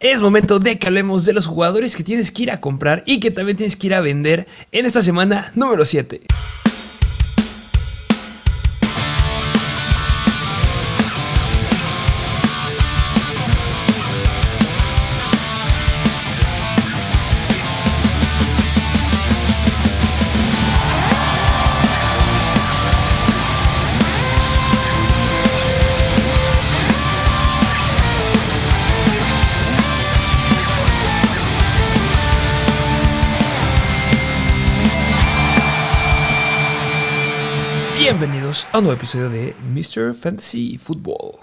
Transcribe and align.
Es 0.00 0.22
momento 0.22 0.60
de 0.60 0.78
que 0.78 0.86
hablemos 0.86 1.24
de 1.24 1.32
los 1.32 1.48
jugadores 1.48 1.96
que 1.96 2.04
tienes 2.04 2.30
que 2.30 2.44
ir 2.44 2.52
a 2.52 2.60
comprar 2.60 3.02
y 3.04 3.18
que 3.18 3.32
también 3.32 3.56
tienes 3.56 3.74
que 3.74 3.88
ir 3.88 3.94
a 3.94 4.00
vender 4.00 4.46
en 4.70 4.86
esta 4.86 5.02
semana 5.02 5.50
número 5.56 5.84
7. 5.84 6.20
A 38.72 38.78
un 38.78 38.84
nuevo 38.84 38.96
episodio 38.96 39.30
de 39.30 39.54
Mr. 39.72 40.14
Fantasy 40.14 40.78
Football. 40.78 41.36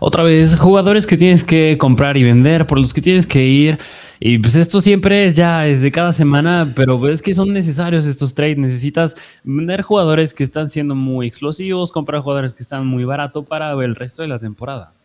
Otra 0.00 0.22
vez, 0.22 0.56
jugadores 0.56 1.06
que 1.06 1.16
tienes 1.16 1.42
que 1.42 1.76
comprar 1.78 2.16
y 2.16 2.22
vender, 2.22 2.66
por 2.66 2.78
los 2.78 2.94
que 2.94 3.00
tienes 3.00 3.26
que 3.26 3.44
ir. 3.44 3.78
Y 4.20 4.38
pues 4.38 4.54
esto 4.54 4.80
siempre 4.80 5.26
es 5.26 5.36
ya, 5.36 5.66
es 5.66 5.80
de 5.80 5.90
cada 5.90 6.12
semana, 6.12 6.72
pero 6.76 7.08
es 7.08 7.22
que 7.22 7.34
son 7.34 7.52
necesarios 7.52 8.06
estos 8.06 8.34
trades. 8.34 8.58
Necesitas 8.58 9.16
vender 9.42 9.82
jugadores 9.82 10.32
que 10.32 10.44
están 10.44 10.70
siendo 10.70 10.94
muy 10.94 11.26
explosivos, 11.26 11.92
comprar 11.92 12.22
jugadores 12.22 12.54
que 12.54 12.62
están 12.62 12.86
muy 12.86 13.04
barato 13.04 13.42
para 13.42 13.72
el 13.72 13.94
resto 13.94 14.22
de 14.22 14.28
la 14.28 14.38
temporada. 14.38 14.95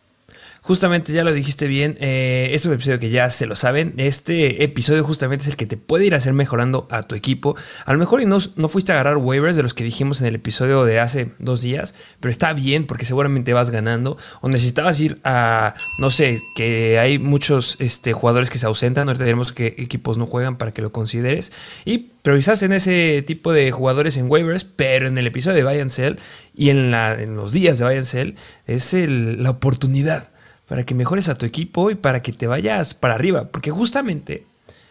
Justamente 0.64 1.12
ya 1.12 1.24
lo 1.24 1.32
dijiste 1.32 1.66
bien, 1.66 1.98
eh, 2.00 2.50
es 2.52 2.64
un 2.66 2.72
episodio 2.72 3.00
que 3.00 3.10
ya 3.10 3.28
se 3.30 3.46
lo 3.46 3.56
saben. 3.56 3.94
Este 3.96 4.62
episodio 4.62 5.02
justamente 5.02 5.42
es 5.42 5.48
el 5.48 5.56
que 5.56 5.66
te 5.66 5.76
puede 5.76 6.06
ir 6.06 6.14
a 6.14 6.18
hacer 6.18 6.34
mejorando 6.34 6.86
a 6.88 7.02
tu 7.02 7.16
equipo. 7.16 7.56
A 7.84 7.92
lo 7.92 7.98
mejor 7.98 8.22
y 8.22 8.26
no, 8.26 8.38
no 8.54 8.68
fuiste 8.68 8.92
a 8.92 8.94
agarrar 8.94 9.16
waivers 9.16 9.56
de 9.56 9.64
los 9.64 9.74
que 9.74 9.82
dijimos 9.82 10.20
en 10.20 10.28
el 10.28 10.36
episodio 10.36 10.84
de 10.84 11.00
hace 11.00 11.32
dos 11.40 11.62
días, 11.62 11.96
pero 12.20 12.30
está 12.30 12.52
bien 12.52 12.86
porque 12.86 13.04
seguramente 13.04 13.52
vas 13.52 13.70
ganando. 13.70 14.16
O 14.40 14.48
necesitabas 14.48 15.00
ir 15.00 15.18
a, 15.24 15.74
no 15.98 16.12
sé, 16.12 16.40
que 16.54 17.00
hay 17.00 17.18
muchos 17.18 17.76
este, 17.80 18.12
jugadores 18.12 18.48
que 18.48 18.58
se 18.58 18.66
ausentan. 18.66 19.08
Ahorita 19.08 19.24
tenemos 19.24 19.52
que 19.52 19.74
equipos 19.78 20.16
no 20.16 20.26
juegan 20.26 20.58
para 20.58 20.70
que 20.70 20.80
lo 20.80 20.92
consideres. 20.92 21.50
Y 21.84 22.10
priorizaste 22.22 22.66
en 22.66 22.74
ese 22.74 23.24
tipo 23.26 23.52
de 23.52 23.72
jugadores 23.72 24.16
en 24.16 24.30
waivers, 24.30 24.62
pero 24.62 25.08
en 25.08 25.18
el 25.18 25.26
episodio 25.26 25.56
de 25.56 25.64
Buy 25.64 25.80
and 25.80 26.20
y 26.54 26.70
en, 26.70 26.92
la, 26.92 27.20
en 27.20 27.34
los 27.34 27.52
días 27.52 27.80
de 27.80 27.84
Buy 27.84 27.96
and 27.96 28.36
es 28.68 28.94
la 28.94 29.50
oportunidad 29.50 30.31
para 30.72 30.84
que 30.84 30.94
mejores 30.94 31.28
a 31.28 31.36
tu 31.36 31.44
equipo 31.44 31.90
y 31.90 31.96
para 31.96 32.22
que 32.22 32.32
te 32.32 32.46
vayas 32.46 32.94
para 32.94 33.12
arriba. 33.12 33.50
Porque 33.50 33.70
justamente, 33.70 34.46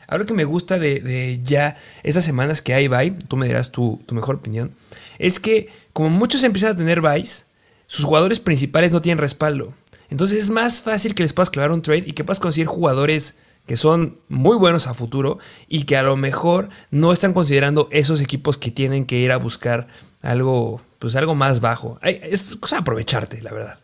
algo 0.08 0.28
que 0.28 0.34
me 0.36 0.46
gusta 0.46 0.78
de, 0.78 1.40
ya 1.44 1.76
esas 2.04 2.24
semanas 2.24 2.62
que 2.62 2.76
hay 2.76 2.88
bye, 2.88 3.10
tú 3.28 3.36
me 3.36 3.48
dirás 3.48 3.72
tu, 3.72 4.00
mejor 4.12 4.36
opinión, 4.36 4.76
es 5.18 5.40
que 5.40 5.70
como 5.92 6.12
muchos 6.12 6.44
empiezan 6.44 6.74
a 6.74 6.78
tener 6.78 7.02
buys, 7.02 7.48
sus 7.88 8.06
jugadores 8.06 8.40
principales 8.40 8.92
no 8.92 9.02
tienen 9.02 9.18
respaldo. 9.18 9.74
Entonces 10.12 10.38
es 10.38 10.52
más 10.52 10.84
fácil 10.84 11.16
que 11.16 11.24
les 11.24 11.34
puedas 11.34 11.50
clavar 11.50 11.72
un 11.72 11.82
trade 11.82 12.04
y 12.06 12.14
que 12.14 12.24
puedas 12.24 12.40
conseguir 12.40 12.68
jugadores 12.68 13.38
que 13.66 13.76
son 13.76 14.20
muy 14.30 14.58
buenos 14.58 14.86
a 14.86 14.94
futuro 14.94 15.40
y 15.68 15.86
que 15.86 15.98
a 15.98 16.04
lo 16.04 16.16
mejor 16.16 16.70
no 16.92 17.12
están 17.12 17.34
considerando 17.34 17.90
esos 17.92 18.22
equipos 18.22 18.60
que 18.60 18.70
tienen 18.70 19.08
que 19.08 19.18
ir 19.18 19.32
a 19.32 19.38
buscar 19.38 19.88
algo, 20.22 20.80
pues 21.00 21.16
algo 21.16 21.34
más 21.34 21.60
bajo. 21.60 21.98
Es 22.04 22.56
cosa 22.60 22.76
de 22.76 22.82
aprovecharte, 22.82 23.42
la 23.42 23.52
verdad. 23.52 23.80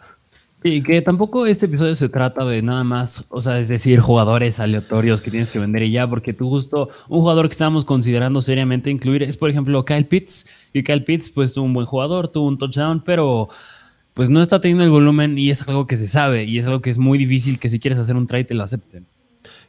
Sí, 0.68 0.82
que 0.82 1.02
tampoco 1.02 1.46
este 1.46 1.68
episodio 1.68 1.96
se 1.96 2.10
trata 2.10 2.44
de 2.44 2.62
nada 2.62 2.84
más, 2.84 3.24
o 3.30 3.42
sea, 3.42 3.58
es 3.58 3.70
decir, 3.70 4.02
jugadores 4.02 4.60
aleatorios 4.60 5.22
que 5.22 5.32
tienes 5.32 5.50
que 5.50 5.60
vender 5.60 5.84
y 5.84 5.92
ya, 5.92 6.06
porque 6.10 6.34
tú 6.34 6.50
justo 6.50 6.90
un 7.08 7.22
jugador 7.22 7.48
que 7.48 7.54
estábamos 7.54 7.86
considerando 7.86 8.42
seriamente 8.42 8.90
incluir 8.90 9.24
es, 9.24 9.38
por 9.38 9.50
ejemplo, 9.50 9.86
Kyle 9.86 10.06
Pitts. 10.06 10.46
Y 10.74 10.84
Kyle 10.84 11.06
Pitts, 11.06 11.30
pues, 11.30 11.54
tuvo 11.54 11.64
un 11.64 11.74
buen 11.74 11.86
jugador, 11.86 12.28
tuvo 12.28 12.48
un 12.48 12.58
touchdown, 12.58 13.02
pero 13.02 13.48
pues 14.14 14.30
no 14.30 14.42
está 14.42 14.60
teniendo 14.60 14.84
el 14.84 14.90
volumen 14.90 15.38
y 15.38 15.52
es 15.52 15.66
algo 15.70 15.88
que 15.88 15.96
se 15.96 16.10
sabe 16.10 16.44
y 16.44 16.58
es 16.58 16.68
algo 16.68 16.82
que 16.82 16.90
es 16.90 16.98
muy 16.98 17.18
difícil 17.18 17.60
que 17.60 17.70
si 17.70 17.80
quieres 17.80 17.98
hacer 17.98 18.18
un 18.18 18.28
trade 18.28 18.44
te 18.44 18.54
lo 18.54 18.64
acepten. 18.64 19.06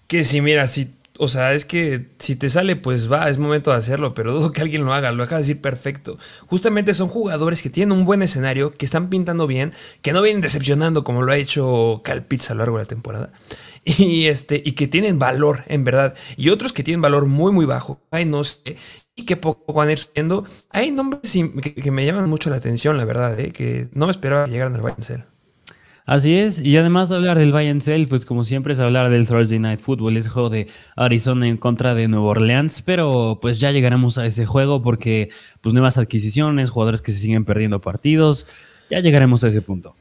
Que 0.08 0.24
si, 0.24 0.40
mira, 0.40 0.66
si 0.66 0.96
o 1.18 1.26
sea, 1.26 1.52
es 1.52 1.64
que 1.64 2.06
si 2.18 2.36
te 2.36 2.48
sale, 2.48 2.76
pues 2.76 3.10
va, 3.10 3.28
es 3.28 3.38
momento 3.38 3.72
de 3.72 3.76
hacerlo, 3.76 4.14
pero 4.14 4.32
dudo 4.32 4.52
que 4.52 4.62
alguien 4.62 4.84
lo 4.84 4.94
haga, 4.94 5.10
lo 5.10 5.24
acaba 5.24 5.38
de 5.38 5.42
decir 5.42 5.60
perfecto. 5.60 6.16
Justamente 6.46 6.94
son 6.94 7.08
jugadores 7.08 7.60
que 7.60 7.70
tienen 7.70 7.96
un 7.96 8.04
buen 8.04 8.22
escenario, 8.22 8.70
que 8.70 8.84
están 8.84 9.10
pintando 9.10 9.48
bien, 9.48 9.72
que 10.00 10.12
no 10.12 10.22
vienen 10.22 10.40
decepcionando 10.40 11.02
como 11.02 11.22
lo 11.22 11.32
ha 11.32 11.36
hecho 11.36 12.02
Calpitz 12.04 12.50
a 12.50 12.54
lo 12.54 12.58
largo 12.58 12.78
de 12.78 12.84
la 12.84 12.88
temporada. 12.88 13.32
Y, 13.84 14.26
este, 14.26 14.60
y 14.62 14.72
que 14.72 14.86
tienen 14.86 15.18
valor, 15.18 15.64
en 15.66 15.82
verdad. 15.82 16.14
Y 16.36 16.50
otros 16.50 16.74
que 16.74 16.82
tienen 16.82 17.00
valor 17.00 17.24
muy, 17.24 17.52
muy 17.52 17.64
bajo. 17.64 17.98
Ay, 18.10 18.26
no 18.26 18.44
sé. 18.44 18.76
Y 19.16 19.24
que 19.24 19.36
poco 19.36 19.72
van 19.72 19.88
a 19.88 19.92
ir 19.92 19.98
subiendo. 19.98 20.44
Hay 20.68 20.90
nombres 20.90 21.32
que, 21.82 21.90
me 21.90 22.04
llaman 22.04 22.28
mucho 22.28 22.50
la 22.50 22.56
atención, 22.56 22.98
la 22.98 23.06
verdad, 23.06 23.40
¿eh? 23.40 23.50
que 23.50 23.88
no 23.92 24.04
me 24.04 24.12
esperaba 24.12 24.44
que 24.44 24.50
llegaran 24.50 24.74
al 24.74 24.82
Bayern 24.82 25.24
Así 26.08 26.38
es, 26.38 26.62
y 26.62 26.74
además 26.78 27.10
de 27.10 27.16
hablar 27.16 27.38
del 27.38 27.52
Bayern 27.52 27.82
Cell, 27.82 28.06
pues 28.06 28.24
como 28.24 28.42
siempre 28.42 28.72
es 28.72 28.80
hablar 28.80 29.10
del 29.10 29.26
Thursday 29.26 29.58
Night 29.58 29.80
Football, 29.80 30.16
ese 30.16 30.30
juego 30.30 30.48
de 30.48 30.66
Arizona 30.96 31.46
en 31.46 31.58
contra 31.58 31.94
de 31.94 32.08
Nueva 32.08 32.28
Orleans, 32.28 32.80
pero 32.80 33.38
pues 33.42 33.60
ya 33.60 33.72
llegaremos 33.72 34.16
a 34.16 34.24
ese 34.24 34.46
juego 34.46 34.80
porque 34.80 35.28
pues 35.60 35.74
nuevas 35.74 35.98
adquisiciones, 35.98 36.70
jugadores 36.70 37.02
que 37.02 37.12
se 37.12 37.18
siguen 37.18 37.44
perdiendo 37.44 37.82
partidos, 37.82 38.46
ya 38.88 39.00
llegaremos 39.00 39.44
a 39.44 39.48
ese 39.48 39.60
punto. 39.60 39.94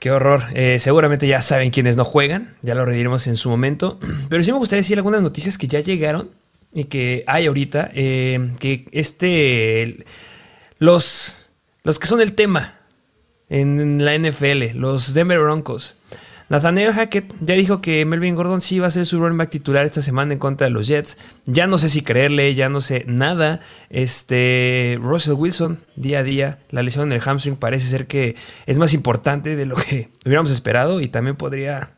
Qué 0.00 0.10
horror. 0.10 0.42
Eh, 0.52 0.80
seguramente 0.80 1.28
ya 1.28 1.40
saben 1.40 1.70
quiénes 1.70 1.96
no 1.96 2.04
juegan, 2.04 2.56
ya 2.62 2.74
lo 2.74 2.84
rediremos 2.84 3.28
en 3.28 3.36
su 3.36 3.48
momento. 3.48 4.00
Pero 4.28 4.42
sí 4.42 4.50
me 4.50 4.58
gustaría 4.58 4.80
decir 4.80 4.98
algunas 4.98 5.22
noticias 5.22 5.56
que 5.58 5.68
ya 5.68 5.78
llegaron 5.78 6.28
y 6.74 6.86
que 6.86 7.22
hay 7.28 7.46
ahorita. 7.46 7.92
Eh, 7.94 8.50
que 8.58 8.86
este. 8.90 10.04
Los. 10.80 11.50
Los 11.84 12.00
que 12.00 12.08
son 12.08 12.20
el 12.20 12.32
tema 12.32 12.75
en 13.48 14.04
la 14.04 14.16
NFL, 14.18 14.76
los 14.76 15.14
Denver 15.14 15.38
Broncos. 15.38 15.98
Nathaniel 16.48 16.92
Hackett 16.92 17.34
ya 17.40 17.54
dijo 17.54 17.80
que 17.80 18.04
Melvin 18.04 18.36
Gordon 18.36 18.60
sí 18.60 18.78
va 18.78 18.86
a 18.86 18.90
ser 18.92 19.04
su 19.04 19.18
running 19.18 19.36
back 19.36 19.50
titular 19.50 19.84
esta 19.84 20.00
semana 20.00 20.32
en 20.32 20.38
contra 20.38 20.66
de 20.66 20.70
los 20.70 20.86
Jets. 20.86 21.18
Ya 21.44 21.66
no 21.66 21.76
sé 21.76 21.88
si 21.88 22.02
creerle, 22.02 22.54
ya 22.54 22.68
no 22.68 22.80
sé 22.80 23.04
nada. 23.08 23.60
Este 23.90 24.96
Russell 25.02 25.34
Wilson, 25.34 25.78
día 25.96 26.20
a 26.20 26.22
día, 26.22 26.58
la 26.70 26.84
lesión 26.84 27.08
en 27.08 27.14
el 27.14 27.20
hamstring 27.20 27.56
parece 27.56 27.86
ser 27.86 28.06
que 28.06 28.36
es 28.66 28.78
más 28.78 28.94
importante 28.94 29.56
de 29.56 29.66
lo 29.66 29.74
que 29.74 30.08
hubiéramos 30.24 30.52
esperado 30.52 31.00
y 31.00 31.08
también 31.08 31.34
podría 31.36 31.90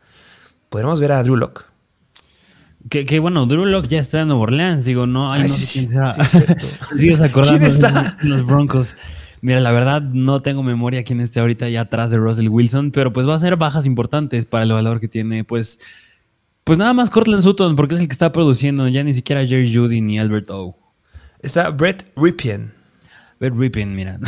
podríamos 0.69 0.99
ver 0.99 1.11
a 1.11 1.21
Drew 1.23 1.35
Locke. 1.35 1.65
Que, 2.89 3.19
bueno, 3.19 3.45
Drew 3.45 3.65
Locke 3.65 3.87
ya 3.87 3.99
está 3.99 4.21
en 4.21 4.29
Nueva 4.29 4.43
Orleans, 4.43 4.85
digo, 4.85 5.05
no, 5.05 5.31
hay 5.31 5.43
no 5.43 5.49
sé 5.49 5.79
quién 5.79 5.89
sea. 5.89 6.13
¿Sigues 6.97 7.21
acordando 7.21 7.59
¿Quién 7.59 7.69
está? 7.69 8.17
los 8.23 8.45
Broncos. 8.45 8.95
Mira, 9.41 9.59
la 9.59 9.71
verdad 9.71 10.01
no 10.01 10.41
tengo 10.41 10.63
memoria 10.63 11.03
quién 11.03 11.21
esté 11.21 11.39
ahorita 11.39 11.69
ya 11.69 11.81
atrás 11.81 12.11
de 12.11 12.17
Russell 12.17 12.49
Wilson, 12.49 12.91
pero 12.91 13.13
pues 13.13 13.27
va 13.27 13.35
a 13.35 13.39
ser 13.39 13.55
bajas 13.55 13.85
importantes 13.85 14.45
para 14.45 14.63
el 14.63 14.71
valor 14.71 14.99
que 14.99 15.07
tiene. 15.07 15.43
Pues, 15.43 15.79
pues 16.63 16.77
nada 16.77 16.93
más 16.93 17.09
Cortland 17.09 17.43
Sutton, 17.43 17.75
porque 17.75 17.95
es 17.95 18.01
el 18.01 18.07
que 18.07 18.13
está 18.13 18.31
produciendo, 18.31 18.87
ya 18.87 19.03
ni 19.03 19.13
siquiera 19.13 19.45
Jerry 19.45 19.73
Judy 19.73 20.01
ni 20.01 20.19
Albert 20.19 20.49
O. 20.51 20.75
Está 21.41 21.69
Brett 21.69 22.05
Ripien. 22.15 22.73
Brett 23.39 23.53
Ripien, 23.55 23.95
mira. 23.95 24.19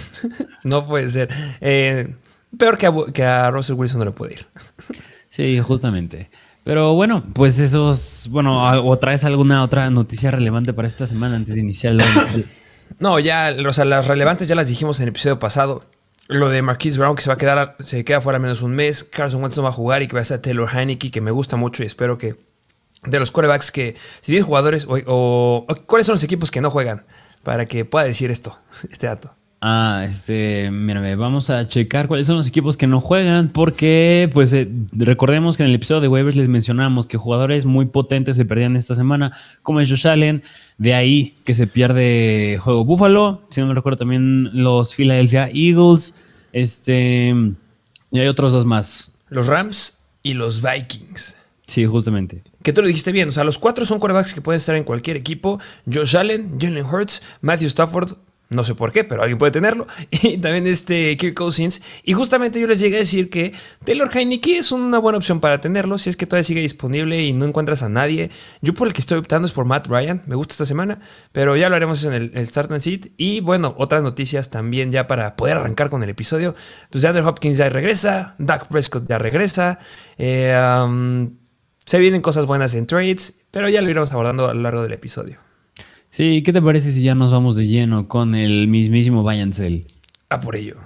no 0.64 0.86
puede 0.86 1.10
ser. 1.10 1.28
Eh, 1.60 2.14
peor 2.58 2.78
que 2.78 2.86
a, 2.86 2.92
que 3.12 3.24
a 3.24 3.50
Russell 3.50 3.76
Wilson 3.76 3.98
no 3.98 4.04
le 4.06 4.12
puede 4.12 4.34
ir. 4.34 4.46
sí, 5.28 5.60
justamente. 5.60 6.30
Pero 6.64 6.94
bueno, 6.94 7.22
pues 7.32 7.60
esos, 7.60 8.26
bueno, 8.30 8.60
o 8.84 8.98
traes 8.98 9.22
alguna 9.22 9.62
otra 9.62 9.88
noticia 9.88 10.32
relevante 10.32 10.72
para 10.72 10.88
esta 10.88 11.06
semana 11.06 11.36
antes 11.36 11.54
de 11.54 11.60
iniciar 11.60 11.92
el 11.92 12.00
no, 12.98 13.18
ya, 13.18 13.54
o 13.66 13.72
sea, 13.72 13.84
las 13.84 14.06
relevantes 14.06 14.48
ya 14.48 14.54
las 14.54 14.68
dijimos 14.68 14.98
en 14.98 15.04
el 15.04 15.08
episodio 15.10 15.38
pasado. 15.38 15.82
Lo 16.28 16.48
de 16.48 16.60
Marquise 16.62 16.98
Brown, 16.98 17.14
que 17.14 17.22
se 17.22 17.28
va 17.28 17.34
a 17.34 17.38
quedar, 17.38 17.76
se 17.78 18.04
queda 18.04 18.20
fuera 18.20 18.38
menos 18.38 18.62
un 18.62 18.74
mes. 18.74 19.04
Carson 19.04 19.42
Wentz 19.42 19.56
no 19.56 19.62
va 19.62 19.68
a 19.68 19.72
jugar 19.72 20.02
y 20.02 20.08
que 20.08 20.16
va 20.16 20.22
a 20.22 20.24
ser 20.24 20.40
Taylor 20.40 20.68
Heineke, 20.68 21.10
que 21.10 21.20
me 21.20 21.30
gusta 21.30 21.56
mucho 21.56 21.82
y 21.82 21.86
espero 21.86 22.18
que. 22.18 22.34
De 23.04 23.20
los 23.20 23.30
quarterbacks 23.30 23.70
que. 23.70 23.94
Si 24.20 24.32
tienes 24.32 24.44
jugadores. 24.44 24.86
O, 24.88 25.66
¿Cuáles 25.86 26.06
son 26.06 26.14
los 26.14 26.24
equipos 26.24 26.50
que 26.50 26.60
no 26.60 26.70
juegan? 26.70 27.04
Para 27.44 27.66
que 27.66 27.84
pueda 27.84 28.04
decir 28.04 28.30
esto, 28.30 28.58
este 28.90 29.06
dato. 29.06 29.35
Ah, 29.60 30.04
este, 30.06 30.70
mírame, 30.70 31.16
vamos 31.16 31.48
a 31.48 31.66
checar 31.66 32.08
cuáles 32.08 32.26
son 32.26 32.36
los 32.36 32.46
equipos 32.46 32.76
que 32.76 32.86
no 32.86 33.00
juegan, 33.00 33.48
porque, 33.48 34.30
pues, 34.34 34.52
eh, 34.52 34.68
recordemos 34.92 35.56
que 35.56 35.62
en 35.62 35.70
el 35.70 35.74
episodio 35.74 36.02
de 36.02 36.08
waivers 36.08 36.36
les 36.36 36.48
mencionamos 36.48 37.06
que 37.06 37.16
jugadores 37.16 37.64
muy 37.64 37.86
potentes 37.86 38.36
se 38.36 38.44
perdían 38.44 38.76
esta 38.76 38.94
semana, 38.94 39.32
como 39.62 39.80
es 39.80 39.88
Josh 39.88 40.06
Allen, 40.06 40.42
de 40.76 40.94
ahí 40.94 41.34
que 41.44 41.54
se 41.54 41.66
pierde 41.66 42.58
juego 42.60 42.84
Buffalo, 42.84 43.40
si 43.48 43.62
no 43.62 43.66
me 43.66 43.74
recuerdo 43.74 43.96
también 43.96 44.50
los 44.52 44.94
Philadelphia 44.94 45.48
Eagles, 45.52 46.16
este, 46.52 47.34
y 48.10 48.18
hay 48.18 48.28
otros 48.28 48.52
dos 48.52 48.66
más. 48.66 49.10
Los 49.30 49.46
Rams 49.46 50.02
y 50.22 50.34
los 50.34 50.60
Vikings. 50.60 51.36
Sí, 51.66 51.84
justamente. 51.86 52.42
Que 52.62 52.72
tú 52.72 52.82
lo 52.82 52.88
dijiste 52.88 53.10
bien, 53.10 53.28
o 53.28 53.32
sea, 53.32 53.42
los 53.42 53.58
cuatro 53.58 53.86
son 53.86 53.98
quarterbacks 53.98 54.34
que 54.34 54.40
pueden 54.40 54.58
estar 54.58 54.76
en 54.76 54.84
cualquier 54.84 55.16
equipo, 55.16 55.58
Josh 55.90 56.16
Allen, 56.16 56.58
Jalen 56.60 56.84
Hurts, 56.84 57.22
Matthew 57.40 57.68
Stafford, 57.68 58.12
No 58.48 58.62
sé 58.62 58.76
por 58.76 58.92
qué, 58.92 59.02
pero 59.02 59.22
alguien 59.22 59.38
puede 59.38 59.50
tenerlo. 59.50 59.86
Y 60.10 60.38
también 60.38 60.66
este 60.66 61.16
Kirk 61.16 61.34
Cousins. 61.34 61.82
Y 62.04 62.12
justamente 62.12 62.60
yo 62.60 62.66
les 62.66 62.78
llegué 62.78 62.96
a 62.96 63.00
decir 63.00 63.28
que 63.28 63.52
Taylor 63.84 64.08
Heineke 64.12 64.58
es 64.58 64.70
una 64.70 64.98
buena 64.98 65.18
opción 65.18 65.40
para 65.40 65.58
tenerlo. 65.58 65.98
Si 65.98 66.10
es 66.10 66.16
que 66.16 66.26
todavía 66.26 66.44
sigue 66.44 66.60
disponible 66.60 67.20
y 67.22 67.32
no 67.32 67.44
encuentras 67.44 67.82
a 67.82 67.88
nadie. 67.88 68.30
Yo 68.62 68.72
por 68.72 68.86
el 68.86 68.92
que 68.92 69.00
estoy 69.00 69.18
optando 69.18 69.46
es 69.46 69.52
por 69.52 69.64
Matt 69.64 69.88
Ryan. 69.88 70.22
Me 70.26 70.36
gusta 70.36 70.52
esta 70.52 70.66
semana. 70.66 71.00
Pero 71.32 71.56
ya 71.56 71.68
lo 71.68 71.76
haremos 71.76 72.04
en 72.04 72.12
el, 72.12 72.46
Start 72.46 72.70
and 72.70 72.80
Seat. 72.80 73.08
Y 73.16 73.40
bueno, 73.40 73.74
otras 73.78 74.02
noticias 74.02 74.48
también 74.48 74.92
ya 74.92 75.08
para 75.08 75.34
poder 75.34 75.56
arrancar 75.56 75.90
con 75.90 76.02
el 76.04 76.10
episodio. 76.10 76.54
Pues 76.90 77.04
Andrew 77.04 77.26
Hopkins 77.26 77.58
ya 77.58 77.68
regresa. 77.68 78.36
Doug 78.38 78.68
Prescott 78.68 79.08
ya 79.08 79.18
regresa. 79.18 79.78
Eh, 80.18 80.56
um, 80.84 81.36
se 81.84 81.98
vienen 81.98 82.20
cosas 82.20 82.46
buenas 82.46 82.74
en 82.74 82.86
trades. 82.86 83.40
Pero 83.50 83.68
ya 83.68 83.82
lo 83.82 83.90
iremos 83.90 84.12
abordando 84.12 84.48
a 84.48 84.54
lo 84.54 84.62
largo 84.62 84.82
del 84.82 84.92
episodio. 84.92 85.45
Sí, 86.16 86.42
¿qué 86.42 86.50
te 86.50 86.62
parece 86.62 86.92
si 86.92 87.02
ya 87.02 87.14
nos 87.14 87.30
vamos 87.30 87.56
de 87.56 87.66
lleno 87.66 88.08
con 88.08 88.34
el 88.34 88.68
mismísimo 88.68 89.22
Vayancel? 89.22 89.86
A 90.30 90.40
por 90.40 90.56
ello. 90.56 90.76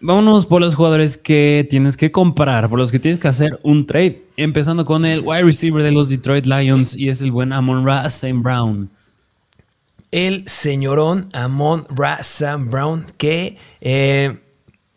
Vámonos 0.00 0.46
por 0.46 0.62
los 0.62 0.74
jugadores 0.74 1.18
que 1.18 1.66
tienes 1.68 1.98
que 1.98 2.10
comprar, 2.10 2.70
por 2.70 2.78
los 2.78 2.90
que 2.90 2.98
tienes 2.98 3.20
que 3.20 3.28
hacer 3.28 3.60
un 3.62 3.84
trade. 3.84 4.22
Empezando 4.38 4.86
con 4.86 5.04
el 5.04 5.20
wide 5.20 5.42
receiver 5.42 5.82
de 5.82 5.92
los 5.92 6.08
Detroit 6.08 6.46
Lions 6.46 6.96
y 6.96 7.10
es 7.10 7.20
el 7.20 7.30
buen 7.30 7.52
Amon 7.52 7.84
Ra 7.84 8.08
Sam 8.08 8.42
Brown. 8.42 8.88
El 10.12 10.48
señorón 10.48 11.28
Amon 11.34 11.84
Ra 11.94 12.22
Sam 12.22 12.70
Brown, 12.70 13.04
que 13.18 13.58
eh, 13.82 14.38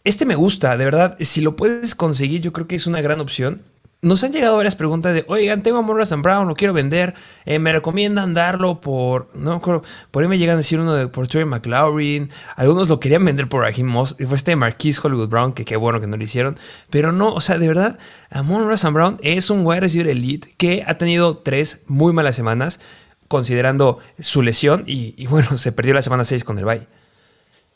este 0.05 0.25
me 0.25 0.35
gusta, 0.35 0.77
de 0.77 0.85
verdad. 0.85 1.17
Si 1.19 1.41
lo 1.41 1.57
puedes 1.57 1.93
conseguir, 1.93 2.39
yo 2.39 2.53
creo 2.53 2.67
que 2.67 2.77
es 2.77 2.87
una 2.87 3.01
gran 3.01 3.19
opción 3.19 3.61
nos 4.03 4.21
han 4.23 4.33
llegado 4.33 4.57
varias 4.57 4.75
preguntas 4.75 5.13
de, 5.13 5.23
oigan, 5.29 5.63
tengo 5.63 5.77
a 5.77 5.81
Morrison 5.81 6.21
Brown, 6.21 6.45
lo 6.47 6.55
quiero 6.55 6.73
vender, 6.73 7.15
eh, 7.45 7.57
me 7.57 7.71
recomiendan 7.71 8.33
darlo 8.33 8.81
por, 8.81 9.29
no 9.33 9.61
por 9.61 10.23
ahí 10.23 10.27
me 10.27 10.37
llegan 10.37 10.55
a 10.55 10.57
decir 10.57 10.79
uno 10.79 10.93
de 10.93 11.07
por 11.07 11.27
Troy 11.27 11.45
McLaurin, 11.45 12.29
algunos 12.57 12.89
lo 12.89 12.99
querían 12.99 13.23
vender 13.23 13.47
por 13.47 13.61
Raheem 13.61 13.87
Moss, 13.87 14.17
fue 14.27 14.35
este 14.35 14.57
Marquise 14.57 14.99
Hollywood 15.01 15.29
Brown, 15.29 15.53
que 15.53 15.63
qué 15.63 15.77
bueno 15.77 16.01
que 16.01 16.07
no 16.07 16.17
lo 16.17 16.23
hicieron, 16.23 16.55
pero 16.89 17.13
no, 17.13 17.33
o 17.33 17.39
sea, 17.39 17.57
de 17.57 17.65
verdad, 17.65 17.97
Amon 18.29 18.67
Russell 18.67 18.91
Brown 18.91 19.17
es 19.21 19.49
un 19.49 19.65
wide 19.65 19.79
receiver 19.79 20.09
elite 20.09 20.53
que 20.57 20.83
ha 20.85 20.97
tenido 20.97 21.37
tres 21.37 21.83
muy 21.87 22.11
malas 22.11 22.35
semanas, 22.35 22.81
considerando 23.29 23.99
su 24.19 24.41
lesión, 24.41 24.83
y, 24.85 25.27
bueno, 25.27 25.57
se 25.57 25.71
perdió 25.71 25.93
la 25.93 26.01
semana 26.01 26.25
6 26.25 26.43
con 26.43 26.57
el 26.57 26.65
bye. 26.65 26.85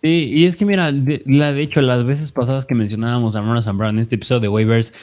Sí, 0.01 0.30
y 0.33 0.45
es 0.45 0.57
que 0.57 0.65
mira, 0.65 0.91
de, 0.91 1.23
la, 1.25 1.53
de 1.53 1.62
hecho, 1.62 1.81
las 1.81 2.03
veces 2.03 2.33
pasadas 2.33 2.65
que 2.65 2.75
mencionábamos 2.75 3.35
a 3.35 3.39
Amon 3.39 3.59
Brown 3.77 3.95
en 3.95 4.00
este 4.00 4.15
episodio 4.15 4.41
de 4.41 4.50
waivers, 4.50 4.94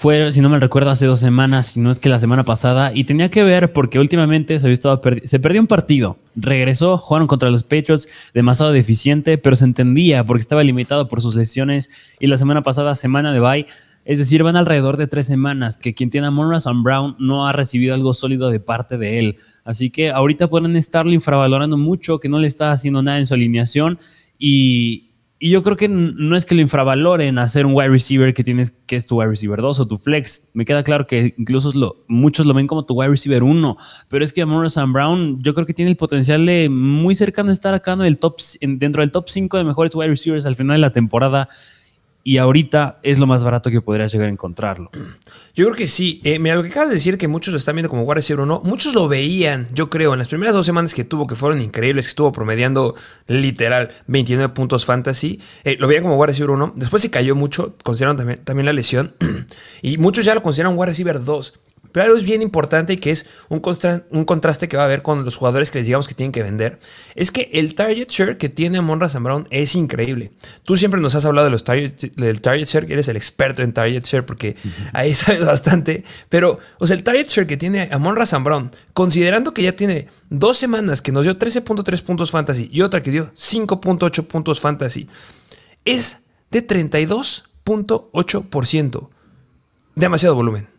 fue, 0.00 0.30
si 0.30 0.40
no 0.40 0.48
me 0.48 0.60
recuerdo, 0.60 0.90
hace 0.90 1.06
dos 1.06 1.18
semanas, 1.18 1.72
si 1.72 1.80
no 1.80 1.90
es 1.90 1.98
que 1.98 2.08
la 2.08 2.20
semana 2.20 2.44
pasada, 2.44 2.92
y 2.94 3.02
tenía 3.02 3.32
que 3.32 3.42
ver 3.42 3.72
porque 3.72 3.98
últimamente 3.98 4.56
se 4.60 4.64
había 4.64 4.74
estado 4.74 5.02
se 5.24 5.40
perdió 5.40 5.60
un 5.60 5.66
partido, 5.66 6.18
regresó, 6.36 6.98
jugaron 6.98 7.26
contra 7.26 7.50
los 7.50 7.64
Patriots, 7.64 8.08
demasiado 8.32 8.70
deficiente, 8.70 9.38
pero 9.38 9.56
se 9.56 9.64
entendía 9.64 10.22
porque 10.24 10.42
estaba 10.42 10.62
limitado 10.62 11.08
por 11.08 11.20
sus 11.20 11.34
lesiones, 11.34 11.90
y 12.20 12.28
la 12.28 12.36
semana 12.36 12.62
pasada, 12.62 12.94
semana 12.94 13.32
de 13.32 13.40
bye, 13.40 13.66
es 14.04 14.18
decir, 14.18 14.44
van 14.44 14.54
alrededor 14.54 14.98
de 14.98 15.08
tres 15.08 15.26
semanas 15.26 15.78
que 15.78 15.94
quien 15.94 16.10
tiene 16.10 16.28
a 16.28 16.30
Monrason 16.30 16.84
Brown 16.84 17.16
no 17.18 17.48
ha 17.48 17.52
recibido 17.52 17.92
algo 17.92 18.14
sólido 18.14 18.50
de 18.50 18.60
parte 18.60 18.98
de 18.98 19.18
él. 19.18 19.36
Así 19.64 19.90
que 19.90 20.12
ahorita 20.12 20.46
pueden 20.46 20.76
estarlo 20.76 21.12
infravalorando 21.12 21.76
mucho, 21.76 22.20
que 22.20 22.28
no 22.28 22.38
le 22.38 22.46
está 22.46 22.70
haciendo 22.70 23.02
nada 23.02 23.18
en 23.18 23.26
su 23.26 23.34
alineación 23.34 23.98
y, 24.38 25.07
y 25.40 25.50
yo 25.50 25.62
creo 25.62 25.76
que 25.76 25.88
no 25.88 26.36
es 26.36 26.44
que 26.44 26.56
lo 26.56 26.60
infravaloren 26.60 27.38
hacer 27.38 27.64
un 27.64 27.74
wide 27.74 27.90
receiver 27.90 28.34
que 28.34 28.42
tienes 28.42 28.72
que 28.72 28.96
es 28.96 29.06
tu 29.06 29.18
wide 29.18 29.28
receiver 29.28 29.60
2 29.60 29.80
o 29.80 29.86
tu 29.86 29.96
flex. 29.96 30.50
Me 30.52 30.64
queda 30.64 30.82
claro 30.82 31.06
que 31.06 31.34
incluso 31.38 31.70
lo, 31.78 31.96
muchos 32.08 32.44
lo 32.44 32.54
ven 32.54 32.66
como 32.66 32.84
tu 32.84 32.94
wide 32.94 33.10
receiver 33.10 33.44
1, 33.44 33.76
pero 34.08 34.24
es 34.24 34.32
que 34.32 34.44
Morrison 34.44 34.92
Brown 34.92 35.40
yo 35.40 35.54
creo 35.54 35.64
que 35.64 35.74
tiene 35.74 35.92
el 35.92 35.96
potencial 35.96 36.44
de 36.44 36.68
muy 36.68 37.14
cercano 37.14 37.52
estar 37.52 37.72
acá 37.72 37.92
en 37.92 38.02
el 38.02 38.18
top, 38.18 38.40
dentro 38.60 39.02
del 39.02 39.12
top 39.12 39.28
5 39.28 39.58
de 39.58 39.64
mejores 39.64 39.94
wide 39.94 40.08
receivers 40.08 40.44
al 40.44 40.56
final 40.56 40.76
de 40.76 40.80
la 40.80 40.92
temporada 40.92 41.48
y 42.28 42.36
ahorita 42.36 42.98
es 43.02 43.18
lo 43.18 43.26
más 43.26 43.42
barato 43.42 43.70
que 43.70 43.80
podrías 43.80 44.12
llegar 44.12 44.28
a 44.28 44.30
encontrarlo. 44.30 44.90
Yo 45.54 45.64
creo 45.64 45.74
que 45.74 45.86
sí. 45.86 46.20
Eh, 46.24 46.38
mira, 46.38 46.56
lo 46.56 46.62
que 46.62 46.68
acabas 46.68 46.90
de 46.90 46.96
decir, 46.96 47.16
que 47.16 47.26
muchos 47.26 47.52
lo 47.52 47.56
están 47.56 47.74
viendo 47.74 47.88
como 47.88 48.02
wide 48.02 48.34
o 48.34 48.44
no, 48.44 48.60
muchos 48.64 48.92
lo 48.92 49.08
veían, 49.08 49.66
yo 49.72 49.88
creo, 49.88 50.12
en 50.12 50.18
las 50.18 50.28
primeras 50.28 50.54
dos 50.54 50.66
semanas 50.66 50.94
que 50.94 51.04
tuvo, 51.04 51.26
que 51.26 51.34
fueron 51.34 51.62
increíbles, 51.62 52.04
que 52.04 52.10
estuvo 52.10 52.30
promediando 52.30 52.94
literal 53.28 53.90
29 54.08 54.52
puntos 54.52 54.84
fantasy, 54.84 55.40
eh, 55.64 55.78
lo 55.78 55.88
veían 55.88 56.02
como 56.02 56.16
wide 56.16 56.44
o 56.44 56.56
no. 56.58 56.70
Después 56.76 57.00
se 57.00 57.10
cayó 57.10 57.34
mucho, 57.34 57.74
consideraron 57.82 58.18
también, 58.18 58.44
también 58.44 58.66
la 58.66 58.74
lesión, 58.74 59.14
y 59.80 59.96
muchos 59.96 60.26
ya 60.26 60.34
lo 60.34 60.42
consideran 60.42 60.76
wide 60.76 60.84
receiver 60.84 61.24
2. 61.24 61.60
Pero 61.92 62.04
algo 62.04 62.16
es 62.16 62.24
bien 62.24 62.42
importante 62.42 62.92
y 62.92 62.96
que 62.98 63.10
es 63.10 63.26
un, 63.48 63.62
un, 64.10 64.24
contraste 64.24 64.68
que 64.68 64.76
va 64.76 64.82
a 64.82 64.86
haber 64.86 65.02
con 65.02 65.24
los 65.24 65.36
jugadores 65.36 65.70
que 65.70 65.78
les 65.78 65.86
digamos 65.86 66.06
que 66.06 66.14
tienen 66.14 66.32
que 66.32 66.42
vender, 66.42 66.78
es 67.14 67.30
que 67.30 67.50
el 67.52 67.74
target 67.74 68.08
share 68.08 68.36
que 68.36 68.48
tiene 68.48 68.80
Monra 68.80 69.08
Brown 69.20 69.46
es 69.50 69.74
increíble. 69.74 70.30
Tú 70.64 70.76
siempre 70.76 71.00
nos 71.00 71.14
has 71.14 71.24
hablado 71.24 71.46
de 71.46 71.50
los 71.50 71.64
target, 71.64 71.92
del 72.16 72.40
target 72.40 72.66
share, 72.66 72.92
eres 72.92 73.08
el 73.08 73.16
experto 73.16 73.62
en 73.62 73.72
target 73.72 74.04
share 74.04 74.24
porque 74.24 74.56
ahí 74.92 75.14
sabes 75.14 75.44
bastante, 75.44 76.04
pero 76.28 76.58
o 76.78 76.86
sea, 76.86 76.96
el 76.96 77.02
target 77.02 77.28
share 77.28 77.46
que 77.46 77.56
tiene 77.56 77.88
Monra 77.98 78.24
Brown, 78.40 78.70
considerando 78.92 79.54
que 79.54 79.62
ya 79.62 79.72
tiene 79.72 80.08
dos 80.30 80.56
semanas 80.56 81.02
que 81.02 81.12
nos 81.12 81.24
dio 81.24 81.38
13.3 81.38 82.02
puntos 82.02 82.30
fantasy 82.30 82.68
y 82.72 82.82
otra 82.82 83.02
que 83.02 83.10
dio 83.10 83.32
5.8 83.34 84.26
puntos 84.26 84.60
fantasy, 84.60 85.08
es 85.84 86.20
de 86.50 86.66
32.8%. 86.66 89.08
Demasiado 89.94 90.34
volumen. 90.34 90.77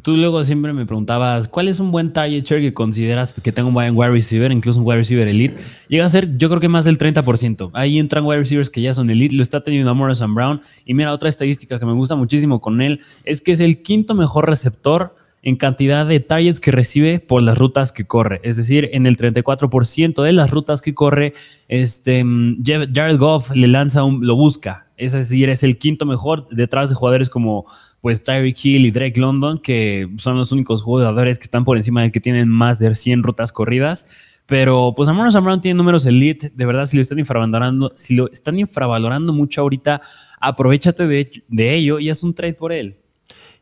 Tú 0.00 0.16
luego 0.16 0.42
siempre 0.46 0.72
me 0.72 0.86
preguntabas, 0.86 1.48
¿cuál 1.48 1.68
es 1.68 1.80
un 1.80 1.90
buen 1.90 2.14
target 2.14 2.44
share 2.44 2.62
que 2.62 2.72
consideras 2.72 3.32
que 3.32 3.52
tenga 3.52 3.68
un 3.68 3.74
buen 3.74 3.94
wide 3.94 4.10
receiver, 4.10 4.50
incluso 4.50 4.80
un 4.80 4.86
wide 4.86 4.98
receiver 4.98 5.28
elite? 5.28 5.54
Llega 5.88 6.06
a 6.06 6.08
ser, 6.08 6.38
yo 6.38 6.48
creo 6.48 6.60
que 6.60 6.68
más 6.68 6.86
del 6.86 6.96
30%. 6.96 7.70
Ahí 7.74 7.98
entran 7.98 8.24
wide 8.24 8.38
receivers 8.38 8.70
que 8.70 8.80
ya 8.80 8.94
son 8.94 9.10
elite, 9.10 9.34
lo 9.34 9.42
está 9.42 9.62
teniendo 9.62 9.94
Morrison 9.94 10.34
Brown. 10.34 10.62
Y 10.86 10.94
mira, 10.94 11.12
otra 11.12 11.28
estadística 11.28 11.78
que 11.78 11.84
me 11.84 11.92
gusta 11.92 12.16
muchísimo 12.16 12.58
con 12.60 12.80
él 12.80 13.00
es 13.26 13.42
que 13.42 13.52
es 13.52 13.60
el 13.60 13.82
quinto 13.82 14.14
mejor 14.14 14.48
receptor 14.48 15.14
en 15.42 15.56
cantidad 15.56 16.06
de 16.06 16.20
targets 16.20 16.58
que 16.58 16.70
recibe 16.70 17.20
por 17.20 17.42
las 17.42 17.58
rutas 17.58 17.92
que 17.92 18.06
corre. 18.06 18.40
Es 18.42 18.56
decir, 18.56 18.88
en 18.94 19.04
el 19.04 19.16
34% 19.16 20.22
de 20.22 20.32
las 20.32 20.50
rutas 20.50 20.80
que 20.80 20.94
corre, 20.94 21.34
este, 21.68 22.24
Jared 22.64 23.18
Goff 23.18 23.50
le 23.54 23.68
lanza 23.68 24.04
un, 24.04 24.26
lo 24.26 24.36
busca. 24.36 24.86
Es 24.96 25.12
decir, 25.12 25.50
es 25.50 25.62
el 25.62 25.78
quinto 25.78 26.06
mejor 26.06 26.48
detrás 26.48 26.88
de 26.88 26.96
jugadores 26.96 27.28
como 27.28 27.66
pues 28.06 28.22
Tyreek 28.22 28.64
Hill 28.64 28.86
y 28.86 28.92
Drake 28.92 29.18
London, 29.18 29.58
que 29.58 30.08
son 30.18 30.36
los 30.36 30.52
únicos 30.52 30.80
jugadores 30.80 31.40
que 31.40 31.42
están 31.42 31.64
por 31.64 31.76
encima 31.76 32.02
del 32.02 32.12
que 32.12 32.20
tienen 32.20 32.48
más 32.48 32.78
de 32.78 32.94
100 32.94 33.24
rutas 33.24 33.50
corridas. 33.50 34.06
Pero 34.46 34.92
pues 34.94 35.08
Amon 35.08 35.28
Brown 35.42 35.60
tiene 35.60 35.76
números 35.76 36.06
elite. 36.06 36.52
De 36.54 36.66
verdad, 36.66 36.86
si 36.86 36.96
lo 36.96 37.02
están 37.02 37.18
infravalorando, 37.18 37.92
si 37.96 38.14
lo 38.14 38.30
están 38.30 38.60
infravalorando 38.60 39.32
mucho 39.32 39.62
ahorita, 39.62 40.02
aprovechate 40.40 41.08
de, 41.08 41.42
de 41.48 41.74
ello 41.74 41.98
y 41.98 42.08
haz 42.08 42.22
un 42.22 42.32
trade 42.32 42.54
por 42.54 42.72
él. 42.72 42.94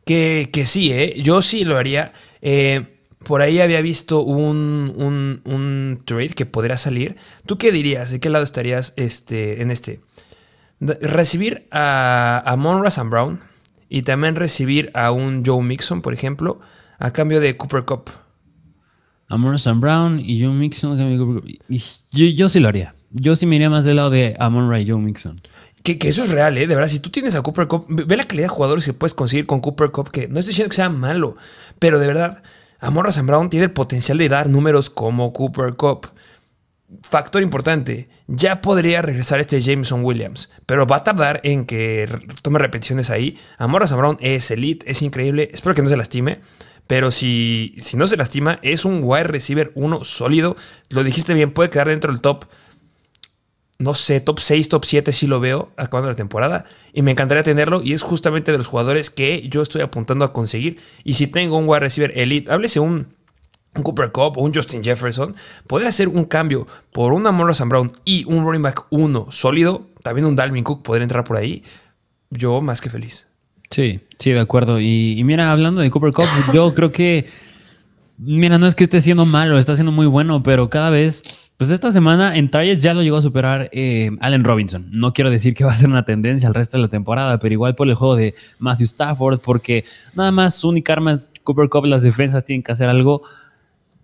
Que, 0.05 0.51
que 0.53 0.67
sí, 0.67 0.93
¿eh? 0.93 1.15
yo 1.23 1.41
sí 1.41 1.65
lo 1.65 1.79
haría. 1.79 2.13
Eh, 2.43 2.99
por 3.27 3.41
ahí 3.41 3.61
había 3.61 3.81
visto 3.81 4.21
un, 4.25 4.93
un, 5.47 5.99
trade 6.05 6.35
que 6.37 6.45
podría 6.45 6.77
salir. 6.77 7.17
¿Tú 7.47 7.57
qué 7.57 7.73
dirías? 7.73 8.11
¿De 8.11 8.21
qué 8.21 8.29
lado 8.29 8.45
estarías 8.45 8.93
este, 8.99 9.63
en 9.63 9.71
este? 9.71 10.01
Recibir 10.81 11.67
a, 11.71 12.43
a 12.45 12.57
Monra 12.57 12.91
Brown 13.07 13.41
y 13.89 14.03
también 14.03 14.37
recibir 14.37 14.91
a 14.95 15.11
un 15.11 15.45
Joe 15.45 15.63
Mixon, 15.63 16.03
por 16.03 16.15
ejemplo, 16.15 16.61
a 16.99 17.13
cambio 17.13 17.41
de 17.41 17.57
Cooper 17.57 17.85
Cup. 17.85 18.11
A 19.29 19.37
Morrison 19.37 19.81
Brown 19.81 20.21
y 20.21 20.43
Joe 20.43 20.53
Mixon. 20.53 20.99
Yo, 21.69 22.27
yo 22.27 22.49
sí 22.49 22.61
lo 22.61 22.69
haría. 22.69 22.95
Yo 23.11 23.37
sí 23.37 23.47
me 23.47 23.57
iría 23.57 23.71
más 23.71 23.85
del 23.85 23.97
lado 23.97 24.11
de 24.11 24.37
Amon 24.39 24.69
Ray 24.69 24.85
y 24.85 24.91
Joe 24.91 25.01
Mixon. 25.01 25.37
Que, 25.83 25.99
eso 26.03 26.25
es 26.25 26.31
real, 26.31 26.57
¿eh? 26.57 26.67
De 26.67 26.75
verdad, 26.75 26.89
si 26.89 27.01
tú 27.01 27.11
tienes 27.11 27.35
a 27.35 27.43
Cooper 27.43 27.67
Cup, 27.67 27.87
ve 27.89 28.17
la 28.17 28.25
calidad 28.25 28.47
de 28.47 28.55
jugadores 28.55 28.87
que 28.87 28.93
puedes 28.93 29.15
conseguir 29.15 29.47
con 29.47 29.61
Cooper 29.61 29.91
Cup, 29.91 30.11
que 30.11 30.29
no 30.29 30.39
estoy 30.39 30.53
diciendo 30.53 30.71
que 30.71 30.77
sea 30.77 30.89
malo, 30.89 31.37
pero 31.79 31.99
de 31.99 32.07
verdad, 32.07 32.43
Amon 32.81 33.07
Brown 33.27 33.51
tiene 33.51 33.65
el 33.65 33.71
potencial 33.71 34.19
de 34.19 34.29
dar 34.29 34.49
números 34.49 34.89
como 34.89 35.33
Cooper 35.33 35.75
Cup 35.75 36.09
factor 37.03 37.43
importante, 37.43 38.09
ya 38.27 38.61
podría 38.61 39.03
regresar 39.03 39.41
este 39.41 39.61
Jameson 39.61 40.05
Williams, 40.05 40.51
pero 40.67 40.87
va 40.87 40.97
a 40.97 41.05
tardar 41.05 41.41
en 41.45 41.65
que 41.65 42.09
tome 42.43 42.59
repeticiones 42.59 43.11
ahí. 43.11 43.39
Amora 43.59 43.87
Brown 43.87 44.19
es 44.21 44.51
elite, 44.51 44.91
es 44.91 45.03
increíble, 45.03 45.51
espero 45.53 45.75
que 45.75 45.83
no 45.83 45.89
se 45.89 45.97
lastime. 45.97 46.41
Pero 46.87 47.11
si, 47.11 47.75
si 47.79 47.97
no 47.97 48.07
se 48.07 48.17
lastima, 48.17 48.59
es 48.63 48.85
un 48.85 49.01
wide 49.03 49.25
receiver 49.25 49.73
uno 49.75 50.05
sólido. 50.05 50.55
Lo 50.91 51.03
dijiste 51.03 51.33
bien, 51.33 51.51
puede 51.51 51.71
quedar 51.71 51.89
dentro 51.89 52.13
del 52.13 52.21
top. 52.21 52.45
No 53.79 53.95
sé, 53.95 54.21
top 54.21 54.39
6, 54.39 54.69
top 54.69 54.85
7 54.85 55.13
si 55.13 55.27
lo 55.27 55.41
veo 55.41 55.73
acabando 55.77 56.11
la 56.11 56.17
temporada. 56.17 56.65
Y 56.93 57.03
me 57.03 57.11
encantaría 57.11 57.43
tenerlo. 57.43 57.81
Y 57.83 57.95
es 57.95 58.03
justamente 58.03 58.53
de 58.53 58.59
los 58.59 58.67
jugadores 58.67 59.11
que 59.11 59.49
yo 59.49 59.63
estoy 59.63 59.81
apuntando 59.81 60.25
a 60.25 60.33
conseguir. 60.33 60.79
Y 61.05 61.15
si 61.15 61.27
tengo 61.27 61.57
un 61.57 61.67
wide 61.67 61.81
receiver 61.81 62.13
elite, 62.17 62.53
háblese 62.53 62.81
un 62.81 63.15
un 63.77 63.83
Cooper 63.83 64.13
Cup 64.13 64.39
o 64.39 64.43
un 64.43 64.55
Justin 64.55 64.83
Jefferson, 64.83 65.35
podría 65.67 65.89
hacer 65.89 66.09
un 66.09 66.25
cambio 66.25 66.67
por 66.93 67.13
una 67.13 67.33
Morrison 67.33 67.69
Brown 67.69 67.93
y 68.05 68.25
un 68.27 68.45
running 68.45 68.63
back 68.63 68.87
1 68.91 69.27
sólido, 69.31 69.89
también 70.03 70.27
un 70.27 70.37
Dalvin 70.37 70.65
Cook 70.65 70.83
podría 70.83 71.03
entrar 71.03 71.25
por 71.25 71.37
ahí, 71.37 71.63
yo 72.31 72.61
más 72.61 72.81
que 72.81 72.91
feliz. 72.91 73.29
Sí, 73.71 74.01
sí, 74.19 74.31
de 74.31 74.41
acuerdo. 74.41 74.81
Y, 74.81 75.21
mira, 75.25 75.51
hablando 75.51 75.81
de 75.81 75.91
Cooper 75.91 76.13
Cup, 76.13 76.27
yo 76.53 76.75
creo 76.77 76.93
que, 76.93 77.27
mira, 78.19 78.59
no 78.59 78.67
es 78.67 78.75
que 78.75 78.85
esté 78.85 79.01
siendo 79.01 79.25
malo, 79.27 79.59
está 79.59 79.75
siendo 79.75 79.93
muy 79.93 80.07
bueno, 80.07 80.43
pero 80.43 80.71
cada 80.71 80.91
vez 80.91 81.23
Pues 81.57 81.71
esta 81.71 81.91
semana 81.91 82.37
en 82.37 82.51
targets 82.51 82.83
ya 82.83 82.95
lo 82.95 83.03
llegó 83.03 83.17
a 83.17 83.23
superar 83.23 83.71
eh, 83.73 84.11
Allen 84.21 84.45
Robinson. 84.45 84.91
No 84.93 85.13
quiero 85.13 85.31
decir 85.31 85.55
que 85.55 85.65
va 85.65 85.73
a 85.73 85.77
ser 85.77 85.89
una 85.89 86.05
tendencia 86.05 86.49
al 86.49 86.55
resto 86.55 86.77
de 86.77 86.83
la 86.83 86.89
temporada, 86.89 87.39
pero 87.39 87.53
igual 87.53 87.75
por 87.75 87.89
el 87.89 87.95
juego 87.95 88.17
de 88.17 88.35
Matthew 88.59 88.85
Stafford, 88.85 89.41
porque 89.41 89.85
nada 90.17 90.33
más 90.33 90.57
su 90.57 90.69
única 90.69 90.93
arma 90.93 91.13
es 91.13 91.31
Cooper 91.45 91.69
Cup, 91.69 91.87
las 91.87 92.03
defensas 92.03 92.45
tienen 92.45 92.63
que 92.63 92.73
hacer 92.73 92.89
algo. 92.89 93.23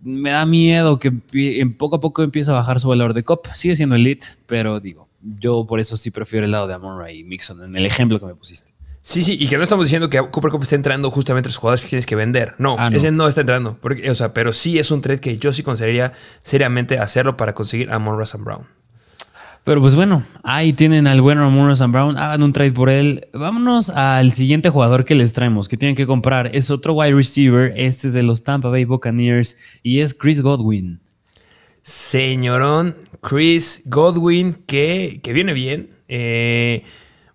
Me 0.01 0.31
da 0.31 0.45
miedo 0.45 0.99
que 0.99 1.13
en 1.33 1.77
poco 1.77 1.97
a 1.97 1.99
poco 1.99 2.23
empiece 2.23 2.49
a 2.51 2.55
bajar 2.55 2.79
su 2.79 2.89
valor 2.89 3.13
de 3.13 3.23
Cup. 3.23 3.41
Sigue 3.53 3.75
siendo 3.75 3.95
elite, 3.95 4.25
pero 4.47 4.79
digo, 4.79 5.07
yo 5.21 5.65
por 5.67 5.79
eso 5.79 5.97
sí 5.97 6.11
prefiero 6.11 6.45
el 6.45 6.51
lado 6.51 6.67
de 6.67 6.73
Amon 6.73 7.07
y 7.09 7.23
Mixon 7.23 7.63
en 7.63 7.75
el 7.75 7.85
ejemplo 7.85 8.19
que 8.19 8.25
me 8.25 8.35
pusiste. 8.35 8.73
Sí, 9.03 9.23
sí, 9.23 9.35
y 9.39 9.47
que 9.47 9.57
no 9.57 9.63
estamos 9.63 9.87
diciendo 9.87 10.09
que 10.09 10.19
Cooper 10.19 10.51
Cup 10.51 10.61
está 10.61 10.75
entrando 10.75 11.09
justamente 11.09 11.49
los 11.49 11.57
jugadores 11.57 11.83
que 11.83 11.89
tienes 11.89 12.05
que 12.05 12.15
vender. 12.15 12.53
No, 12.59 12.75
ah, 12.77 12.91
ese 12.93 13.11
no 13.11 13.27
está 13.27 13.41
entrando. 13.41 13.77
Porque, 13.81 14.09
o 14.09 14.15
sea, 14.15 14.33
pero 14.33 14.53
sí 14.53 14.77
es 14.77 14.91
un 14.91 15.01
trade 15.01 15.19
que 15.19 15.37
yo 15.37 15.51
sí 15.53 15.63
consideraría 15.63 16.13
seriamente 16.39 16.99
hacerlo 16.99 17.35
para 17.35 17.53
conseguir 17.53 17.91
a 17.91 17.97
Monroe 17.97 18.27
Brown. 18.39 18.67
Pero 19.63 19.79
pues 19.79 19.95
bueno, 19.95 20.23
ahí 20.43 20.73
tienen 20.73 21.05
al 21.05 21.21
buen 21.21 21.37
Ramon 21.37 21.73
Brown. 21.91 22.17
Hagan 22.17 22.41
un 22.41 22.51
trade 22.51 22.71
por 22.71 22.89
él. 22.89 23.27
Vámonos 23.31 23.89
al 23.91 24.33
siguiente 24.33 24.69
jugador 24.69 25.05
que 25.05 25.13
les 25.13 25.33
traemos, 25.33 25.67
que 25.67 25.77
tienen 25.77 25.95
que 25.95 26.07
comprar. 26.07 26.49
Es 26.55 26.71
otro 26.71 26.93
wide 26.93 27.13
receiver. 27.13 27.71
Este 27.75 28.07
es 28.07 28.13
de 28.13 28.23
los 28.23 28.43
Tampa 28.43 28.69
Bay 28.69 28.85
Buccaneers 28.85 29.59
y 29.83 29.99
es 29.99 30.15
Chris 30.15 30.41
Godwin. 30.41 31.01
Señorón, 31.83 32.95
Chris 33.21 33.83
Godwin, 33.85 34.53
que, 34.65 35.19
que 35.23 35.33
viene 35.33 35.53
bien. 35.53 35.89
Eh, 36.07 36.83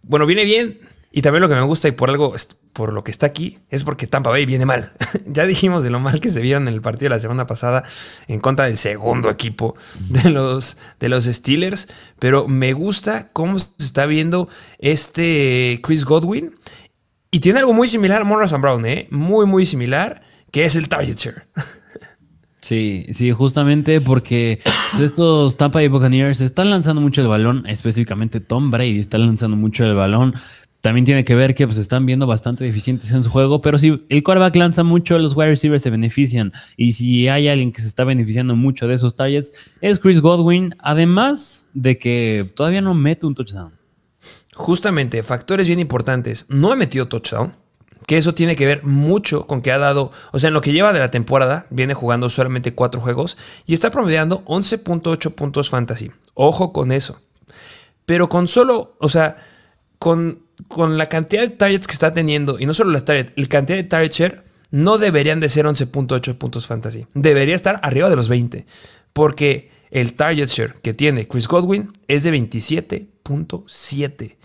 bueno, 0.03 0.27
viene 0.27 0.45
bien 0.45 0.79
y 1.13 1.23
también 1.23 1.43
lo 1.43 1.49
que 1.49 1.55
me 1.55 1.63
gusta 1.63 1.89
y 1.89 1.93
por 1.93 2.11
algo, 2.11 2.35
por 2.77 2.93
lo 2.93 3.03
que 3.03 3.11
está 3.11 3.25
aquí, 3.25 3.59
es 3.71 3.85
porque 3.85 4.07
Tampa 4.07 4.29
Bay 4.29 4.45
viene 4.45 4.67
mal. 4.67 4.93
ya 5.27 5.47
dijimos 5.47 5.83
de 5.83 5.89
lo 5.89 5.99
mal 5.99 6.21
que 6.21 6.29
se 6.29 6.43
vieron 6.43 6.69
en 6.69 6.75
el 6.75 6.83
partido 6.83 7.07
de 7.07 7.17
la 7.17 7.21
semana 7.21 7.47
pasada 7.47 7.83
en 8.29 8.39
contra 8.39 8.67
del 8.67 8.77
segundo 8.77 9.31
equipo 9.31 9.75
de 10.11 10.29
los, 10.29 10.77
de 11.01 11.09
los 11.09 11.25
Steelers. 11.25 11.89
Pero 12.19 12.49
me 12.49 12.75
gusta 12.75 13.31
cómo 13.33 13.59
se 13.59 13.67
está 13.79 14.05
viendo 14.05 14.51
este 14.79 15.81
Chris 15.83 16.05
Godwin. 16.05 16.55
Y 17.31 17.41
tiene 17.41 17.61
algo 17.61 17.73
muy 17.73 17.89
similar 17.89 18.21
a 18.21 18.25
Morrison 18.25 18.61
Brown, 18.61 18.85
¿eh? 18.85 19.09
Muy, 19.11 19.47
muy 19.47 19.65
similar, 19.65 20.23
que 20.53 20.67
es 20.67 20.77
el 20.77 20.91
target 20.91 21.17
share. 21.17 21.47
Sí, 22.63 23.07
sí, 23.13 23.31
justamente 23.31 24.01
porque 24.01 24.61
estos 25.01 25.57
Tampa 25.57 25.79
Bay 25.79 25.87
Buccaneers 25.87 26.41
están 26.41 26.69
lanzando 26.69 27.01
mucho 27.01 27.21
el 27.21 27.29
balón, 27.29 27.65
específicamente 27.69 28.41
Tom 28.41 28.73
Brady 28.73 28.99
está 28.99 29.19
lanzando 29.19 29.57
mucho 29.57 29.85
el 29.85 29.95
balón, 29.95 30.35
también 30.87 31.05
tiene 31.05 31.25
que 31.25 31.35
ver 31.35 31.57
que 31.57 31.67
pues, 31.67 31.79
están 31.79 32.07
viendo 32.07 32.29
bastante 32.29 32.63
deficientes 32.63 33.11
en 33.11 33.25
su 33.25 33.29
juego, 33.29 33.61
pero 33.61 33.77
si 33.77 34.07
el 34.09 34.23
quarterback 34.23 34.55
lanza 34.55 34.85
mucho, 34.85 35.19
los 35.19 35.35
wide 35.35 35.49
receivers 35.49 35.83
se 35.83 35.91
benefician. 35.91 36.53
Y 36.77 36.93
si 36.93 37.27
hay 37.27 37.49
alguien 37.49 37.73
que 37.73 37.81
se 37.81 37.89
está 37.89 38.05
beneficiando 38.05 38.55
mucho 38.55 38.87
de 38.87 38.95
esos 38.95 39.17
targets, 39.17 39.51
es 39.81 39.99
Chris 39.99 40.21
Godwin, 40.21 40.77
además 40.79 41.67
de 41.75 41.99
que 41.99 42.49
todavía 42.55 42.83
no 42.83 42.95
mete 42.95 43.27
un 43.27 43.35
touchdown. 43.35 43.73
Justamente, 44.55 45.25
factores 45.25 45.67
bien 45.67 45.81
importantes. 45.81 46.47
No 46.51 46.71
ha 46.71 46.77
metido 46.77 47.09
touchdown, 47.09 47.53
que 48.07 48.17
eso 48.17 48.33
tiene 48.33 48.55
que 48.55 48.67
ver 48.67 48.85
mucho 48.85 49.49
con 49.49 49.63
que 49.63 49.73
ha 49.73 49.79
dado, 49.79 50.13
o 50.31 50.39
sea, 50.39 50.47
en 50.47 50.55
lo 50.55 50.61
que 50.61 50.71
lleva 50.71 50.93
de 50.93 51.01
la 51.01 51.11
temporada, 51.11 51.67
viene 51.71 51.95
jugando 51.95 52.29
solamente 52.29 52.75
cuatro 52.75 53.01
juegos 53.01 53.37
y 53.67 53.75
está 53.75 53.91
promediando 53.91 54.45
11.8 54.45 55.35
puntos 55.35 55.69
fantasy. 55.69 56.13
Ojo 56.35 56.73
con 56.73 56.93
eso. 56.93 57.21
Pero 58.05 58.29
con 58.29 58.47
solo, 58.47 58.95
o 59.01 59.09
sea, 59.09 59.37
con 59.99 60.47
con 60.69 60.99
la 60.99 61.09
cantidad 61.09 61.43
de 61.43 61.51
targets 61.51 61.87
que 61.87 61.93
está 61.93 62.13
teniendo, 62.13 62.59
y 62.59 62.67
no 62.67 62.75
solo 62.75 62.91
las 62.91 63.05
targets, 63.05 63.33
la 63.37 63.47
cantidad 63.47 63.77
de 63.77 63.85
target 63.85 64.13
share, 64.13 64.45
no 64.71 64.99
deberían 64.99 65.41
de 65.41 65.49
ser 65.49 65.67
11.8 65.67 66.39
puntos 66.39 66.67
fantasy. 66.67 67.07
Debería 67.15 67.55
estar 67.55 67.79
arriba 67.83 68.11
de 68.11 68.17
los 68.17 68.29
20. 68.29 68.67
Porque 69.13 69.71
el 69.91 70.15
target 70.15 70.49
share 70.49 70.75
que 70.83 70.93
tiene 70.93 71.29
Chris 71.29 71.49
Godwin 71.49 71.93
es 72.09 72.25
de 72.25 72.33
27.7. 72.33 74.37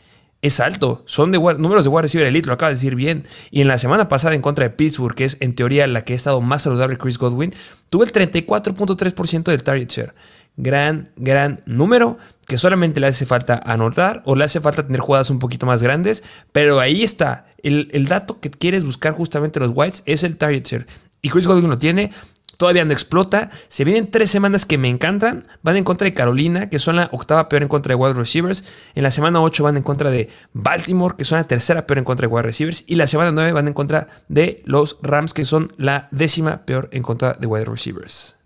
Es 0.44 0.60
alto. 0.60 1.04
Son 1.06 1.32
de 1.32 1.40
números 1.40 1.84
de 1.84 1.90
wide 1.90 2.04
receiver 2.04 2.28
elite, 2.28 2.48
lo 2.48 2.54
acaba 2.54 2.70
de 2.70 2.76
decir 2.76 2.96
bien. 2.96 3.24
Y 3.50 3.62
en 3.62 3.68
la 3.68 3.78
semana 3.78 4.08
pasada 4.08 4.36
en 4.36 4.42
contra 4.42 4.64
de 4.64 4.72
Pittsburgh, 4.72 5.16
que 5.16 5.26
es 5.26 5.38
en 5.40 5.54
teoría 5.54 5.86
la 5.88 6.04
que 6.04 6.14
ha 6.14 6.16
estado 6.16 6.42
más 6.42 6.64
saludable 6.64 6.98
Chris 6.98 7.18
Godwin, 7.18 7.54
tuvo 7.90 8.04
el 8.04 8.12
34.3% 8.12 9.44
del 9.44 9.64
target 9.64 9.90
share 9.90 10.14
gran, 10.58 11.10
gran 11.16 11.62
número 11.66 12.18
que 12.48 12.58
solamente 12.58 13.00
le 13.00 13.08
hace 13.08 13.26
falta 13.26 13.62
anotar 13.66 14.22
o 14.26 14.36
le 14.36 14.44
hace 14.44 14.60
falta 14.60 14.84
tener 14.84 15.00
jugadas 15.00 15.30
un 15.30 15.40
poquito 15.40 15.66
más 15.66 15.82
grandes, 15.82 16.24
pero 16.52 16.80
ahí 16.80 17.04
está. 17.04 17.46
El, 17.64 18.08
dato 18.08 18.40
que 18.40 18.50
quieres 18.50 18.84
buscar 18.84 19.14
justamente 19.14 19.60
los 19.60 19.72
Whites 19.74 20.04
es 20.06 20.24
el 20.24 20.38
target 20.38 20.66
share. 20.66 20.88
Y 21.22 21.30
Chris 21.30 21.48
Godwin 21.48 21.70
lo 21.70 21.78
tiene, 21.78 22.12
todavía 22.58 22.84
no 22.84 22.92
explota. 22.92 23.50
Se 23.68 23.84
vienen 23.84 24.10
tres 24.10 24.32
semanas 24.32 24.66
que 24.66 24.78
me 24.78 24.90
encantan. 24.90 25.48
Van 25.62 25.78
en 25.78 25.84
contra 25.84 26.06
de 26.06 26.14
Carolina, 26.14 26.70
que 26.70 26.80
son 26.80 26.96
la 26.96 27.10
octava 27.12 27.48
peor 27.48 27.62
en 27.62 27.70
contra 27.70 27.92
de 27.92 27.96
wide 27.96 28.14
receivers. 28.14 28.90
En 28.96 29.04
la 29.04 29.12
semana 29.12 29.42
8 29.42 29.64
van 29.64 29.78
en 29.78 29.84
contra 29.84 30.10
de 30.10 30.30
Baltimore, 30.54 31.16
que 31.18 31.26
son 31.26 31.38
la 31.38 31.48
tercera 31.48 31.86
peor 31.86 32.00
en 32.00 32.04
contra 32.04 32.28
de 32.28 32.34
wide 32.34 32.44
receivers. 32.44 32.84
Y 32.88 32.96
la 32.96 33.08
semana 33.08 33.32
9 33.32 33.54
van 33.54 33.68
en 33.68 33.74
contra 33.74 34.08
de 34.28 34.62
los 34.66 34.98
Rams, 35.04 35.34
que 35.34 35.46
son 35.46 35.72
la 35.78 36.10
décima 36.12 36.66
peor 36.66 36.90
en 36.92 37.04
contra 37.04 37.34
de 37.34 37.48
wide 37.48 37.66
receivers. 37.66 38.41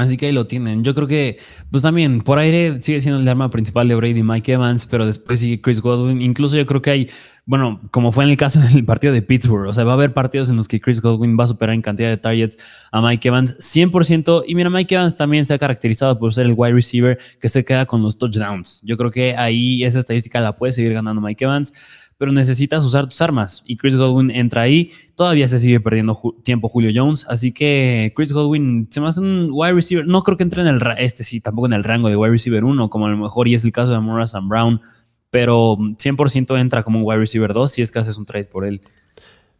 Así 0.00 0.16
que 0.16 0.26
ahí 0.26 0.32
lo 0.32 0.46
tienen. 0.46 0.82
Yo 0.82 0.94
creo 0.94 1.06
que, 1.06 1.38
pues 1.70 1.82
también, 1.82 2.22
por 2.22 2.38
aire 2.38 2.80
sigue 2.80 3.02
siendo 3.02 3.20
el 3.20 3.28
arma 3.28 3.50
principal 3.50 3.86
de 3.86 3.94
Brady 3.94 4.22
Mike 4.22 4.52
Evans, 4.52 4.86
pero 4.86 5.04
después 5.04 5.40
sigue 5.40 5.60
Chris 5.60 5.82
Godwin. 5.82 6.22
Incluso 6.22 6.56
yo 6.56 6.64
creo 6.64 6.80
que 6.80 6.90
hay, 6.90 7.10
bueno, 7.44 7.82
como 7.90 8.10
fue 8.10 8.24
en 8.24 8.30
el 8.30 8.38
caso 8.38 8.60
del 8.72 8.86
partido 8.86 9.12
de 9.12 9.20
Pittsburgh, 9.20 9.68
o 9.68 9.74
sea, 9.74 9.84
va 9.84 9.90
a 9.90 9.94
haber 9.96 10.14
partidos 10.14 10.48
en 10.48 10.56
los 10.56 10.68
que 10.68 10.80
Chris 10.80 11.02
Godwin 11.02 11.36
va 11.38 11.44
a 11.44 11.48
superar 11.48 11.74
en 11.74 11.82
cantidad 11.82 12.08
de 12.08 12.16
targets 12.16 12.56
a 12.90 13.02
Mike 13.02 13.28
Evans 13.28 13.58
100%. 13.58 14.44
Y 14.46 14.54
mira, 14.54 14.70
Mike 14.70 14.94
Evans 14.94 15.16
también 15.16 15.44
se 15.44 15.52
ha 15.52 15.58
caracterizado 15.58 16.18
por 16.18 16.32
ser 16.32 16.46
el 16.46 16.54
wide 16.56 16.72
receiver 16.72 17.18
que 17.38 17.50
se 17.50 17.62
queda 17.62 17.84
con 17.84 18.00
los 18.00 18.16
touchdowns. 18.16 18.80
Yo 18.82 18.96
creo 18.96 19.10
que 19.10 19.36
ahí 19.36 19.84
esa 19.84 19.98
estadística 19.98 20.40
la 20.40 20.56
puede 20.56 20.72
seguir 20.72 20.94
ganando 20.94 21.20
Mike 21.20 21.44
Evans 21.44 21.74
pero 22.20 22.32
necesitas 22.32 22.84
usar 22.84 23.08
tus 23.08 23.22
armas. 23.22 23.62
Y 23.64 23.78
Chris 23.78 23.96
Godwin 23.96 24.30
entra 24.30 24.60
ahí. 24.60 24.92
Todavía 25.14 25.48
se 25.48 25.58
sigue 25.58 25.80
perdiendo 25.80 26.20
tiempo 26.44 26.68
Julio 26.68 26.90
Jones. 26.94 27.24
Así 27.30 27.50
que 27.50 28.12
Chris 28.14 28.34
Godwin 28.34 28.88
se 28.90 29.00
me 29.00 29.08
hace 29.08 29.22
un 29.22 29.48
wide 29.50 29.72
receiver. 29.72 30.06
No 30.06 30.22
creo 30.22 30.36
que 30.36 30.42
entre 30.42 30.60
en 30.60 30.68
el 30.68 30.82
este 30.98 31.24
sí, 31.24 31.40
tampoco 31.40 31.68
en 31.68 31.72
el 31.72 31.82
rango 31.82 32.10
de 32.10 32.16
wide 32.16 32.32
receiver 32.32 32.62
1, 32.62 32.90
como 32.90 33.06
a 33.06 33.08
lo 33.08 33.16
mejor 33.16 33.48
y 33.48 33.54
es 33.54 33.64
el 33.64 33.72
caso 33.72 33.92
de 33.92 34.00
Morrison 34.00 34.50
Brown. 34.50 34.82
Pero 35.30 35.78
100% 35.78 36.60
entra 36.60 36.82
como 36.82 36.98
un 36.98 37.06
wide 37.06 37.20
receiver 37.20 37.54
2 37.54 37.72
si 37.72 37.80
es 37.80 37.90
que 37.90 38.00
haces 38.00 38.18
un 38.18 38.26
trade 38.26 38.44
por 38.44 38.66
él. 38.66 38.82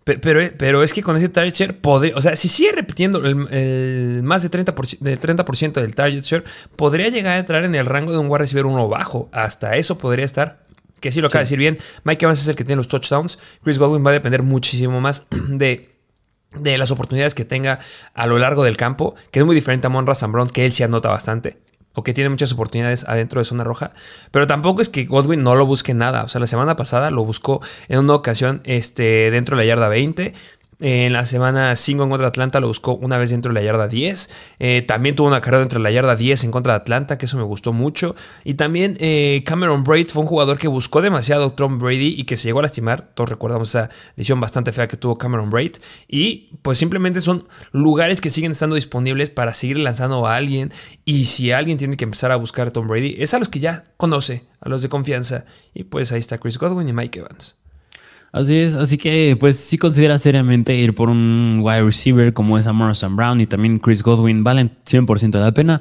Pero, 0.05 0.41
pero, 0.59 0.83
es 0.83 0.93
que 0.93 1.03
con 1.03 1.17
ese 1.17 1.31
target 1.31 1.55
share 1.55 1.81
podría, 1.81 2.15
o 2.15 2.21
sea, 2.21 2.37
si 2.37 2.49
sigue 2.49 2.73
repitiendo 2.73 3.21
más 3.21 4.43
de 4.43 4.51
30%, 4.51 4.99
del 4.99 5.19
30% 5.19 5.73
del 5.73 5.95
target 5.95 6.23
share, 6.23 6.45
podría 6.77 7.09
llegar 7.09 7.37
a 7.37 7.39
entrar 7.39 7.65
en 7.65 7.75
el 7.75 7.87
rango 7.87 8.13
de 8.13 8.19
un 8.19 8.27
wide 8.27 8.41
receiver 8.41 8.67
1 8.67 8.89
bajo. 8.89 9.31
Hasta 9.33 9.77
eso 9.77 9.97
podría 9.97 10.27
estar 10.27 10.67
que 11.01 11.11
sí 11.11 11.21
lo 11.21 11.29
acaba 11.29 11.41
de 11.41 11.45
decir 11.45 11.59
bien. 11.59 11.79
Mike 12.05 12.25
Evans 12.25 12.41
es 12.41 12.49
el 12.49 12.57
que 12.57 12.65
tiene 12.65 12.77
los 12.77 12.89
touchdowns. 12.89 13.39
Chris 13.63 13.79
Godwin 13.79 14.05
va 14.05 14.11
a 14.11 14.15
depender 14.15 14.43
muchísimo 14.43 15.01
más 15.01 15.27
de, 15.49 15.91
de 16.53 16.79
las 16.79 16.91
oportunidades 16.91 17.35
que 17.35 17.45
tenga 17.45 17.79
a 18.15 18.27
lo 18.27 18.39
largo 18.39 18.65
del 18.65 18.77
campo, 18.77 19.15
que 19.31 19.41
es 19.41 19.45
muy 19.45 19.55
diferente 19.55 19.87
a 19.87 19.91
Monra 19.91 20.15
Brown, 20.29 20.49
que 20.49 20.67
él 20.67 20.73
sí 20.73 20.83
anota 20.83 21.09
bastante. 21.09 21.59
O 21.93 22.05
que 22.05 22.13
tiene 22.15 22.31
muchas 22.31 22.53
oportunidades 22.53 23.05
adentro 23.09 23.41
de 23.41 23.45
zona 23.45 23.65
roja. 23.65 23.93
Pero 24.31 24.47
tampoco 24.47 24.81
es 24.81 24.89
que 24.89 25.07
Godwin 25.07 25.43
no 25.43 25.57
lo 25.57 25.67
busque 25.67 25.93
nada. 25.93 26.23
O 26.23 26.29
sea, 26.29 26.41
la 26.41 26.47
semana 26.47 26.77
pasada 26.77 27.11
lo 27.11 27.25
buscó 27.25 27.61
en 27.89 27.99
una 27.99 28.15
ocasión 28.15 28.61
este, 28.63 29.33
dentro 29.33 29.57
de 29.57 29.65
la 29.65 29.67
yarda 29.67 29.89
20. 29.89 30.33
En 30.83 31.13
la 31.13 31.27
semana 31.27 31.77
5 31.77 32.05
en 32.05 32.09
contra 32.09 32.27
de 32.27 32.31
Atlanta 32.31 32.59
lo 32.59 32.67
buscó 32.67 32.95
una 32.95 33.19
vez 33.19 33.29
dentro 33.29 33.53
de 33.53 33.61
la 33.61 33.65
yarda 33.65 33.87
10. 33.87 34.31
Eh, 34.59 34.81
también 34.81 35.15
tuvo 35.15 35.29
una 35.29 35.43
carrera 35.43 35.61
dentro 35.61 35.79
de 35.79 35.83
la 35.83 35.91
yarda 35.91 36.17
10 36.17 36.45
en 36.45 36.51
contra 36.51 36.73
de 36.73 36.79
Atlanta, 36.79 37.19
que 37.19 37.27
eso 37.27 37.37
me 37.37 37.43
gustó 37.43 37.75
mucho. 37.75 38.17
Y 38.45 38.55
también 38.55 38.97
eh, 38.99 39.43
Cameron 39.45 39.85
Braid 39.85 40.09
fue 40.09 40.23
un 40.23 40.27
jugador 40.27 40.57
que 40.57 40.69
buscó 40.69 41.03
demasiado 41.03 41.51
Tom 41.51 41.79
Brady 41.79 42.15
y 42.19 42.25
que 42.25 42.39
se 42.39 42.49
llegó 42.49 42.61
a 42.61 42.63
lastimar. 42.63 43.03
Todos 43.13 43.29
recordamos 43.29 43.69
esa 43.69 43.91
lesión 44.17 44.41
bastante 44.41 44.73
fea 44.73 44.89
que 44.89 44.97
tuvo 44.97 45.19
Cameron 45.19 45.51
Braid. 45.51 45.77
Y 46.09 46.57
pues 46.63 46.79
simplemente 46.79 47.21
son 47.21 47.47
lugares 47.73 48.23
que 48.23 48.31
siguen 48.31 48.53
estando 48.53 48.75
disponibles 48.75 49.29
para 49.29 49.53
seguir 49.53 49.79
lanzando 49.79 50.27
a 50.27 50.35
alguien. 50.35 50.73
Y 51.05 51.27
si 51.27 51.53
alguien 51.53 51.77
tiene 51.77 51.99
que 51.99 52.05
empezar 52.05 52.33
a 52.33 52.37
buscar 52.37 52.69
a 52.69 52.71
Tom 52.71 52.89
Brady, 52.89 53.17
es 53.19 53.35
a 53.35 53.39
los 53.39 53.51
que 53.51 53.61
ya 53.61 53.85
conoce, 53.99 54.47
a 54.61 54.71
los 54.71 54.81
de 54.81 54.89
confianza. 54.89 55.45
Y 55.75 55.85
pues 55.85 56.11
ahí 56.13 56.21
está 56.21 56.39
Chris 56.39 56.57
Godwin 56.57 56.89
y 56.89 56.95
Mike 56.95 57.19
Evans. 57.19 57.60
Así 58.33 58.57
es, 58.59 58.77
así 58.77 58.97
que 58.97 59.37
pues 59.39 59.57
si 59.57 59.77
considera 59.77 60.17
seriamente 60.17 60.77
ir 60.77 60.95
por 60.95 61.09
un 61.11 61.61
wide 61.63 61.83
receiver 61.83 62.33
como 62.33 62.59
es 62.59 62.73
Morrison 62.73 63.17
Brown 63.17 63.41
y 63.41 63.47
también 63.47 63.81
Chris 63.81 64.05
Godwin, 64.05 64.45
valen 64.45 64.71
100% 64.85 65.31
de 65.31 65.41
la 65.41 65.53
pena. 65.53 65.81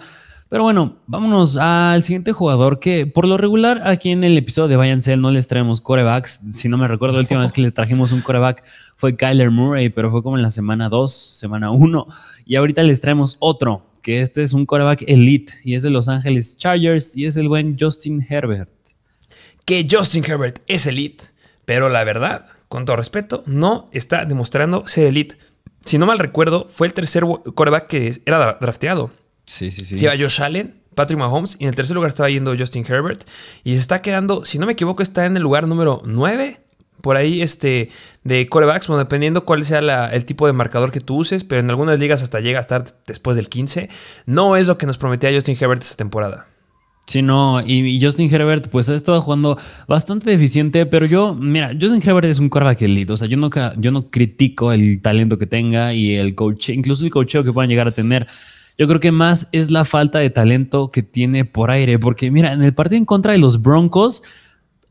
Pero 0.49 0.63
bueno, 0.63 0.97
vámonos 1.05 1.59
al 1.59 2.01
siguiente 2.01 2.33
jugador 2.33 2.79
que 2.79 3.05
por 3.05 3.27
lo 3.27 3.37
regular 3.37 3.87
aquí 3.87 4.09
en 4.09 4.23
el 4.23 4.35
episodio 4.35 4.67
de 4.67 4.77
Vayan 4.77 4.99
no 5.21 5.29
les 5.29 5.47
traemos 5.47 5.79
corebacks. 5.79 6.41
Si 6.51 6.67
no 6.67 6.77
me 6.79 6.87
recuerdo, 6.87 7.17
la 7.17 7.21
última 7.21 7.41
vez 7.41 7.51
que 7.51 7.61
les 7.61 7.71
trajimos 7.71 8.11
un 8.13 8.21
coreback 8.21 8.63
fue 8.95 9.15
Kyler 9.15 9.51
Murray, 9.51 9.89
pero 9.89 10.09
fue 10.09 10.23
como 10.23 10.37
en 10.37 10.41
la 10.41 10.49
semana 10.49 10.89
2, 10.89 11.13
semana 11.13 11.69
1. 11.69 12.07
Y 12.47 12.55
ahorita 12.55 12.81
les 12.81 12.99
traemos 12.99 13.37
otro, 13.39 13.91
que 14.01 14.21
este 14.21 14.41
es 14.41 14.53
un 14.53 14.65
coreback 14.65 15.03
elite 15.05 15.53
y 15.63 15.75
es 15.75 15.83
de 15.83 15.91
Los 15.91 16.09
Ángeles 16.09 16.57
Chargers 16.57 17.15
y 17.15 17.25
es 17.25 17.37
el 17.37 17.47
buen 17.47 17.77
Justin 17.79 18.25
Herbert. 18.27 18.71
Que 19.65 19.87
Justin 19.87 20.23
Herbert 20.25 20.63
es 20.65 20.87
elite 20.87 21.25
pero 21.69 21.87
la 21.87 22.03
verdad, 22.03 22.47
con 22.67 22.85
todo 22.85 22.95
respeto, 22.95 23.43
no 23.45 23.85
está 23.91 24.25
demostrando 24.25 24.87
ser 24.87 25.05
elite. 25.05 25.37
Si 25.85 25.99
no 25.99 26.07
mal 26.07 26.17
recuerdo, 26.17 26.65
fue 26.67 26.87
el 26.87 26.95
tercer 26.95 27.23
coreback 27.53 27.85
que 27.85 28.19
era 28.25 28.57
drafteado. 28.59 29.11
Sí, 29.45 29.69
sí, 29.69 29.85
sí. 29.85 29.95
Se 29.95 30.05
iba 30.05 30.17
Josh 30.17 30.41
Allen, 30.41 30.81
Patrick 30.95 31.19
Mahomes 31.19 31.57
y 31.59 31.65
en 31.65 31.69
el 31.69 31.75
tercer 31.75 31.93
lugar 31.93 32.07
estaba 32.07 32.27
yendo 32.27 32.57
Justin 32.57 32.83
Herbert 32.89 33.21
y 33.63 33.75
se 33.75 33.81
está 33.81 34.01
quedando, 34.01 34.43
si 34.45 34.57
no 34.57 34.65
me 34.65 34.71
equivoco, 34.71 35.03
está 35.03 35.27
en 35.27 35.37
el 35.37 35.43
lugar 35.43 35.67
número 35.67 36.01
9 36.05 36.59
por 37.03 37.17
ahí 37.17 37.43
este, 37.43 37.91
de 38.23 38.47
corebacks, 38.47 38.87
bueno, 38.87 39.03
dependiendo 39.03 39.45
cuál 39.45 39.63
sea 39.63 40.07
el 40.11 40.25
tipo 40.25 40.47
de 40.47 40.53
marcador 40.53 40.91
que 40.91 41.01
tú 41.01 41.17
uses, 41.17 41.43
pero 41.43 41.61
en 41.61 41.69
algunas 41.69 41.99
ligas 41.99 42.23
hasta 42.23 42.39
llega 42.39 42.57
a 42.57 42.61
estar 42.61 42.83
después 43.05 43.37
del 43.37 43.47
15. 43.47 43.91
No 44.25 44.55
es 44.55 44.65
lo 44.65 44.79
que 44.79 44.87
nos 44.87 44.97
prometía 44.97 45.31
Justin 45.31 45.55
Herbert 45.59 45.83
esta 45.83 45.97
temporada. 45.97 46.47
Sí, 47.09 47.23
no, 47.23 47.59
y, 47.65 47.99
Justin 47.99 48.31
Herbert 48.31 48.67
pues 48.67 48.87
ha 48.87 48.93
estado 48.93 49.19
jugando 49.19 49.57
bastante 49.87 50.29
deficiente, 50.29 50.85
pero 50.85 51.07
yo, 51.07 51.33
mira, 51.33 51.71
Justin 51.73 52.07
Herbert 52.07 52.27
es 52.27 52.37
un 52.37 52.49
quarterback 52.49 52.83
elite, 52.83 53.11
o 53.11 53.17
sea, 53.17 53.27
yo 53.27 53.35
no, 53.35 53.49
yo 53.77 53.91
no 53.91 54.11
critico 54.11 54.71
el 54.71 55.01
talento 55.01 55.39
que 55.39 55.47
tenga 55.47 55.91
y 55.95 56.13
el 56.13 56.35
coach, 56.35 56.69
incluso 56.69 57.03
el 57.03 57.09
coacheo 57.09 57.43
que 57.43 57.51
puedan 57.51 57.67
llegar 57.67 57.87
a 57.87 57.91
tener. 57.93 58.27
Yo 58.77 58.87
creo 58.87 58.99
que 58.99 59.11
más 59.11 59.49
es 59.51 59.71
la 59.71 59.85
falta 59.85 60.19
de 60.19 60.29
talento 60.29 60.91
que 60.91 61.01
tiene 61.01 61.45
por 61.45 61.71
aire, 61.71 61.97
porque 61.97 62.29
mira, 62.29 62.53
en 62.53 62.63
el 62.63 62.75
partido 62.75 62.99
en 62.99 63.05
contra 63.05 63.31
de 63.31 63.39
los 63.39 63.63
Broncos, 63.63 64.21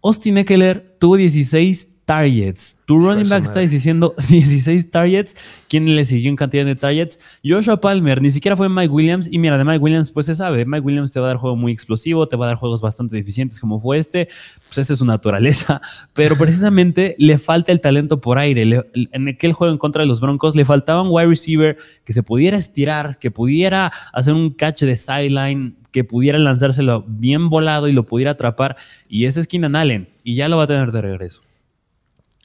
Austin 0.02 0.38
Eckler 0.38 0.96
tuvo 0.98 1.18
16 1.18 1.97
targets. 2.08 2.80
Tu 2.86 2.98
running 2.98 3.28
back 3.28 3.44
está 3.44 3.60
diciendo 3.60 4.14
16 4.30 4.90
targets. 4.90 5.66
¿Quién 5.68 5.94
le 5.94 6.06
siguió 6.06 6.30
en 6.30 6.36
cantidad 6.36 6.64
de 6.64 6.74
targets? 6.74 7.20
Joshua 7.44 7.82
Palmer, 7.82 8.22
ni 8.22 8.30
siquiera 8.30 8.56
fue 8.56 8.70
Mike 8.70 8.88
Williams. 8.88 9.28
Y 9.30 9.38
mira, 9.38 9.58
de 9.58 9.64
Mike 9.64 9.78
Williams, 9.78 10.10
pues 10.10 10.24
se 10.24 10.34
sabe. 10.34 10.64
Mike 10.64 10.86
Williams 10.86 11.12
te 11.12 11.20
va 11.20 11.26
a 11.26 11.28
dar 11.28 11.36
juego 11.36 11.54
muy 11.54 11.70
explosivo, 11.70 12.26
te 12.26 12.34
va 12.38 12.46
a 12.46 12.48
dar 12.48 12.56
juegos 12.56 12.80
bastante 12.80 13.14
deficientes 13.14 13.60
como 13.60 13.78
fue 13.78 13.98
este. 13.98 14.28
Pues 14.68 14.78
esa 14.78 14.94
es 14.94 14.98
su 15.00 15.04
naturaleza. 15.04 15.82
Pero 16.14 16.34
precisamente 16.36 17.14
le 17.18 17.36
falta 17.36 17.72
el 17.72 17.82
talento 17.82 18.22
por 18.22 18.38
aire. 18.38 18.86
en 18.94 19.28
aquel 19.28 19.52
juego 19.52 19.70
en 19.70 19.78
contra 19.78 20.00
de 20.00 20.08
los 20.08 20.22
Broncos 20.22 20.56
le 20.56 20.64
faltaba 20.64 21.02
un 21.02 21.08
wide 21.10 21.26
receiver 21.26 21.76
que 22.06 22.14
se 22.14 22.22
pudiera 22.22 22.56
estirar, 22.56 23.18
que 23.18 23.30
pudiera 23.30 23.92
hacer 24.14 24.32
un 24.32 24.48
catch 24.54 24.84
de 24.84 24.96
sideline 24.96 25.76
que 25.92 26.04
pudiera 26.04 26.38
lanzárselo 26.38 27.04
bien 27.06 27.50
volado 27.50 27.86
y 27.86 27.92
lo 27.92 28.04
pudiera 28.04 28.30
atrapar. 28.30 28.76
Y 29.10 29.26
ese 29.26 29.40
es 29.40 29.46
Keenan 29.46 29.76
Allen. 29.76 30.08
Y 30.24 30.36
ya 30.36 30.48
lo 30.48 30.56
va 30.56 30.62
a 30.62 30.66
tener 30.66 30.90
de 30.90 31.02
regreso. 31.02 31.42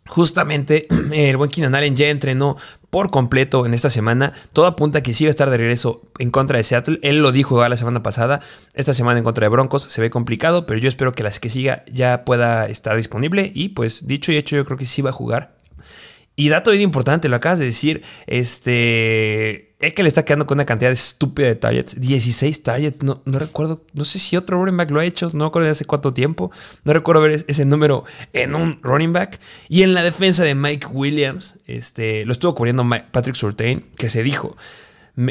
Justamente 0.05 0.87
el 1.11 1.37
buen 1.37 1.49
Keenan 1.49 1.75
Allen 1.75 1.95
ya 1.95 2.07
entrenó 2.07 2.57
por 2.89 3.09
completo 3.09 3.65
en 3.65 3.73
esta 3.73 3.89
semana. 3.89 4.33
Todo 4.53 4.65
apunta 4.65 5.01
que 5.01 5.13
sí 5.13 5.25
va 5.25 5.29
a 5.29 5.31
estar 5.31 5.49
de 5.49 5.57
regreso 5.57 6.01
en 6.19 6.29
contra 6.29 6.57
de 6.57 6.63
Seattle. 6.63 6.99
Él 7.01 7.21
lo 7.21 7.31
dijo 7.31 7.67
la 7.67 7.77
semana 7.77 8.03
pasada. 8.03 8.39
Esta 8.73 8.93
semana 8.93 9.17
en 9.17 9.23
contra 9.23 9.45
de 9.45 9.49
Broncos 9.49 9.83
se 9.83 10.01
ve 10.01 10.09
complicado, 10.09 10.65
pero 10.65 10.79
yo 10.79 10.89
espero 10.89 11.11
que 11.11 11.23
las 11.23 11.39
que 11.39 11.49
siga 11.49 11.83
ya 11.91 12.25
pueda 12.25 12.67
estar 12.67 12.95
disponible. 12.95 13.51
Y 13.53 13.69
pues 13.69 14.07
dicho 14.07 14.31
y 14.31 14.37
hecho, 14.37 14.55
yo 14.55 14.65
creo 14.65 14.77
que 14.77 14.85
sí 14.85 15.01
va 15.01 15.09
a 15.09 15.13
jugar. 15.13 15.57
Y 16.35 16.49
dato 16.49 16.71
bien 16.71 16.83
importante, 16.83 17.29
lo 17.29 17.35
acabas 17.35 17.59
de 17.59 17.65
decir, 17.65 18.03
este... 18.25 19.72
Que 19.91 20.01
le 20.01 20.07
está 20.07 20.23
quedando 20.23 20.47
con 20.47 20.55
una 20.55 20.65
cantidad 20.65 20.91
estúpida 20.91 21.47
de 21.47 21.55
targets. 21.55 21.99
16 21.99 22.63
targets. 22.63 23.03
No, 23.03 23.21
no 23.25 23.37
recuerdo. 23.37 23.83
No 23.93 24.05
sé 24.05 24.17
si 24.17 24.37
otro 24.37 24.57
running 24.57 24.77
back 24.77 24.91
lo 24.91 25.01
ha 25.01 25.05
hecho. 25.05 25.29
No 25.33 25.45
recuerdo 25.45 25.65
de 25.65 25.71
hace 25.71 25.83
cuánto 25.83 26.13
tiempo. 26.13 26.51
No 26.85 26.93
recuerdo 26.93 27.21
ver 27.21 27.43
ese 27.49 27.65
número 27.65 28.05
en 28.31 28.55
un 28.55 28.77
running 28.81 29.11
back. 29.11 29.41
Y 29.67 29.83
en 29.83 29.93
la 29.93 30.01
defensa 30.01 30.45
de 30.45 30.55
Mike 30.55 30.87
Williams. 30.87 31.59
Este, 31.67 32.25
lo 32.25 32.31
estuvo 32.31 32.55
cubriendo 32.55 32.87
Patrick 33.11 33.35
Surtain. 33.35 33.85
Que 33.97 34.09
se 34.09 34.23
dijo. 34.23 34.55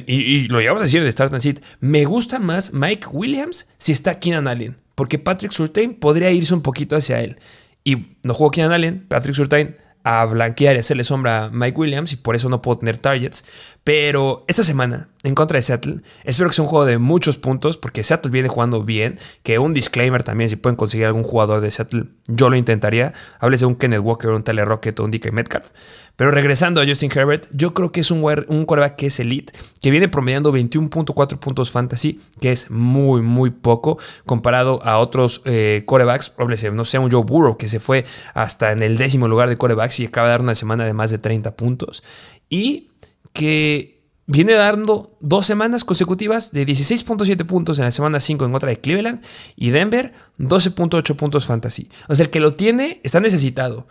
Y, 0.07 0.49
lo 0.49 0.61
llevamos 0.61 0.83
a 0.83 0.85
decir 0.85 1.03
en 1.03 1.11
Start 1.11 1.33
and 1.33 1.43
Sit. 1.43 1.61
Me 1.81 2.05
gusta 2.05 2.39
más 2.39 2.75
Mike 2.75 3.07
Williams 3.11 3.71
si 3.79 3.93
está 3.93 4.21
Keenan 4.21 4.49
Allen. 4.49 4.77
Porque 4.95 5.19
Patrick 5.19 5.53
Surtain 5.53 5.95
podría 5.95 6.31
irse 6.31 6.53
un 6.53 6.61
poquito 6.61 6.95
hacia 6.95 7.23
él. 7.23 7.39
Y 7.85 7.97
no 8.23 8.35
jugó 8.35 8.51
Keenan 8.51 8.73
Allen. 8.73 9.07
Patrick 9.09 9.35
Surtain 9.35 9.77
a 10.05 10.25
blanquear 10.25 10.77
y 10.77 10.81
hacerle 10.81 11.05
sombra 11.05 11.45
a 11.45 11.51
Mike 11.51 11.79
Williams 11.79 12.13
y 12.13 12.17
por 12.17 12.35
eso 12.35 12.49
no 12.49 12.63
puedo 12.63 12.79
tener 12.79 12.99
targets. 12.99 13.45
Pero 13.85 14.45
esta 14.47 14.63
semana, 14.63 15.09
en 15.23 15.35
contra 15.35 15.57
de 15.57 15.63
Seattle, 15.63 15.97
espero 16.25 16.49
que 16.49 16.55
sea 16.55 16.65
un 16.65 16.71
juego 16.71 16.85
de 16.85 16.99
muchos 16.99 17.37
puntos 17.37 17.77
porque 17.77 18.03
Seattle 18.03 18.31
viene 18.31 18.49
jugando 18.49 18.83
bien. 18.83 19.19
Que 19.43 19.59
un 19.59 19.75
disclaimer 19.75 20.23
también, 20.23 20.49
si 20.49 20.57
pueden 20.57 20.77
conseguir 20.77 21.07
algún 21.07 21.23
jugador 21.23 21.61
de 21.61 21.71
Seattle, 21.71 22.05
yo 22.27 22.51
lo 22.51 22.57
intentaría. 22.57 23.13
Hables 23.41 23.61
de 23.61 23.67
un 23.67 23.75
Kenneth 23.75 24.01
Walker, 24.01 24.31
un 24.31 24.43
Tyler 24.43 24.67
Rocket 24.67 24.99
o 25.01 25.05
un 25.05 25.11
DK 25.11 25.33
Metcalf. 25.33 25.67
Pero 26.15 26.31
regresando 26.31 26.81
a 26.81 26.87
Justin 26.87 27.11
Herbert, 27.13 27.49
yo 27.53 27.75
creo 27.75 27.91
que 27.91 28.01
es 28.01 28.11
un, 28.11 28.23
un 28.49 28.65
quarterback 28.65 28.97
que 28.97 29.07
es 29.07 29.19
elite, 29.19 29.53
que 29.81 29.91
viene 29.91 30.09
promediando 30.09 30.53
21.4 30.53 31.39
puntos 31.39 31.71
fantasy, 31.71 32.21
que 32.41 32.53
es 32.53 32.71
muy, 32.71 33.23
muy 33.23 33.51
poco 33.51 33.99
comparado 34.27 34.81
a 34.85 34.99
otros 34.99 35.43
eh, 35.47 35.83
quarterbacks. 35.87 36.35
No 36.73 36.85
sé, 36.85 36.99
un 36.99 37.11
Joe 37.11 37.25
Burrow 37.25 37.57
que 37.57 37.69
se 37.69 37.81
fue 37.81 38.05
hasta 38.35 38.73
en 38.73 38.83
el 38.83 38.99
décimo 38.99 39.27
lugar 39.27 39.49
de 39.49 39.57
quarterbacks 39.57 39.92
y 40.01 40.07
acaba 40.07 40.29
de 40.29 40.33
dar 40.33 40.41
una 40.41 40.55
semana 40.55 40.85
de 40.85 40.93
más 40.93 41.11
de 41.11 41.19
30 41.19 41.57
puntos. 41.57 42.03
Y 42.49 42.89
que 43.33 44.03
viene 44.27 44.53
dando 44.53 45.17
dos 45.21 45.47
semanas 45.47 45.85
consecutivas 45.85 46.53
de 46.53 46.67
16.7 46.67 47.45
puntos 47.47 47.79
en 47.79 47.85
la 47.85 47.91
semana 47.91 48.21
5 48.21 48.45
en 48.45 48.53
contra 48.53 48.71
de 48.71 48.81
Cleveland 48.81 49.23
y 49.57 49.71
Denver 49.71 50.13
12.8 50.39 51.17
puntos 51.17 51.47
fantasy. 51.47 51.89
O 52.09 52.15
sea, 52.15 52.25
el 52.25 52.31
que 52.31 52.41
lo 52.41 52.55
tiene 52.55 53.01
está 53.03 53.21
necesitado. 53.21 53.87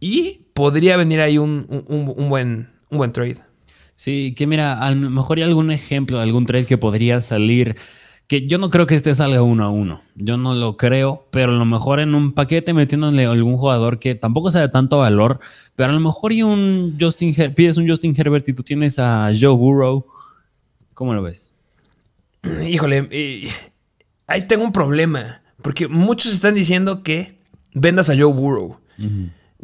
Y 0.00 0.46
podría 0.54 0.96
venir 0.96 1.20
ahí 1.20 1.38
un, 1.38 1.66
buen, 2.28 2.70
un 2.90 2.98
buen 2.98 3.12
trade. 3.12 3.38
Sí, 3.94 4.34
que 4.36 4.46
mira, 4.46 4.78
a 4.78 4.90
lo 4.90 5.08
mejor 5.08 5.38
hay 5.38 5.44
algún 5.44 5.70
ejemplo 5.70 6.16
de 6.16 6.24
algún 6.24 6.46
trade 6.46 6.66
que 6.66 6.78
podría 6.78 7.20
salir. 7.20 7.76
Que 8.26 8.46
yo 8.46 8.58
no 8.58 8.70
creo 8.70 8.86
que 8.86 8.94
este 8.94 9.14
salga 9.14 9.42
uno 9.42 9.64
a 9.64 9.68
uno. 9.68 10.02
Yo 10.14 10.36
no 10.36 10.54
lo 10.54 10.76
creo, 10.76 11.26
pero 11.30 11.52
a 11.52 11.56
lo 11.56 11.64
mejor 11.64 12.00
en 12.00 12.14
un 12.14 12.32
paquete 12.32 12.72
metiéndole 12.72 13.26
algún 13.26 13.56
jugador 13.56 13.98
que 13.98 14.14
tampoco 14.14 14.50
sea 14.50 14.62
de 14.62 14.68
tanto 14.70 14.98
valor, 14.98 15.40
pero 15.76 15.90
a 15.90 15.92
lo 15.92 16.00
mejor 16.00 16.32
y 16.32 16.42
un 16.42 16.96
Justin 16.98 17.34
pides 17.54 17.76
un 17.76 17.88
Justin 17.88 18.14
Herbert 18.16 18.48
y 18.48 18.54
tú 18.54 18.62
tienes 18.62 18.98
a 18.98 19.30
Joe 19.38 19.54
Burrow. 19.54 20.06
¿Cómo 20.94 21.12
lo 21.12 21.22
ves? 21.22 21.54
Híjole, 22.66 23.08
eh, 23.10 23.48
ahí 24.26 24.46
tengo 24.46 24.64
un 24.64 24.72
problema. 24.72 25.42
Porque 25.62 25.88
muchos 25.88 26.32
están 26.32 26.54
diciendo 26.54 27.02
que 27.02 27.38
vendas 27.72 28.10
a 28.10 28.14
Joe 28.14 28.32
Burrow. 28.32 28.78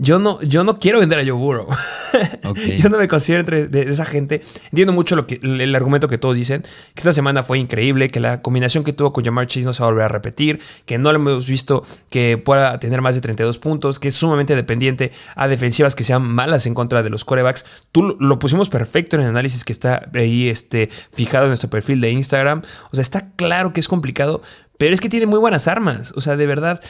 Yo 0.03 0.19
no, 0.19 0.41
yo 0.41 0.65
no 0.65 0.79
quiero 0.79 0.99
vender 0.99 1.19
a 1.19 1.23
Joe 1.23 1.33
Burrow. 1.33 1.67
yo 2.79 2.89
no 2.89 2.97
me 2.97 3.07
considero 3.07 3.41
entre 3.41 3.69
de 3.69 3.83
esa 3.83 4.07
gente. 4.07 4.41
Entiendo 4.73 4.95
mucho 4.95 5.15
lo 5.15 5.27
que, 5.27 5.39
el 5.43 5.75
argumento 5.75 6.09
que 6.09 6.17
todos 6.17 6.37
dicen, 6.37 6.63
que 6.63 7.01
esta 7.01 7.13
semana 7.13 7.43
fue 7.43 7.59
increíble, 7.59 8.09
que 8.09 8.19
la 8.19 8.41
combinación 8.41 8.83
que 8.83 8.95
tuvo 8.95 9.13
con 9.13 9.23
Jamar 9.23 9.47
Chase 9.47 9.67
no 9.67 9.75
se 9.75 9.83
va 9.83 9.89
a 9.89 9.91
volver 9.91 10.07
a 10.07 10.09
repetir, 10.09 10.59
que 10.87 10.97
no 10.97 11.13
lo 11.13 11.19
hemos 11.19 11.47
visto 11.47 11.83
que 12.09 12.39
pueda 12.39 12.79
tener 12.79 13.03
más 13.03 13.15
de 13.15 13.21
32 13.21 13.59
puntos, 13.59 13.99
que 14.01 14.09
es 14.09 14.15
sumamente 14.15 14.57
dependiente 14.57 15.13
a 15.37 15.49
defensivas 15.49 15.95
que 15.95 16.03
sean 16.03 16.23
malas 16.23 16.65
en 16.65 16.73
contra 16.73 17.03
de 17.03 17.11
los 17.11 17.27
corebacks. 17.27 17.85
Tú 17.93 18.17
lo 18.19 18.39
pusimos 18.39 18.71
perfecto 18.71 19.17
en 19.17 19.23
el 19.23 19.29
análisis 19.29 19.65
que 19.65 19.73
está 19.73 20.09
ahí 20.15 20.49
este, 20.49 20.89
fijado 21.13 21.45
en 21.45 21.51
nuestro 21.51 21.69
perfil 21.69 22.01
de 22.01 22.11
Instagram. 22.11 22.63
O 22.91 22.97
sea, 22.97 23.03
está 23.03 23.29
claro 23.37 23.75
que 23.75 23.81
es 23.81 23.89
complicado, 23.89 24.41
pero 24.79 24.95
es 24.95 25.03
que 25.03 25.11
tiene 25.11 25.27
muy 25.27 25.39
buenas 25.39 25.69
armas. 25.69 26.15
O 26.17 26.23
sea, 26.23 26.37
de 26.37 26.47
verdad, 26.47 26.81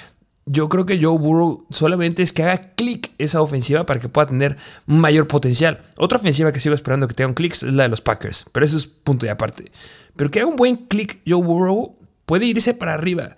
yo 0.53 0.69
creo 0.69 0.85
que 0.85 1.01
Joe 1.01 1.17
Burrow 1.17 1.65
solamente 1.71 2.23
es 2.23 2.33
que 2.33 2.43
haga 2.43 2.59
clic 2.59 3.13
esa 3.19 3.41
ofensiva 3.41 3.87
para 3.87 4.01
que 4.01 4.09
pueda 4.09 4.27
tener 4.27 4.57
mayor 4.85 5.29
potencial. 5.29 5.79
Otra 5.97 6.19
ofensiva 6.19 6.51
que 6.51 6.59
sigo 6.59 6.75
esperando 6.75 7.07
que 7.07 7.15
tenga 7.15 7.29
un 7.29 7.35
clic 7.35 7.53
es 7.53 7.63
la 7.63 7.85
de 7.85 7.89
los 7.89 8.01
Packers, 8.01 8.47
pero 8.51 8.67
eso 8.67 8.77
es 8.77 8.89
punto 8.89 9.27
y 9.27 9.29
aparte. 9.29 9.71
Pero 10.17 10.29
que 10.29 10.41
haga 10.41 10.49
un 10.49 10.57
buen 10.57 10.75
clic 10.75 11.21
Joe 11.25 11.41
Burrow 11.41 11.97
puede 12.27 12.47
irse 12.47 12.75
para 12.75 12.95
arriba. 12.95 13.37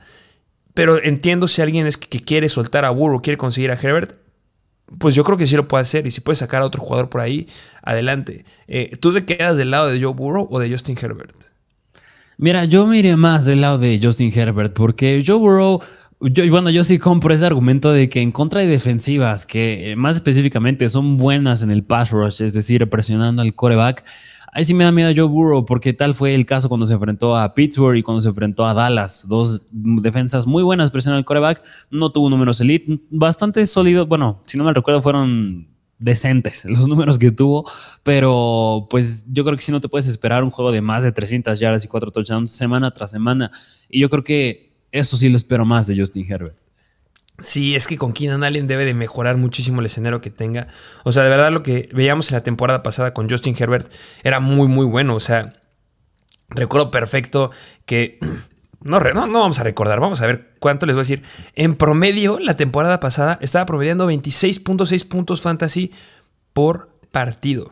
Pero 0.73 1.03
entiendo 1.03 1.49
si 1.49 1.61
alguien 1.61 1.87
es 1.87 1.99
que, 1.99 2.21
quiere 2.21 2.49
soltar 2.49 2.87
a 2.87 2.91
Burrow, 2.91 3.21
quiere 3.21 3.37
conseguir 3.37 3.71
a 3.71 3.75
Herbert, 3.75 4.17
pues 4.99 5.15
yo 5.15 5.23
creo 5.23 5.37
que 5.37 5.47
sí 5.47 5.55
lo 5.55 5.69
puede 5.69 5.83
hacer. 5.83 6.07
Y 6.07 6.11
si 6.11 6.23
puede 6.23 6.37
sacar 6.37 6.63
a 6.63 6.65
otro 6.65 6.81
jugador 6.81 7.11
por 7.11 7.21
ahí, 7.21 7.47
adelante. 7.83 8.47
Eh, 8.69 8.91
¿Tú 8.99 9.13
te 9.13 9.27
quedas 9.27 9.59
del 9.59 9.71
lado 9.71 9.89
de 9.89 10.01
Joe 10.01 10.15
Burrow 10.15 10.49
o 10.51 10.59
de 10.59 10.71
Justin 10.71 10.97
Herbert? 10.99 11.35
Mira, 12.39 12.65
yo 12.65 12.87
me 12.87 12.99
iré 12.99 13.17
más 13.17 13.45
del 13.45 13.61
lado 13.61 13.77
de 13.77 14.01
Justin 14.03 14.33
Herbert 14.35 14.73
porque 14.73 15.23
Joe 15.25 15.37
Burrow 15.37 15.83
yo, 16.23 16.49
bueno, 16.51 16.71
yo 16.71 16.85
sí 16.85 16.99
compro 16.99 17.35
ese 17.35 17.47
argumento 17.47 17.93
de 17.93 18.09
que 18.09 18.21
en 18.21 18.33
contra 18.33 18.61
de 18.61 18.67
defensivas 18.67 19.47
que 19.47 19.91
eh, 19.91 19.97
más 19.97 20.17
específicamente 20.17 20.89
son 20.89 21.17
buenas 21.17 21.63
en 21.63 21.71
el 21.71 21.85
pass 21.85 22.11
rush, 22.11 22.43
es 22.43 22.55
decir, 22.55 22.89
presionando 22.89 23.43
al 23.43 23.55
coreback, 23.55 24.05
ahí 24.53 24.65
sí 24.65 24.75
me 24.75 24.85
da 24.85 24.93
miedo 24.93 25.11
a 25.11 25.15
Joe 25.15 25.25
Burrow 25.25 25.65
porque 25.65 25.93
tal 25.93 26.15
fue 26.15 26.35
el 26.35 26.47
caso 26.47 26.69
cuando 26.69 26.87
se 26.87 26.93
enfrentó 26.93 27.37
a 27.37 27.55
Pittsburgh 27.55 27.97
y 27.97 28.03
cuando 28.03 28.21
se 28.21 28.29
enfrentó 28.29 28.67
a 28.67 28.75
Dallas. 28.75 29.27
Dos 29.29 29.67
defensas 29.71 30.47
muy 30.47 30.63
buenas 30.63 30.91
presionando 30.91 31.19
al 31.19 31.25
coreback, 31.25 31.63
no 31.91 32.13
tuvo 32.13 32.31
números 32.31 32.61
elite, 32.61 33.01
bastante 33.11 33.65
sólidos, 33.67 34.07
bueno, 34.07 34.41
si 34.47 34.57
no 34.57 34.65
me 34.65 34.73
recuerdo 34.73 35.03
fueron 35.03 35.69
decentes 35.99 36.65
los 36.69 36.87
números 36.89 37.19
que 37.19 37.31
tuvo, 37.31 37.69
pero 38.03 38.87
pues 38.91 39.27
yo 39.33 39.45
creo 39.45 39.57
que 39.57 39.63
si 39.63 39.73
no 39.73 39.81
te 39.81 39.89
puedes 39.89 40.07
esperar 40.07 40.45
un 40.45 40.51
juego 40.51 40.71
de 40.71 40.83
más 40.83 41.03
de 41.03 41.13
300 41.13 41.59
yardas 41.59 41.85
y 41.85 41.89
4 41.89 42.11
touchdowns 42.11 42.53
semana 42.53 42.93
tras 42.93 43.11
semana. 43.11 43.51
Y 43.89 44.01
yo 44.01 44.09
creo 44.09 44.25
que 44.25 44.72
eso 44.93 45.17
sí 45.17 45.29
lo 45.29 45.37
espero 45.37 45.65
más 45.65 45.87
de 45.87 45.97
Justin 45.97 46.31
Herbert. 46.31 46.57
Sí, 47.41 47.75
es 47.75 47.87
que 47.87 47.99
con 47.99 48.13
Keenan 48.13 48.45
Allen 48.45 48.67
debe 48.67 48.85
de 48.85 48.95
mejorar 48.95 49.37
muchísimo 49.37 49.81
el 49.81 49.87
escenario 49.87 50.21
que 50.21 50.31
tenga. 50.31 50.69
O 51.03 51.13
sea, 51.13 51.25
de 51.25 51.31
verdad 51.31 51.51
lo 51.51 51.63
que 51.63 51.89
veíamos 51.93 52.31
en 52.31 52.37
la 52.37 52.43
temporada 52.43 52.83
pasada 52.83 53.15
con 53.15 53.29
Justin 53.29 53.57
Herbert 53.59 53.91
era 54.23 54.39
muy, 54.39 54.69
muy 54.69 54.87
bueno. 54.87 55.15
O 55.15 55.21
sea, 55.21 55.53
recuerdo 56.49 56.91
perfecto 56.91 57.51
que... 57.85 58.19
No, 58.85 58.99
no, 58.99 59.39
vamos 59.39 59.61
a 59.61 59.63
recordar, 59.63 60.01
vamos 60.01 60.23
a 60.23 60.27
ver 60.27 60.57
cuánto 60.59 60.87
les 60.87 60.97
voy 60.97 61.03
a 61.03 61.05
decir. 61.05 61.23
En 61.55 61.77
promedio, 61.77 62.41
la 62.41 62.57
temporada 62.57 62.99
pasada 62.99 63.39
estaba 63.41 63.65
promediando 63.65 64.11
26.6 64.11 65.07
puntos 65.07 65.41
fantasy 65.41 65.93
por 66.53 66.91
partido. 67.13 67.71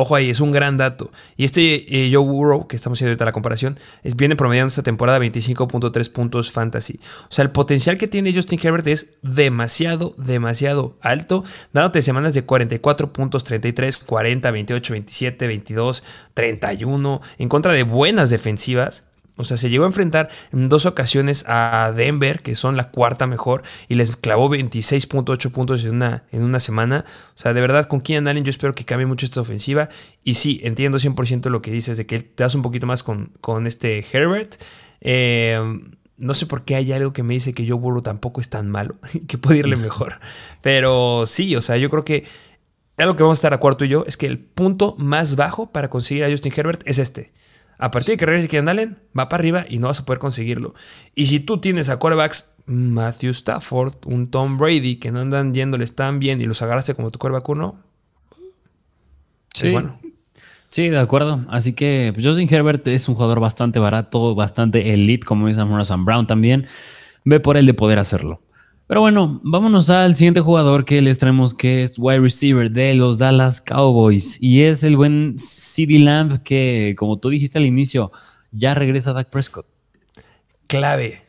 Ojo 0.00 0.14
ahí, 0.14 0.30
es 0.30 0.38
un 0.38 0.52
gran 0.52 0.76
dato. 0.76 1.10
Y 1.36 1.44
este 1.44 2.04
eh, 2.04 2.08
Joe 2.12 2.24
Burrow, 2.24 2.68
que 2.68 2.76
estamos 2.76 2.96
haciendo 2.96 3.10
ahorita 3.10 3.24
la 3.24 3.32
comparación, 3.32 3.76
es, 4.04 4.14
viene 4.14 4.36
promediando 4.36 4.68
esta 4.68 4.84
temporada 4.84 5.18
25.3 5.18 6.12
puntos 6.12 6.52
fantasy. 6.52 7.00
O 7.24 7.30
sea, 7.30 7.42
el 7.42 7.50
potencial 7.50 7.98
que 7.98 8.06
tiene 8.06 8.32
Justin 8.32 8.60
Herbert 8.62 8.86
es 8.86 9.14
demasiado, 9.22 10.14
demasiado 10.16 10.96
alto, 11.00 11.42
dándote 11.72 12.00
semanas 12.00 12.32
de 12.34 12.44
44 12.44 13.12
puntos, 13.12 13.42
33, 13.42 13.98
40, 14.04 14.48
28, 14.52 14.92
27, 14.92 15.46
22, 15.48 16.04
31, 16.32 17.20
en 17.38 17.48
contra 17.48 17.72
de 17.72 17.82
buenas 17.82 18.30
defensivas. 18.30 19.07
O 19.38 19.44
sea, 19.44 19.56
se 19.56 19.70
llegó 19.70 19.84
a 19.84 19.86
enfrentar 19.86 20.28
en 20.52 20.68
dos 20.68 20.84
ocasiones 20.84 21.44
a 21.46 21.92
Denver, 21.96 22.42
que 22.42 22.54
son 22.54 22.76
la 22.76 22.88
cuarta 22.88 23.26
mejor, 23.26 23.62
y 23.88 23.94
les 23.94 24.14
clavó 24.16 24.50
26.8 24.50 25.50
puntos 25.50 25.84
en 25.84 25.94
una, 25.94 26.24
en 26.30 26.42
una 26.42 26.60
semana. 26.60 27.04
O 27.34 27.38
sea, 27.38 27.54
de 27.54 27.60
verdad, 27.60 27.86
con 27.86 28.00
Keenan 28.00 28.28
Allen 28.28 28.44
yo 28.44 28.50
espero 28.50 28.74
que 28.74 28.84
cambie 28.84 29.06
mucho 29.06 29.24
esta 29.24 29.40
ofensiva. 29.40 29.88
Y 30.24 30.34
sí, 30.34 30.60
entiendo 30.62 30.98
100% 30.98 31.48
lo 31.48 31.62
que 31.62 31.70
dices 31.70 31.96
de 31.96 32.06
que 32.06 32.20
te 32.20 32.44
das 32.44 32.54
un 32.54 32.62
poquito 32.62 32.86
más 32.86 33.02
con, 33.02 33.32
con 33.40 33.66
este 33.66 34.04
Herbert. 34.12 34.56
Eh, 35.00 35.58
no 36.18 36.34
sé 36.34 36.46
por 36.46 36.64
qué 36.64 36.74
hay 36.74 36.92
algo 36.92 37.12
que 37.12 37.22
me 37.22 37.34
dice 37.34 37.54
que 37.54 37.66
Joe 37.66 37.78
Burrow 37.78 38.02
tampoco 38.02 38.40
es 38.40 38.48
tan 38.50 38.68
malo, 38.68 38.96
que 39.28 39.38
puede 39.38 39.60
irle 39.60 39.76
mejor. 39.76 40.20
Pero 40.62 41.24
sí, 41.26 41.56
o 41.56 41.62
sea, 41.62 41.76
yo 41.76 41.88
creo 41.88 42.04
que 42.04 42.24
algo 42.96 43.14
que 43.14 43.22
vamos 43.22 43.38
a 43.38 43.40
estar 43.40 43.54
a 43.54 43.60
tú 43.60 43.84
y 43.84 43.88
yo 43.88 44.04
es 44.06 44.16
que 44.16 44.26
el 44.26 44.38
punto 44.40 44.96
más 44.98 45.36
bajo 45.36 45.70
para 45.70 45.88
conseguir 45.88 46.24
a 46.24 46.30
Justin 46.30 46.52
Herbert 46.54 46.82
es 46.84 46.98
este. 46.98 47.32
A 47.78 47.90
partir 47.90 48.14
de 48.14 48.16
que 48.16 48.26
regrese 48.26 48.48
Keenan 48.48 48.68
Allen, 48.68 48.98
va 49.16 49.28
para 49.28 49.40
arriba 49.40 49.64
y 49.68 49.78
no 49.78 49.86
vas 49.86 50.00
a 50.00 50.04
poder 50.04 50.18
conseguirlo. 50.18 50.74
Y 51.14 51.26
si 51.26 51.40
tú 51.40 51.58
tienes 51.58 51.88
a 51.88 51.98
quarterbacks 51.98 52.56
Matthew 52.66 53.30
Stafford, 53.30 53.94
un 54.06 54.30
Tom 54.30 54.58
Brady, 54.58 54.96
que 54.96 55.12
no 55.12 55.20
andan 55.20 55.54
yéndoles 55.54 55.94
tan 55.94 56.18
bien 56.18 56.40
y 56.40 56.44
los 56.46 56.60
agarraste 56.60 56.94
como 56.94 57.10
tu 57.10 57.18
quarterback 57.18 57.48
uno, 57.48 57.82
sí. 59.54 59.70
bueno. 59.70 59.98
Sí, 60.70 60.88
de 60.88 60.98
acuerdo. 60.98 61.46
Así 61.48 61.72
que 61.72 62.10
pues, 62.14 62.26
Justin 62.26 62.52
Herbert 62.52 62.86
es 62.88 63.08
un 63.08 63.14
jugador 63.14 63.40
bastante 63.40 63.78
barato, 63.78 64.34
bastante 64.34 64.92
elite, 64.92 65.24
como 65.24 65.46
dice 65.46 65.62
Sam 65.84 66.04
Brown 66.04 66.26
también. 66.26 66.66
Ve 67.24 67.40
por 67.40 67.56
él 67.56 67.66
de 67.66 67.74
poder 67.74 67.98
hacerlo. 67.98 68.42
Pero 68.88 69.02
bueno, 69.02 69.38
vámonos 69.44 69.90
al 69.90 70.14
siguiente 70.14 70.40
jugador 70.40 70.86
que 70.86 71.02
les 71.02 71.18
traemos, 71.18 71.52
que 71.52 71.82
es 71.82 71.98
wide 71.98 72.20
receiver 72.20 72.70
de 72.70 72.94
los 72.94 73.18
Dallas 73.18 73.60
Cowboys. 73.60 74.42
Y 74.42 74.62
es 74.62 74.82
el 74.82 74.96
buen 74.96 75.38
CD 75.38 75.98
Lamb, 75.98 76.42
que, 76.42 76.94
como 76.96 77.18
tú 77.18 77.28
dijiste 77.28 77.58
al 77.58 77.66
inicio, 77.66 78.10
ya 78.50 78.72
regresa 78.74 79.12
Dak 79.12 79.28
Prescott. 79.28 79.66
Clave. 80.68 81.22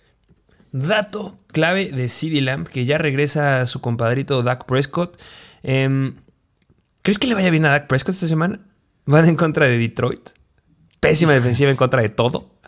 Dato 0.72 1.38
clave 1.48 1.90
de 1.92 2.08
CD 2.08 2.40
Lamb, 2.40 2.66
que 2.66 2.86
ya 2.86 2.98
regresa 2.98 3.60
a 3.60 3.66
su 3.66 3.82
compadrito 3.82 4.42
Dak 4.42 4.66
Prescott. 4.66 5.22
Em, 5.62 6.16
¿Crees 7.02 7.20
que 7.20 7.28
le 7.28 7.34
vaya 7.34 7.50
bien 7.50 7.66
a 7.66 7.72
Dak 7.72 7.88
Prescott 7.88 8.16
esta 8.16 8.28
semana? 8.28 8.62
Van 9.06 9.28
en 9.28 9.36
contra 9.36 9.66
de 9.66 9.78
Detroit. 9.78 10.30
Pésima 11.02 11.34
defensiva 11.34 11.72
en 11.72 11.78
contra 11.78 12.02
de 12.02 12.10
todo. 12.10 12.59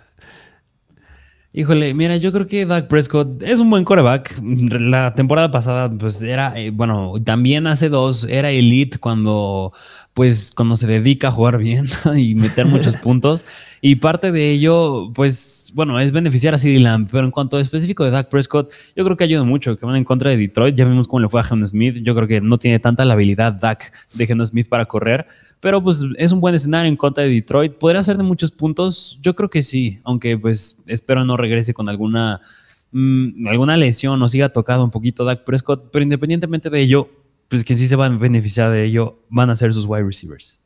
Híjole, 1.53 1.93
mira, 1.93 2.15
yo 2.15 2.31
creo 2.31 2.47
que 2.47 2.65
Dak 2.65 2.87
Prescott 2.87 3.43
es 3.43 3.59
un 3.59 3.69
buen 3.69 3.83
coreback. 3.83 4.41
La 4.41 5.13
temporada 5.15 5.51
pasada, 5.51 5.91
pues 5.91 6.21
era, 6.23 6.57
eh, 6.57 6.71
bueno, 6.71 7.15
también 7.25 7.67
hace 7.67 7.89
dos, 7.89 8.23
era 8.23 8.51
elite 8.51 8.99
cuando, 8.99 9.73
pues, 10.13 10.53
cuando 10.55 10.77
se 10.77 10.87
dedica 10.87 11.27
a 11.27 11.31
jugar 11.31 11.57
bien 11.57 11.87
y 12.15 12.35
meter 12.35 12.67
muchos 12.67 12.95
puntos. 13.03 13.43
Y 13.81 13.97
parte 13.97 14.31
de 14.31 14.49
ello, 14.49 15.11
pues, 15.13 15.73
bueno, 15.75 15.99
es 15.99 16.13
beneficiar 16.13 16.53
a 16.53 16.57
CD 16.57 16.79
Lamb. 16.79 17.09
Pero 17.11 17.25
en 17.25 17.31
cuanto 17.31 17.57
a 17.57 17.61
específico 17.61 18.05
de 18.05 18.11
Dak 18.11 18.29
Prescott, 18.29 18.71
yo 18.95 19.03
creo 19.03 19.17
que 19.17 19.25
ayuda 19.25 19.43
mucho 19.43 19.75
que 19.75 19.85
van 19.85 19.97
en 19.97 20.05
contra 20.05 20.29
de 20.31 20.37
Detroit. 20.37 20.73
Ya 20.75 20.85
vimos 20.85 21.09
cómo 21.09 21.19
le 21.19 21.27
fue 21.27 21.41
a 21.41 21.43
Geno 21.43 21.67
Smith. 21.67 21.97
Yo 22.01 22.15
creo 22.15 22.29
que 22.29 22.39
no 22.39 22.59
tiene 22.59 22.79
tanta 22.79 23.03
la 23.03 23.15
habilidad 23.15 23.51
Dak 23.51 23.91
de 24.13 24.25
Geno 24.25 24.45
Smith 24.45 24.69
para 24.69 24.85
correr. 24.85 25.27
Pero 25.61 25.81
pues 25.81 26.03
es 26.17 26.31
un 26.31 26.41
buen 26.41 26.55
escenario 26.55 26.89
en 26.89 26.97
contra 26.97 27.23
de 27.23 27.29
Detroit. 27.29 27.73
¿Podría 27.75 28.03
ser 28.03 28.17
de 28.17 28.23
muchos 28.23 28.51
puntos? 28.51 29.19
Yo 29.21 29.35
creo 29.35 29.49
que 29.49 29.61
sí, 29.61 29.99
aunque 30.03 30.37
pues 30.37 30.81
espero 30.87 31.23
no 31.23 31.37
regrese 31.37 31.73
con 31.73 31.87
alguna, 31.87 32.41
mm, 32.91 33.47
alguna 33.47 33.77
lesión 33.77 34.21
o 34.21 34.27
siga 34.27 34.49
tocado 34.49 34.83
un 34.83 34.91
poquito 34.91 35.23
Dak 35.23 35.43
Prescott. 35.43 35.91
Pero 35.91 36.03
independientemente 36.03 36.69
de 36.69 36.81
ello, 36.81 37.09
pues 37.47 37.63
que 37.63 37.75
sí 37.75 37.87
se 37.87 37.95
van 37.95 38.13
a 38.13 38.17
beneficiar 38.17 38.71
de 38.71 38.83
ello 38.85 39.19
van 39.29 39.51
a 39.51 39.55
ser 39.55 39.73
sus 39.73 39.85
wide 39.85 40.03
receivers. 40.03 40.63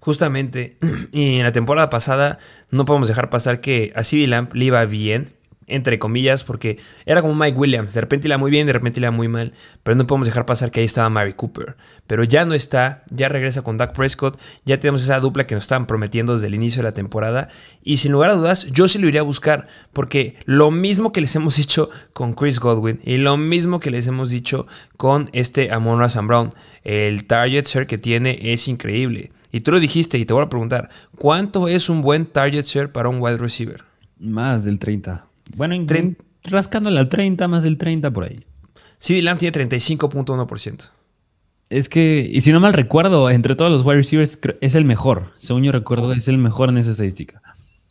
Justamente, 0.00 0.76
y 1.12 1.36
en 1.36 1.42
la 1.42 1.52
temporada 1.52 1.88
pasada 1.88 2.38
no 2.70 2.84
podemos 2.84 3.08
dejar 3.08 3.30
pasar 3.30 3.62
que 3.62 3.90
a 3.96 4.04
CD 4.04 4.26
Lamp 4.26 4.54
le 4.54 4.66
iba 4.66 4.84
bien 4.84 5.35
entre 5.66 5.98
comillas, 5.98 6.44
porque 6.44 6.78
era 7.04 7.22
como 7.22 7.34
Mike 7.34 7.58
Williams, 7.58 7.94
de 7.94 8.00
repente 8.00 8.28
iba 8.28 8.38
muy 8.38 8.50
bien, 8.50 8.66
de 8.66 8.72
repente 8.72 9.00
iba 9.00 9.10
muy 9.10 9.28
mal, 9.28 9.52
pero 9.82 9.96
no 9.96 10.06
podemos 10.06 10.26
dejar 10.26 10.46
pasar 10.46 10.70
que 10.70 10.80
ahí 10.80 10.86
estaba 10.86 11.10
Mary 11.10 11.32
Cooper, 11.32 11.76
pero 12.06 12.24
ya 12.24 12.44
no 12.44 12.54
está, 12.54 13.02
ya 13.10 13.28
regresa 13.28 13.62
con 13.62 13.78
Doug 13.78 13.92
Prescott, 13.92 14.40
ya 14.64 14.78
tenemos 14.78 15.02
esa 15.02 15.18
dupla 15.20 15.46
que 15.46 15.54
nos 15.54 15.64
estaban 15.64 15.86
prometiendo 15.86 16.34
desde 16.34 16.46
el 16.46 16.54
inicio 16.54 16.82
de 16.82 16.88
la 16.88 16.94
temporada, 16.94 17.48
y 17.82 17.96
sin 17.96 18.12
lugar 18.12 18.30
a 18.30 18.34
dudas, 18.34 18.66
yo 18.66 18.88
sí 18.88 18.98
lo 18.98 19.08
iría 19.08 19.20
a 19.20 19.24
buscar, 19.24 19.66
porque 19.92 20.36
lo 20.44 20.70
mismo 20.70 21.12
que 21.12 21.20
les 21.20 21.34
hemos 21.36 21.56
dicho 21.56 21.90
con 22.12 22.34
Chris 22.34 22.60
Godwin, 22.60 23.00
y 23.02 23.16
lo 23.16 23.36
mismo 23.36 23.80
que 23.80 23.90
les 23.90 24.06
hemos 24.06 24.30
dicho 24.30 24.66
con 24.96 25.30
este 25.32 25.72
Amon 25.72 25.98
Razan 25.98 26.26
Brown, 26.26 26.54
el 26.84 27.26
target 27.26 27.66
share 27.66 27.86
que 27.86 27.98
tiene 27.98 28.38
es 28.52 28.68
increíble, 28.68 29.32
y 29.50 29.60
tú 29.60 29.72
lo 29.72 29.80
dijiste, 29.80 30.18
y 30.18 30.26
te 30.26 30.34
voy 30.34 30.44
a 30.44 30.48
preguntar, 30.48 30.90
¿cuánto 31.16 31.66
es 31.66 31.88
un 31.88 32.02
buen 32.02 32.26
target 32.26 32.64
share 32.64 32.92
para 32.92 33.08
un 33.08 33.20
wide 33.20 33.38
receiver? 33.38 33.82
Más 34.18 34.64
del 34.64 34.78
30. 34.78 35.26
Bueno, 35.54 35.76
rascándole 36.42 36.98
al 36.98 37.08
30, 37.08 37.46
más 37.48 37.62
del 37.62 37.78
30 37.78 38.10
por 38.10 38.24
ahí. 38.24 38.44
CD 38.98 39.22
Lamb 39.22 39.38
tiene 39.38 39.56
35.1%. 39.68 40.90
Es 41.68 41.88
que, 41.88 42.28
y 42.30 42.40
si 42.40 42.52
no 42.52 42.60
mal 42.60 42.72
recuerdo, 42.72 43.28
entre 43.30 43.56
todos 43.56 43.70
los 43.70 43.82
wide 43.82 43.96
receivers 43.96 44.38
es 44.60 44.74
el 44.74 44.84
mejor. 44.84 45.32
Según 45.36 45.64
yo 45.64 45.72
recuerdo, 45.72 46.12
es 46.12 46.28
el 46.28 46.38
mejor 46.38 46.68
en 46.68 46.78
esa 46.78 46.92
estadística. 46.92 47.42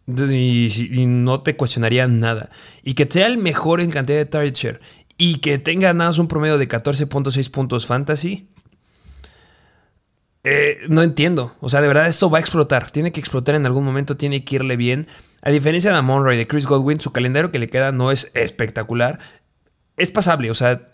Y, 0.08 1.06
no 1.08 1.42
te 1.42 1.56
cuestionaría 1.56 2.08
nada. 2.08 2.50
Y 2.84 2.94
que 2.94 3.08
sea 3.10 3.28
el 3.28 3.38
mejor 3.38 3.82
en 3.82 3.92
cantidad 3.92 4.18
de 4.18 4.26
target 4.26 4.54
share 4.54 4.82
y 5.18 5.40
que 5.40 5.58
tenga 5.58 5.94
nada 5.94 6.10
más 6.10 6.20
un 6.20 6.28
promedio 6.28 6.58
de 6.58 6.68
14.6 6.68 7.50
puntos 7.50 7.86
fantasy. 7.86 8.48
Eh, 10.44 10.82
no 10.90 11.02
entiendo. 11.02 11.56
O 11.60 11.70
sea, 11.70 11.82
de 11.82 11.88
verdad, 11.88 12.08
esto 12.08 12.30
va 12.30 12.38
a 12.38 12.42
explotar. 12.42 12.92
Tiene 12.92 13.12
que 13.12 13.20
explotar 13.20 13.56
en 13.56 13.66
algún 13.66 13.84
momento, 13.84 14.16
tiene 14.16 14.46
que 14.46 14.56
irle 14.56 14.78
bien. 14.78 15.08
A 15.46 15.52
diferencia 15.52 15.92
de 15.92 15.98
Amon 15.98 16.34
y 16.34 16.38
de 16.38 16.48
Chris 16.48 16.66
Godwin, 16.66 17.00
su 17.00 17.12
calendario 17.12 17.52
que 17.52 17.60
le 17.60 17.68
queda 17.68 17.92
no 17.92 18.10
es 18.10 18.32
espectacular. 18.34 19.20
Es 19.96 20.10
pasable, 20.10 20.50
o 20.50 20.56
sea, 20.56 20.88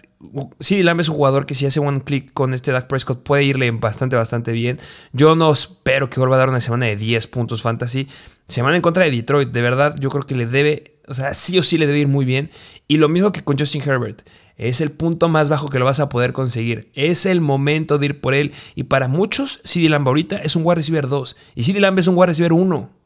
sí, 0.60 0.84
Lamb 0.84 1.00
es 1.00 1.08
un 1.08 1.16
jugador 1.16 1.46
que 1.46 1.56
si 1.56 1.66
hace 1.66 1.80
one 1.80 2.02
click 2.02 2.34
con 2.34 2.54
este 2.54 2.74
Dak 2.74 2.88
Prescott 2.88 3.24
puede 3.24 3.46
irle 3.46 3.72
bastante, 3.72 4.18
bastante 4.18 4.52
bien. 4.52 4.78
Yo 5.14 5.38
no 5.38 5.54
espero 5.54 6.10
que 6.10 6.20
vuelva 6.20 6.36
a 6.36 6.40
dar 6.40 6.50
una 6.50 6.60
semana 6.60 6.88
de 6.88 6.98
10 6.98 7.28
puntos 7.28 7.62
fantasy. 7.62 8.10
Semana 8.46 8.76
en 8.76 8.82
contra 8.82 9.06
de 9.06 9.12
Detroit, 9.12 9.52
de 9.52 9.62
verdad, 9.62 9.96
yo 9.98 10.10
creo 10.10 10.24
que 10.24 10.36
le 10.36 10.46
debe, 10.46 11.00
o 11.08 11.14
sea, 11.14 11.34
sí 11.34 11.58
o 11.58 11.64
sí 11.64 11.78
le 11.78 11.88
debe 11.88 12.00
ir 12.00 12.10
muy 12.10 12.26
bien. 12.26 12.52
Y 12.90 12.98
lo 12.98 13.08
mismo 13.08 13.32
que 13.32 13.46
con 13.46 13.58
Justin 13.58 13.82
Herbert. 13.82 14.28
Es 14.58 14.82
el 14.82 14.92
punto 14.92 15.30
más 15.30 15.50
bajo 15.50 15.70
que 15.70 15.80
lo 15.80 15.86
vas 15.86 16.02
a 16.02 16.10
poder 16.10 16.34
conseguir. 16.34 16.92
Es 16.94 17.26
el 17.26 17.40
momento 17.40 17.98
de 17.98 18.08
ir 18.08 18.20
por 18.20 18.34
él. 18.34 18.52
Y 18.76 18.84
para 18.84 19.08
muchos, 19.08 19.62
CD 19.64 19.88
Lamb 19.88 20.10
ahorita 20.10 20.36
es 20.40 20.58
un 20.58 20.64
wide 20.66 20.76
receiver 20.76 21.08
2. 21.08 21.38
Y 21.56 21.64
CD 21.64 21.80
Lamb 21.80 21.98
es 22.00 22.08
un 22.08 22.18
wide 22.18 22.28
receiver 22.28 22.52
1. 22.52 23.01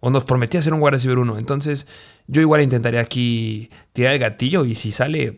O 0.00 0.10
nos 0.10 0.24
prometía 0.24 0.62
ser 0.62 0.74
un 0.74 0.80
wide 0.80 0.92
receiver 0.92 1.18
1. 1.18 1.38
Entonces, 1.38 1.86
yo 2.26 2.40
igual 2.40 2.62
intentaría 2.62 3.00
aquí 3.00 3.70
tirar 3.92 4.14
el 4.14 4.18
gatillo 4.18 4.64
y 4.64 4.74
si 4.74 4.92
sale, 4.92 5.32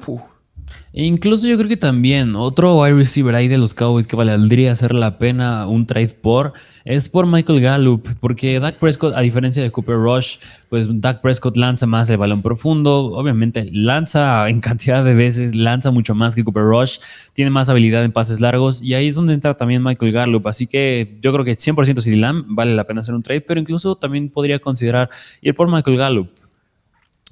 e 0.92 1.04
incluso 1.04 1.48
yo 1.48 1.56
creo 1.56 1.68
que 1.68 1.76
también 1.76 2.36
otro 2.36 2.80
wide 2.80 2.94
receiver 2.94 3.34
ahí 3.34 3.48
de 3.48 3.58
los 3.58 3.72
Cowboys 3.72 4.06
que 4.06 4.16
valdría 4.16 4.72
hacer 4.72 4.94
la 4.94 5.18
pena 5.18 5.66
un 5.66 5.86
trade 5.86 6.08
por 6.08 6.52
es 6.84 7.08
por 7.08 7.26
Michael 7.26 7.60
Gallup, 7.60 8.08
porque 8.20 8.58
Dak 8.58 8.76
Prescott, 8.76 9.14
a 9.14 9.20
diferencia 9.20 9.62
de 9.62 9.70
Cooper 9.70 9.96
Rush, 9.96 10.38
pues 10.68 10.88
Dak 11.00 11.20
Prescott 11.20 11.56
lanza 11.56 11.86
más 11.86 12.10
el 12.10 12.16
balón 12.16 12.42
profundo, 12.42 13.12
obviamente 13.12 13.68
lanza 13.72 14.48
en 14.48 14.60
cantidad 14.60 15.04
de 15.04 15.14
veces, 15.14 15.54
lanza 15.54 15.90
mucho 15.90 16.14
más 16.14 16.34
que 16.34 16.42
Cooper 16.42 16.64
Rush, 16.64 16.98
tiene 17.32 17.50
más 17.50 17.68
habilidad 17.68 18.04
en 18.04 18.12
pases 18.12 18.40
largos 18.40 18.82
y 18.82 18.94
ahí 18.94 19.06
es 19.06 19.14
donde 19.14 19.34
entra 19.34 19.56
también 19.56 19.82
Michael 19.82 20.12
Gallup, 20.12 20.46
así 20.48 20.66
que 20.66 21.18
yo 21.20 21.32
creo 21.32 21.44
que 21.44 21.56
100% 21.56 22.00
CD 22.00 22.16
Lamb 22.16 22.44
vale 22.48 22.74
la 22.74 22.84
pena 22.84 23.00
hacer 23.00 23.14
un 23.14 23.22
trade, 23.22 23.42
pero 23.42 23.60
incluso 23.60 23.96
también 23.96 24.28
podría 24.28 24.58
considerar 24.58 25.08
ir 25.40 25.54
por 25.54 25.70
Michael 25.70 25.96
Gallup. 25.96 26.41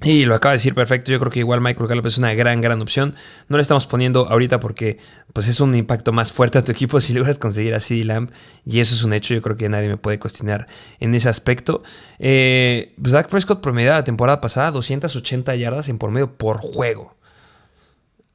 Y 0.03 0.25
lo 0.25 0.33
acaba 0.33 0.53
de 0.53 0.57
decir 0.57 0.73
perfecto. 0.73 1.11
Yo 1.11 1.19
creo 1.19 1.31
que 1.31 1.39
igual 1.39 1.61
Michael 1.61 1.87
Gallup 1.87 2.07
es 2.07 2.17
una 2.17 2.33
gran, 2.33 2.59
gran 2.59 2.81
opción. 2.81 3.15
No 3.49 3.57
le 3.57 3.61
estamos 3.61 3.85
poniendo 3.85 4.27
ahorita 4.27 4.59
porque 4.59 4.97
pues 5.33 5.47
es 5.47 5.59
un 5.59 5.75
impacto 5.75 6.11
más 6.11 6.31
fuerte 6.31 6.57
a 6.57 6.63
tu 6.63 6.71
equipo 6.71 6.99
si 7.01 7.13
logras 7.13 7.37
conseguir 7.37 7.75
a 7.75 7.79
CD 7.79 8.03
Lamb. 8.03 8.31
Y 8.65 8.79
eso 8.79 8.95
es 8.95 9.03
un 9.03 9.13
hecho. 9.13 9.33
Yo 9.33 9.41
creo 9.41 9.57
que 9.57 9.69
nadie 9.69 9.87
me 9.87 9.97
puede 9.97 10.17
cuestionar 10.17 10.67
en 10.99 11.13
ese 11.13 11.29
aspecto. 11.29 11.83
Pues 12.17 13.11
Dak 13.11 13.29
Prescott 13.29 13.61
promedió 13.61 13.91
la 13.91 14.03
temporada 14.03 14.41
pasada 14.41 14.71
280 14.71 15.55
yardas 15.55 15.87
en 15.89 15.99
promedio 15.99 16.35
por 16.35 16.57
juego. 16.57 17.15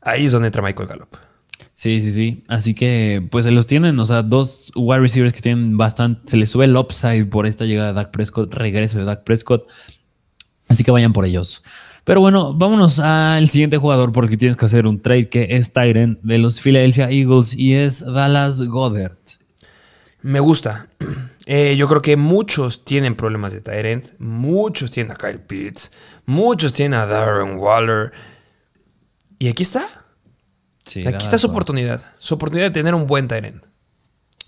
Ahí 0.00 0.26
es 0.26 0.32
donde 0.32 0.46
entra 0.46 0.62
Michael 0.62 0.88
Gallup. 0.88 1.16
Sí, 1.72 2.00
sí, 2.00 2.10
sí. 2.10 2.44
Así 2.48 2.74
que, 2.74 3.26
pues 3.30 3.44
se 3.44 3.50
los 3.50 3.66
tienen, 3.66 3.98
o 3.98 4.04
sea, 4.06 4.22
dos 4.22 4.72
wide 4.74 5.00
receivers 5.00 5.34
que 5.34 5.42
tienen 5.42 5.76
bastante, 5.76 6.22
se 6.24 6.36
les 6.36 6.48
sube 6.48 6.64
el 6.64 6.76
upside 6.76 7.26
por 7.26 7.46
esta 7.46 7.66
llegada 7.66 7.88
de 7.88 7.94
Dak 7.94 8.12
Prescott, 8.12 8.54
regreso 8.54 8.98
de 8.98 9.04
Dak 9.04 9.24
Prescott. 9.24 9.68
Así 10.68 10.84
que 10.84 10.90
vayan 10.90 11.12
por 11.12 11.24
ellos. 11.24 11.62
Pero 12.04 12.20
bueno, 12.20 12.54
vámonos 12.54 13.00
al 13.00 13.48
siguiente 13.48 13.78
jugador 13.78 14.12
porque 14.12 14.36
tienes 14.36 14.56
que 14.56 14.64
hacer 14.64 14.86
un 14.86 15.00
trade 15.00 15.28
que 15.28 15.48
es 15.50 15.72
Tyren 15.72 16.20
de 16.22 16.38
los 16.38 16.60
Philadelphia 16.60 17.10
Eagles 17.10 17.54
y 17.54 17.74
es 17.74 18.04
Dallas 18.04 18.62
Goddard. 18.62 19.16
Me 20.22 20.40
gusta. 20.40 20.88
Eh, 21.48 21.76
yo 21.76 21.86
creo 21.86 22.02
que 22.02 22.16
muchos 22.16 22.84
tienen 22.84 23.14
problemas 23.14 23.52
de 23.52 23.60
Tyrant. 23.60 24.18
Muchos 24.18 24.90
tienen 24.90 25.12
a 25.12 25.14
Kyle 25.14 25.38
Pitts. 25.38 25.92
Muchos 26.24 26.72
tienen 26.72 26.98
a 26.98 27.06
Darren 27.06 27.58
Waller. 27.58 28.10
Y 29.38 29.46
aquí 29.46 29.62
está. 29.62 29.86
aquí 30.86 31.24
está 31.24 31.38
su 31.38 31.46
oportunidad. 31.46 32.04
Su 32.18 32.34
oportunidad 32.34 32.66
de 32.66 32.72
tener 32.72 32.96
un 32.96 33.06
buen 33.06 33.28
Tyrant. 33.28 33.64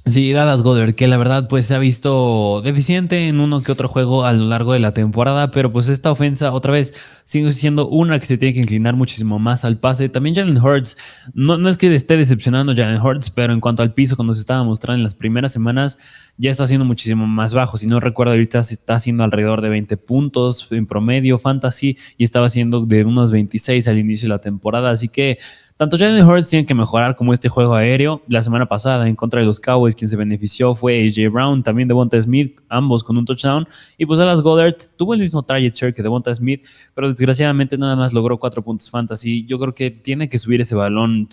Sí, 0.09 0.33
Dallas 0.33 0.62
Goddard, 0.62 0.94
que 0.94 1.07
la 1.07 1.18
verdad 1.18 1.49
pues 1.49 1.66
se 1.66 1.75
ha 1.75 1.79
visto 1.79 2.62
deficiente 2.62 3.29
en 3.29 3.40
uno 3.40 3.61
que 3.61 3.73
otro 3.73 3.88
juego 3.88 4.25
a 4.25 4.33
lo 4.33 4.47
largo 4.47 4.73
de 4.73 4.79
la 4.79 4.94
temporada, 4.94 5.51
pero 5.51 5.71
pues 5.71 5.88
esta 5.88 6.11
ofensa 6.11 6.53
otra 6.53 6.73
vez 6.73 6.94
sigue 7.25 7.53
siendo 7.53 7.87
una 7.88 8.18
que 8.18 8.25
se 8.25 8.38
tiene 8.38 8.55
que 8.55 8.61
inclinar 8.61 8.97
muchísimo 8.97 9.38
más 9.38 9.66
al 9.66 9.77
pase. 9.77 10.09
También 10.09 10.35
Jalen 10.35 10.57
Hurts, 10.57 10.97
no, 11.35 11.59
no 11.59 11.68
es 11.68 11.77
que 11.77 11.94
esté 11.94 12.16
decepcionando 12.16 12.75
Jalen 12.75 13.03
Hurts, 13.03 13.29
pero 13.29 13.53
en 13.53 13.61
cuanto 13.61 13.83
al 13.83 13.92
piso, 13.92 14.16
cuando 14.16 14.33
se 14.33 14.40
estaba 14.40 14.64
mostrando 14.64 14.97
en 14.97 15.03
las 15.03 15.14
primeras 15.14 15.53
semanas, 15.53 15.99
ya 16.38 16.51
está 16.51 16.66
siendo 16.66 16.87
muchísimo 16.87 17.27
más 17.27 17.53
bajo. 17.53 17.77
Si 17.77 17.87
no 17.87 18.01
recuerdo, 18.01 18.33
ahorita 18.33 18.61
está 18.61 18.94
haciendo 18.94 19.25
alrededor 19.25 19.61
de 19.61 19.68
20 19.68 19.97
puntos 19.99 20.68
en 20.71 20.87
promedio 20.87 21.38
fantasy 21.38 21.99
y 22.16 22.25
estaba 22.25 22.47
haciendo 22.47 22.87
de 22.87 23.05
unos 23.05 23.31
26 23.31 23.87
al 23.88 23.99
inicio 23.99 24.27
de 24.27 24.35
la 24.35 24.40
temporada, 24.40 24.90
así 24.90 25.09
que 25.09 25.38
tanto 25.79 25.97
Jalen 25.97 26.27
Hurts 26.27 26.51
tiene 26.51 26.67
que 26.67 26.75
mejorar 26.75 27.14
como 27.14 27.33
este 27.33 27.49
juego 27.49 27.73
aéreo. 27.73 28.21
La 28.27 28.43
semana 28.43 28.67
pasada 28.67 29.09
en 29.09 29.14
contra 29.14 29.38
de 29.38 29.47
los 29.47 29.61
Cowboys 29.61 29.95
quien 29.95 30.09
se 30.09 30.17
benefició 30.17 30.75
fue 30.75 31.07
AJ 31.07 31.33
Brown, 31.33 31.62
también 31.62 31.87
Devonta 31.87 32.21
Smith, 32.21 32.59
ambos 32.69 33.05
con 33.05 33.17
un 33.17 33.25
touchdown. 33.25 33.67
Y 33.97 34.05
pues 34.05 34.19
Dallas 34.19 34.43
Goddard 34.43 34.75
tuvo 34.97 35.14
el 35.14 35.21
mismo 35.21 35.47
share 35.49 35.95
que 35.95 36.03
Devonta 36.03 36.35
Smith, 36.35 36.64
pero 36.97 37.09
desgraciadamente 37.09 37.79
nada 37.79 37.95
más 37.95 38.12
logró 38.12 38.41
cuatro 38.41 38.61
puntos 38.61 38.91
fantasy. 38.91 39.47
Yo 39.47 39.61
creo 39.61 39.73
que 39.73 39.93
tiene 39.93 40.29
que 40.29 40.37
subir 40.38 40.61
ese 40.61 40.75
balón, 40.75 41.29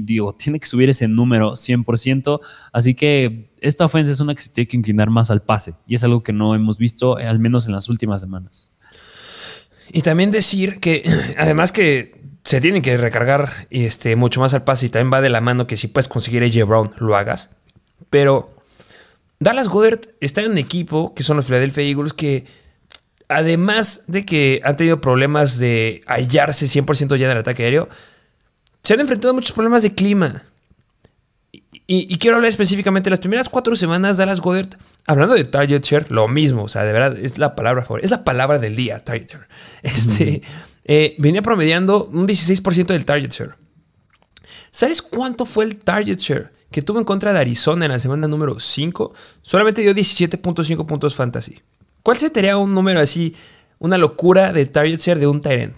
digo, 0.00 0.32
tiene 0.36 0.58
que 0.58 0.66
subir 0.66 0.90
ese 0.90 1.06
número 1.06 1.52
100%. 1.52 2.40
Así 2.72 2.96
que 2.96 3.52
esta 3.60 3.84
ofensa 3.84 4.10
es 4.10 4.18
una 4.18 4.34
que 4.34 4.42
se 4.42 4.48
tiene 4.48 4.66
que 4.66 4.76
inclinar 4.76 5.08
más 5.08 5.30
al 5.30 5.40
pase 5.40 5.74
y 5.86 5.94
es 5.94 6.02
algo 6.02 6.24
que 6.24 6.32
no 6.32 6.56
hemos 6.56 6.78
visto, 6.78 7.16
al 7.16 7.38
menos 7.38 7.68
en 7.68 7.74
las 7.74 7.88
últimas 7.88 8.20
semanas. 8.20 8.72
Y 9.92 10.00
también 10.00 10.32
decir 10.32 10.80
que, 10.80 11.08
además 11.38 11.70
que 11.70 12.23
se 12.44 12.60
tienen 12.60 12.82
que 12.82 12.96
recargar 12.96 13.50
este, 13.70 14.16
mucho 14.16 14.40
más 14.40 14.52
al 14.54 14.64
pase 14.64 14.86
y 14.86 14.88
también 14.90 15.12
va 15.12 15.20
de 15.22 15.30
la 15.30 15.40
mano 15.40 15.66
que 15.66 15.76
si 15.76 15.88
puedes 15.88 16.08
conseguir 16.08 16.42
AJ 16.42 16.68
Brown, 16.68 16.90
lo 16.98 17.16
hagas. 17.16 17.50
Pero 18.10 18.54
Dallas 19.40 19.68
Goddard 19.68 20.00
está 20.20 20.42
en 20.42 20.52
un 20.52 20.58
equipo 20.58 21.14
que 21.14 21.22
son 21.22 21.36
los 21.36 21.46
Philadelphia 21.46 21.84
Eagles 21.84 22.12
que 22.12 22.44
además 23.28 24.04
de 24.06 24.26
que 24.26 24.60
han 24.62 24.76
tenido 24.76 25.00
problemas 25.00 25.58
de 25.58 26.02
hallarse 26.06 26.66
100% 26.66 27.16
ya 27.16 27.26
en 27.26 27.32
el 27.32 27.38
ataque 27.38 27.64
aéreo, 27.64 27.88
se 28.82 28.94
han 28.94 29.00
enfrentado 29.00 29.30
a 29.30 29.34
muchos 29.34 29.52
problemas 29.52 29.82
de 29.82 29.94
clima. 29.94 30.42
Y, 31.86 32.16
quiero 32.16 32.36
hablar 32.36 32.48
específicamente 32.48 33.08
de 33.08 33.10
las 33.10 33.20
primeras 33.20 33.50
cuatro 33.50 33.76
semanas 33.76 34.16
Dallas 34.16 34.40
Goddard, 34.40 34.70
hablando 35.06 35.34
de 35.34 35.44
target 35.44 35.82
share, 35.82 36.10
lo 36.10 36.28
mismo, 36.28 36.62
o 36.62 36.68
sea, 36.68 36.82
de 36.82 36.92
verdad, 36.94 37.18
es 37.18 37.36
la 37.36 37.54
palabra 37.54 37.82
favorita, 37.82 38.06
es 38.06 38.10
la 38.10 38.24
palabra 38.24 38.58
del 38.58 38.74
día, 38.74 39.04
target 39.04 39.30
share. 39.30 39.48
Este, 39.82 40.42
eh, 40.84 41.14
venía 41.18 41.42
promediando 41.42 42.06
un 42.06 42.26
16% 42.26 42.86
del 42.86 43.04
target 43.04 43.30
share. 43.30 43.54
¿Sabes 44.70 45.02
cuánto 45.02 45.44
fue 45.44 45.64
el 45.64 45.76
target 45.76 46.18
share 46.18 46.52
que 46.70 46.82
tuvo 46.82 46.98
en 46.98 47.04
contra 47.04 47.32
de 47.32 47.38
Arizona 47.38 47.86
en 47.86 47.92
la 47.92 47.98
semana 47.98 48.26
número 48.26 48.58
5? 48.58 49.12
Solamente 49.40 49.82
dio 49.82 49.94
17.5 49.94 50.84
puntos 50.86 51.14
fantasy. 51.14 51.60
¿Cuál 52.02 52.16
sería 52.16 52.56
un 52.58 52.74
número 52.74 53.00
así, 53.00 53.34
una 53.78 53.96
locura 53.96 54.52
de 54.52 54.66
target 54.66 54.98
share 54.98 55.18
de 55.18 55.26
un 55.26 55.40
Tyrant? 55.40 55.76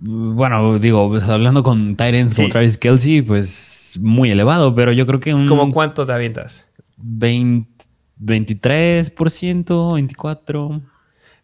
Bueno, 0.00 0.78
digo, 0.78 1.08
pues, 1.08 1.24
hablando 1.24 1.62
con 1.62 1.96
Tyrants 1.96 2.36
como 2.36 2.48
Travis 2.48 2.78
Kelsey, 2.78 3.22
pues 3.22 3.98
muy 4.00 4.30
elevado, 4.30 4.74
pero 4.74 4.92
yo 4.92 5.06
creo 5.06 5.20
que 5.20 5.34
un. 5.34 5.46
¿Cómo 5.46 5.70
cuánto 5.70 6.06
te 6.06 6.12
avientas? 6.12 6.70
20, 6.96 7.84
23%, 8.20 9.64
24%. 9.66 10.82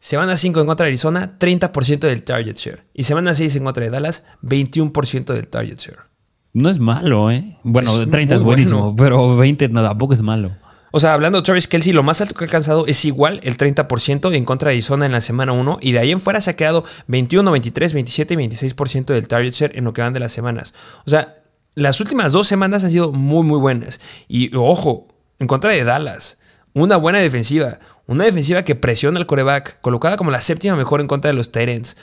Semana 0.00 0.34
5 0.34 0.60
en 0.60 0.66
contra 0.66 0.86
de 0.86 0.90
Arizona, 0.92 1.36
30% 1.38 2.00
del 2.00 2.22
target 2.22 2.56
share. 2.56 2.82
Y 2.94 3.02
semana 3.02 3.34
6 3.34 3.56
en 3.56 3.64
contra 3.64 3.84
de 3.84 3.90
Dallas, 3.90 4.26
21% 4.42 5.34
del 5.34 5.48
target 5.48 5.78
share. 5.78 5.98
No 6.54 6.70
es 6.70 6.78
malo, 6.78 7.30
¿eh? 7.30 7.58
Bueno, 7.62 7.92
30 8.08 8.34
es 8.34 8.42
buenísimo, 8.42 8.96
pero 8.96 9.36
20 9.36 9.68
no, 9.68 9.82
tampoco 9.82 10.14
es 10.14 10.22
malo. 10.22 10.50
O 10.90 10.98
sea, 10.98 11.12
hablando 11.12 11.38
de 11.38 11.42
Travis 11.42 11.68
Kelsey, 11.68 11.92
lo 11.92 12.02
más 12.02 12.20
alto 12.22 12.34
que 12.34 12.44
ha 12.44 12.46
alcanzado 12.46 12.86
es 12.86 13.04
igual 13.04 13.40
el 13.44 13.58
30% 13.58 14.34
en 14.34 14.44
contra 14.44 14.70
de 14.70 14.76
Arizona 14.76 15.06
en 15.06 15.12
la 15.12 15.20
semana 15.20 15.52
1 15.52 15.78
y 15.82 15.92
de 15.92 15.98
ahí 16.00 16.10
en 16.10 16.18
fuera 16.18 16.40
se 16.40 16.50
ha 16.50 16.56
quedado 16.56 16.82
21, 17.06 17.48
23, 17.50 17.92
27 17.92 18.34
y 18.34 18.36
26% 18.38 19.04
del 19.04 19.28
target 19.28 19.52
share 19.52 19.78
en 19.78 19.84
lo 19.84 19.92
que 19.92 20.02
van 20.02 20.14
de 20.14 20.20
las 20.20 20.32
semanas. 20.32 20.74
O 21.06 21.10
sea, 21.10 21.36
las 21.74 22.00
últimas 22.00 22.32
dos 22.32 22.48
semanas 22.48 22.82
han 22.82 22.90
sido 22.90 23.12
muy, 23.12 23.44
muy 23.44 23.58
buenas. 23.58 24.00
Y 24.26 24.50
ojo, 24.56 25.06
en 25.38 25.46
contra 25.46 25.70
de 25.70 25.84
Dallas, 25.84 26.39
una 26.74 26.96
buena 26.96 27.18
defensiva, 27.18 27.78
una 28.06 28.24
defensiva 28.24 28.62
que 28.62 28.74
presiona 28.74 29.18
al 29.18 29.26
coreback, 29.26 29.80
colocada 29.80 30.16
como 30.16 30.30
la 30.30 30.40
séptima 30.40 30.76
mejor 30.76 31.00
en 31.00 31.06
contra 31.06 31.30
de 31.30 31.36
los 31.36 31.52
Tyrants. 31.52 31.96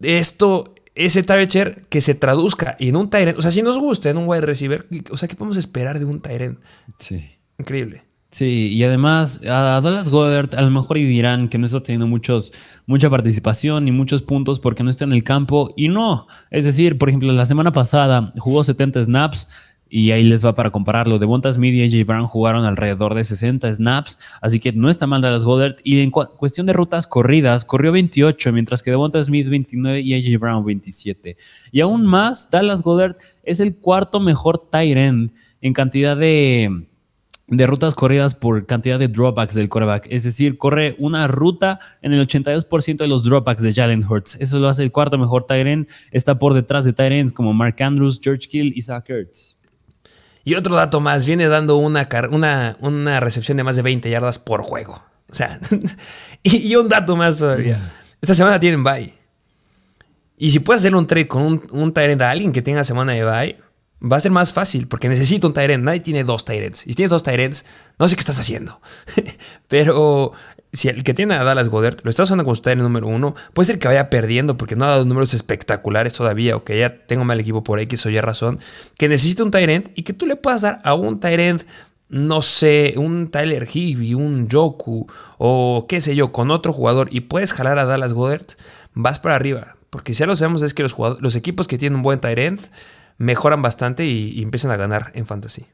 Esto, 0.00 0.74
ese 0.94 1.22
target 1.22 1.82
que 1.88 2.00
se 2.00 2.14
traduzca 2.14 2.76
en 2.78 2.96
un 2.96 3.10
Tyrant, 3.10 3.38
o 3.38 3.42
sea, 3.42 3.50
si 3.50 3.62
nos 3.62 3.78
gusta 3.78 4.10
en 4.10 4.18
un 4.18 4.28
wide 4.28 4.42
receiver, 4.42 4.86
o 5.10 5.16
sea, 5.16 5.28
¿qué 5.28 5.36
podemos 5.36 5.56
esperar 5.56 5.98
de 5.98 6.04
un 6.04 6.20
Tyrant? 6.20 6.58
Sí. 6.98 7.30
Increíble. 7.58 8.02
Sí, 8.34 8.70
y 8.72 8.82
además 8.82 9.42
a 9.44 9.80
Dallas 9.80 10.10
Goddard 10.10 10.56
a 10.56 10.62
lo 10.62 10.70
mejor 10.70 10.96
dirán 10.96 11.48
que 11.48 11.56
no 11.56 11.66
está 11.66 11.80
teniendo 11.84 12.08
muchos, 12.08 12.52
mucha 12.84 13.08
participación 13.08 13.86
y 13.86 13.92
muchos 13.92 14.22
puntos 14.22 14.58
porque 14.58 14.82
no 14.82 14.90
está 14.90 15.04
en 15.04 15.12
el 15.12 15.22
campo 15.22 15.72
y 15.76 15.86
no. 15.86 16.26
Es 16.50 16.64
decir, 16.64 16.98
por 16.98 17.08
ejemplo, 17.08 17.32
la 17.32 17.46
semana 17.46 17.70
pasada 17.70 18.32
jugó 18.38 18.64
70 18.64 19.04
snaps, 19.04 19.50
y 19.96 20.10
ahí 20.10 20.24
les 20.24 20.44
va 20.44 20.56
para 20.56 20.72
compararlo. 20.72 21.20
Devonta 21.20 21.52
Smith 21.52 21.72
y 21.72 21.84
AJ 21.84 22.04
Brown 22.04 22.26
jugaron 22.26 22.64
alrededor 22.64 23.14
de 23.14 23.22
60 23.22 23.72
snaps, 23.72 24.18
así 24.40 24.58
que 24.58 24.72
no 24.72 24.88
está 24.88 25.06
mal 25.06 25.22
Dallas 25.22 25.44
Goddard. 25.44 25.76
Y 25.84 26.00
en 26.00 26.10
cuestión 26.10 26.66
de 26.66 26.72
rutas 26.72 27.06
corridas, 27.06 27.64
corrió 27.64 27.92
28, 27.92 28.52
mientras 28.52 28.82
que 28.82 28.90
Devonta 28.90 29.22
Smith 29.22 29.48
29 29.48 30.00
y 30.00 30.14
AJ 30.14 30.40
Brown 30.40 30.64
27. 30.64 31.36
Y 31.70 31.80
aún 31.80 32.04
más, 32.06 32.50
Dallas 32.50 32.82
Goddard 32.82 33.14
es 33.44 33.60
el 33.60 33.76
cuarto 33.76 34.18
mejor 34.18 34.58
tight 34.68 34.96
end 34.96 35.30
en 35.60 35.72
cantidad 35.72 36.16
de, 36.16 36.88
rutas 37.46 37.94
corridas 37.94 38.34
por 38.34 38.66
cantidad 38.66 38.98
de 38.98 39.06
dropbacks 39.06 39.54
del 39.54 39.68
quarterback. 39.68 40.08
Es 40.10 40.24
decir, 40.24 40.58
corre 40.58 40.96
una 40.98 41.28
ruta 41.28 41.78
en 42.02 42.12
el 42.12 42.26
82% 42.26 42.96
de 42.96 43.06
los 43.06 43.22
dropbacks 43.22 43.62
de 43.62 43.72
Jalen 43.72 44.04
Hurts. 44.04 44.40
Eso 44.40 44.58
lo 44.58 44.66
hace 44.66 44.82
el 44.82 44.90
cuarto 44.90 45.18
mejor 45.18 45.46
tight 45.46 45.68
end. 45.68 45.88
Está 46.10 46.36
por 46.36 46.52
detrás 46.52 46.84
de 46.84 46.92
tight 46.92 47.12
ends 47.12 47.32
como 47.32 47.52
Mark 47.52 47.80
Andrews, 47.80 48.18
George 48.20 48.48
Kill 48.48 48.72
y 48.74 48.82
Zach 48.82 49.08
Ertz. 49.08 49.54
Y 50.44 50.54
otro 50.54 50.76
dato 50.76 51.00
más, 51.00 51.24
viene 51.24 51.48
dando 51.48 51.76
una, 51.76 52.08
una, 52.30 52.76
una 52.80 53.20
recepción 53.20 53.56
de 53.56 53.64
más 53.64 53.76
de 53.76 53.82
20 53.82 54.10
yardas 54.10 54.38
por 54.38 54.62
juego. 54.62 55.02
O 55.30 55.34
sea, 55.34 55.58
y, 56.42 56.74
un 56.76 56.88
dato 56.88 57.16
más 57.16 57.38
todavía. 57.38 57.80
Esta 58.20 58.34
semana 58.34 58.60
tienen 58.60 58.84
bye. 58.84 59.14
Y 60.36 60.50
si 60.50 60.60
puedes 60.60 60.82
hacer 60.82 60.94
un 60.94 61.06
trade 61.06 61.28
con 61.28 61.42
un, 61.42 61.62
un 61.70 61.94
Tyrant 61.94 62.20
a 62.22 62.30
alguien 62.30 62.52
que 62.52 62.60
tenga 62.60 62.84
semana 62.84 63.12
de 63.12 63.24
bye, 63.24 63.58
va 64.00 64.18
a 64.18 64.20
ser 64.20 64.32
más 64.32 64.52
fácil 64.52 64.86
porque 64.86 65.08
necesito 65.08 65.48
un 65.48 65.54
Tyrant. 65.54 65.82
Nadie 65.82 66.00
tiene 66.00 66.24
dos 66.24 66.44
Tyrants. 66.44 66.86
Y 66.86 66.90
si 66.90 66.94
tienes 66.94 67.10
dos 67.10 67.22
Tyrants, 67.22 67.64
no 67.98 68.06
sé 68.06 68.16
qué 68.16 68.20
estás 68.20 68.38
haciendo. 68.38 68.80
Pero 69.68 70.32
si 70.74 70.88
el 70.88 71.02
que 71.04 71.14
tiene 71.14 71.34
a 71.34 71.44
Dallas 71.44 71.68
Goddard 71.70 71.96
lo 72.02 72.10
está 72.10 72.24
usando 72.24 72.44
como 72.44 72.54
su 72.54 72.62
Tyrant 72.62 72.82
número 72.82 73.06
uno, 73.06 73.34
puede 73.54 73.68
ser 73.68 73.78
que 73.78 73.88
vaya 73.88 74.10
perdiendo 74.10 74.56
porque 74.56 74.76
no 74.76 74.84
ha 74.84 74.88
dado 74.88 75.04
números 75.04 75.32
espectaculares 75.32 76.12
todavía 76.12 76.56
o 76.56 76.64
que 76.64 76.78
ya 76.78 76.90
tengo 76.90 77.24
mal 77.24 77.40
equipo 77.40 77.64
por 77.64 77.80
X 77.80 78.04
o 78.06 78.10
Y 78.10 78.20
razón. 78.20 78.58
Que 78.98 79.08
necesite 79.08 79.42
un 79.42 79.50
Tyrant 79.50 79.88
y 79.94 80.02
que 80.02 80.12
tú 80.12 80.26
le 80.26 80.36
puedas 80.36 80.62
dar 80.62 80.80
a 80.84 80.94
un 80.94 81.20
Tyrant 81.20 81.62
no 82.08 82.42
sé, 82.42 82.94
un 82.96 83.30
Tyler 83.30 83.66
Higby, 83.66 84.14
un 84.14 84.48
Joku 84.50 85.06
o 85.38 85.86
qué 85.88 86.00
sé 86.00 86.14
yo, 86.14 86.32
con 86.32 86.50
otro 86.50 86.72
jugador 86.72 87.08
y 87.10 87.22
puedes 87.22 87.52
jalar 87.52 87.78
a 87.78 87.86
Dallas 87.86 88.12
Goddard, 88.12 88.46
vas 88.92 89.18
para 89.18 89.36
arriba. 89.36 89.76
Porque 89.90 90.12
si 90.12 90.20
ya 90.20 90.26
lo 90.26 90.36
sabemos 90.36 90.62
es 90.62 90.74
que 90.74 90.82
los, 90.82 91.36
equipos 91.36 91.66
que 91.66 91.78
tienen 91.78 91.96
un 91.96 92.02
buen 92.02 92.20
Tyrant 92.20 92.60
mejoran 93.16 93.62
bastante 93.62 94.04
y, 94.04 94.42
empiezan 94.42 94.70
a 94.70 94.76
ganar 94.76 95.12
en 95.14 95.24
fantasy. 95.26 95.66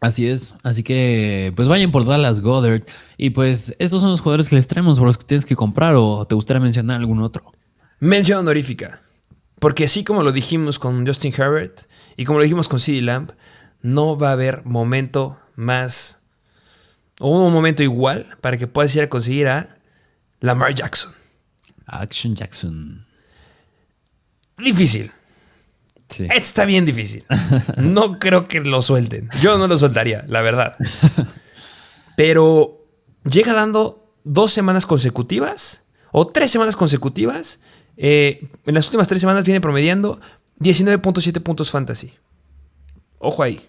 Así 0.00 0.28
es, 0.28 0.56
así 0.62 0.82
que 0.82 1.52
pues 1.56 1.68
vayan 1.68 1.90
por 1.90 2.04
Dallas 2.04 2.40
Goddard 2.40 2.82
y 3.16 3.30
pues 3.30 3.74
estos 3.78 4.02
son 4.02 4.10
los 4.10 4.20
jugadores 4.20 4.48
que 4.48 4.56
les 4.56 4.68
traemos 4.68 4.98
por 4.98 5.06
los 5.06 5.16
que 5.16 5.24
tienes 5.24 5.46
que 5.46 5.56
comprar 5.56 5.94
o 5.96 6.26
te 6.26 6.34
gustaría 6.34 6.60
mencionar 6.60 6.98
algún 6.98 7.22
otro. 7.22 7.50
Mención 7.98 8.40
honorífica, 8.40 9.00
porque 9.58 9.84
así 9.84 10.04
como 10.04 10.22
lo 10.22 10.32
dijimos 10.32 10.78
con 10.78 11.06
Justin 11.06 11.32
Herbert 11.36 11.82
y 12.16 12.26
como 12.26 12.38
lo 12.38 12.42
dijimos 12.42 12.68
con 12.68 12.78
CeeDee 12.78 13.00
Lamb, 13.00 13.32
no 13.80 14.18
va 14.18 14.30
a 14.30 14.32
haber 14.32 14.66
momento 14.66 15.38
más 15.54 16.26
o 17.18 17.30
un 17.30 17.52
momento 17.52 17.82
igual 17.82 18.26
para 18.42 18.58
que 18.58 18.66
puedas 18.66 18.94
ir 18.94 19.02
a 19.02 19.08
conseguir 19.08 19.48
a 19.48 19.78
Lamar 20.40 20.74
Jackson. 20.74 21.12
Action 21.86 22.34
Jackson. 22.34 23.06
Difícil, 24.58 25.10
Está 26.08 26.64
bien 26.64 26.84
difícil. 26.84 27.24
No 27.76 28.18
creo 28.18 28.44
que 28.44 28.60
lo 28.60 28.80
suelten. 28.82 29.28
Yo 29.40 29.58
no 29.58 29.66
lo 29.66 29.76
soltaría, 29.76 30.24
la 30.28 30.40
verdad. 30.40 30.76
Pero 32.16 32.86
llega 33.24 33.52
dando 33.52 34.12
dos 34.24 34.52
semanas 34.52 34.86
consecutivas 34.86 35.84
o 36.12 36.26
tres 36.26 36.50
semanas 36.50 36.76
consecutivas. 36.76 37.60
Eh, 37.96 38.48
en 38.66 38.74
las 38.74 38.86
últimas 38.86 39.08
tres 39.08 39.20
semanas 39.20 39.44
viene 39.44 39.60
promediando 39.60 40.20
19.7 40.60 41.40
puntos 41.42 41.70
fantasy. 41.70 42.12
Ojo 43.18 43.42
ahí. 43.42 43.60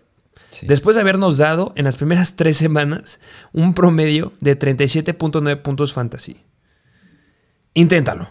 Después 0.62 0.96
de 0.96 1.02
habernos 1.02 1.38
dado 1.38 1.74
en 1.76 1.86
las 1.86 1.98
primeras 1.98 2.36
tres 2.36 2.58
semanas 2.58 3.20
un 3.54 3.74
promedio 3.74 4.34
de 4.40 4.58
37.9 4.58 5.62
puntos 5.62 5.94
fantasy. 5.94 6.44
Inténtalo. 7.74 8.30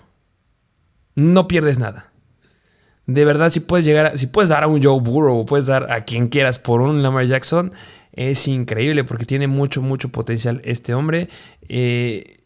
No 1.14 1.47
pierdes 1.47 1.79
nada. 1.79 2.11
De 3.07 3.25
verdad, 3.25 3.51
si 3.51 3.61
puedes 3.61 3.87
llegar, 3.87 4.19
si 4.19 4.27
puedes 4.27 4.49
dar 4.49 4.64
a 4.64 4.66
un 4.66 4.83
Joe 4.83 5.01
Burrow 5.01 5.38
o 5.38 5.45
puedes 5.45 5.66
dar 5.66 5.92
a 5.92 6.03
quien 6.03 6.27
quieras 6.27 6.59
por 6.59 6.81
un 6.81 7.03
Lamar 7.03 7.27
Jackson, 7.27 7.73
es 8.12 8.49
increíble 8.49 9.05
porque 9.05 9.25
tiene 9.25 9.47
mucho, 9.47 9.81
mucho 9.81 10.09
potencial 10.09 10.61
este 10.64 10.95
hombre. 10.95 11.29
Eh, 11.69 12.38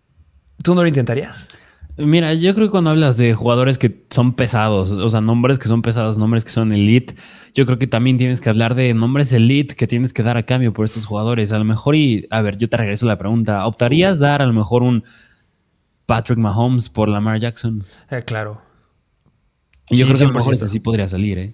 ¿Tú 0.62 0.75
no 0.75 0.83
lo 0.83 0.88
intentarías? 0.88 1.51
Mira, 1.96 2.35
yo 2.35 2.55
creo 2.55 2.68
que 2.68 2.70
cuando 2.70 2.90
hablas 2.90 3.16
de 3.16 3.35
jugadores 3.35 3.77
que 3.77 4.05
son 4.11 4.33
pesados, 4.33 4.90
o 4.92 5.11
sea, 5.11 5.20
nombres 5.20 5.59
que 5.59 5.68
son 5.68 5.83
pesados, 5.83 6.16
nombres 6.16 6.44
que 6.44 6.51
son 6.51 6.73
elite, 6.73 7.14
yo 7.55 7.66
creo 7.66 7.79
que 7.79 7.87
también 7.87 8.16
tienes 8.16 8.40
que 8.40 8.49
hablar 8.49 8.75
de 8.75 8.94
nombres 8.94 9.33
elite 9.33 9.75
que 9.75 9.87
tienes 9.87 10.12
que 10.12 10.23
dar 10.23 10.37
a 10.37 10.44
cambio 10.44 10.73
por 10.73 10.87
estos 10.87 11.05
jugadores. 11.05 11.53
A 11.53 11.59
lo 11.59 11.64
mejor, 11.64 11.96
y 11.96 12.27
a 12.31 12.42
ver, 12.42 12.57
yo 12.57 12.68
te 12.68 12.77
regreso 12.77 13.07
la 13.07 13.18
pregunta, 13.18 13.66
¿optarías 13.66 14.18
dar 14.18 14.40
a 14.40 14.46
lo 14.46 14.53
mejor 14.53 14.83
un 14.83 15.05
Patrick 16.07 16.38
Mahomes 16.38 16.88
por 16.88 17.09
Lamar 17.09 17.38
Jackson? 17.38 17.85
Eh, 18.11 18.23
claro. 18.25 18.62
Yo 19.90 20.07
creo 20.07 20.18
que 20.18 20.24
a 20.24 20.29
lo 20.29 20.35
mejor 20.35 20.55
así 20.55 20.81
podría 20.81 21.09
salir, 21.09 21.38
¿eh? 21.38 21.53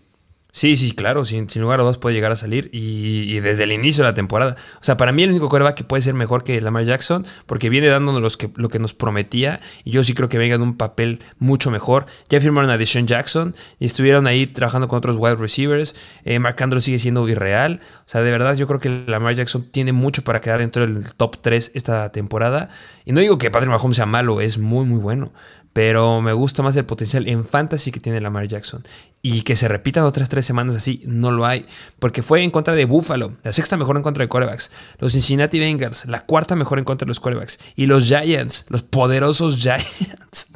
Sí, 0.57 0.75
sí, 0.77 0.93
claro, 0.93 1.27
sin, 1.27 1.47
lugar 1.57 1.81
a 1.81 1.83
dos 1.83 1.99
puede 1.99 2.15
llegar 2.15 2.33
a 2.33 2.37
salir 2.37 2.71
y, 2.73 3.41
desde 3.41 3.65
el 3.65 3.73
inicio 3.73 4.03
de 4.03 4.09
la 4.09 4.15
temporada. 4.15 4.57
O 4.81 4.83
sea, 4.83 4.97
para 4.97 5.13
mí 5.13 5.23
el 5.23 5.29
único 5.29 5.51
coreback 5.51 5.75
que 5.75 5.85
puede 5.85 6.01
ser 6.01 6.15
mejor 6.15 6.45
que 6.45 6.59
Lamar 6.63 6.85
Jackson, 6.85 7.27
porque 7.45 7.69
viene 7.69 7.89
dándonos 7.89 8.39
que, 8.39 8.49
lo 8.55 8.71
que 8.71 8.79
nos 8.79 8.95
prometía 8.95 9.61
y 9.85 9.91
yo 9.91 10.03
sí 10.03 10.15
creo 10.15 10.31
que 10.31 10.39
venga 10.39 10.55
en 10.55 10.63
un 10.63 10.79
papel 10.79 11.21
mucho 11.39 11.71
mejor. 11.71 12.07
Ya 12.31 12.41
firmaron 12.41 12.71
a 12.71 12.79
Deshaun 12.79 13.07
Jackson 13.07 13.55
y 13.79 13.85
estuvieron 13.85 14.27
ahí 14.27 14.47
trabajando 14.47 14.89
con 14.89 14.97
otros 14.97 15.17
wide 15.19 15.37
receivers. 15.37 15.95
Eh, 16.25 16.39
Mark 16.39 16.57
Andrews 16.63 16.85
sigue 16.85 17.01
siendo 17.01 17.29
irreal. 17.29 17.81
O 18.07 18.09
sea, 18.09 18.23
de 18.23 18.31
verdad 18.31 18.57
yo 18.57 18.67
creo 18.67 18.81
que 18.81 19.05
Lamar 19.07 19.35
Jackson 19.35 19.63
tiene 19.71 19.93
mucho 19.93 20.25
para 20.25 20.41
quedar 20.41 20.61
dentro 20.61 20.87
del 20.87 21.05
top 21.13 21.37
3 21.43 21.73
esta 21.75 22.11
temporada. 22.13 22.71
Y 23.05 23.13
no 23.13 23.21
digo 23.21 23.37
que 23.37 23.51
Patrick 23.51 23.71
Mahomes 23.71 23.97
sea 23.97 24.07
malo, 24.07 24.41
es 24.41 24.57
muy, 24.57 24.87
muy 24.87 25.01
bueno 25.01 25.33
pero 25.77 26.23
me 26.23 26.33
gusta 26.33 26.63
más 26.63 26.75
el 26.79 26.87
potencial 26.87 27.29
en 27.29 27.45
fantasy 27.45 27.93
que 27.93 28.01
tiene 28.01 28.19
Lamar 28.23 28.49
Jackson. 28.49 28.83
Y 29.21 29.43
que 29.43 29.57
se 29.57 29.69
repitan 29.69 30.05
otras 30.05 30.31
tres 30.31 30.47
semanas 30.47 30.75
así, 30.75 31.03
no 31.05 31.31
lo 31.31 31.45
hay. 31.45 31.67
Porque 31.99 32.23
fue 32.23 32.43
en 32.43 32.51
contra 32.51 32.75
de 32.75 32.87
Buffalo, 32.87 33.35
la 33.43 33.53
sexta 33.53 33.77
mejor 33.77 33.99
en 33.99 34.03
contra 34.03 34.25
de 34.25 34.29
corebacks. 34.31 34.71
Los 35.01 35.13
Cincinnati 35.13 35.59
Bengals, 35.59 36.07
la 36.07 36.23
cuarta 36.23 36.57
mejor 36.57 36.79
en 36.79 36.87
contra 36.87 37.05
de 37.05 37.11
los 37.11 37.21
corebacks. 37.21 37.59
Y 37.75 37.85
los 37.85 38.07
Giants, 38.07 38.65
los 38.71 38.85
poderosos 38.85 39.57
Giants, 39.63 40.55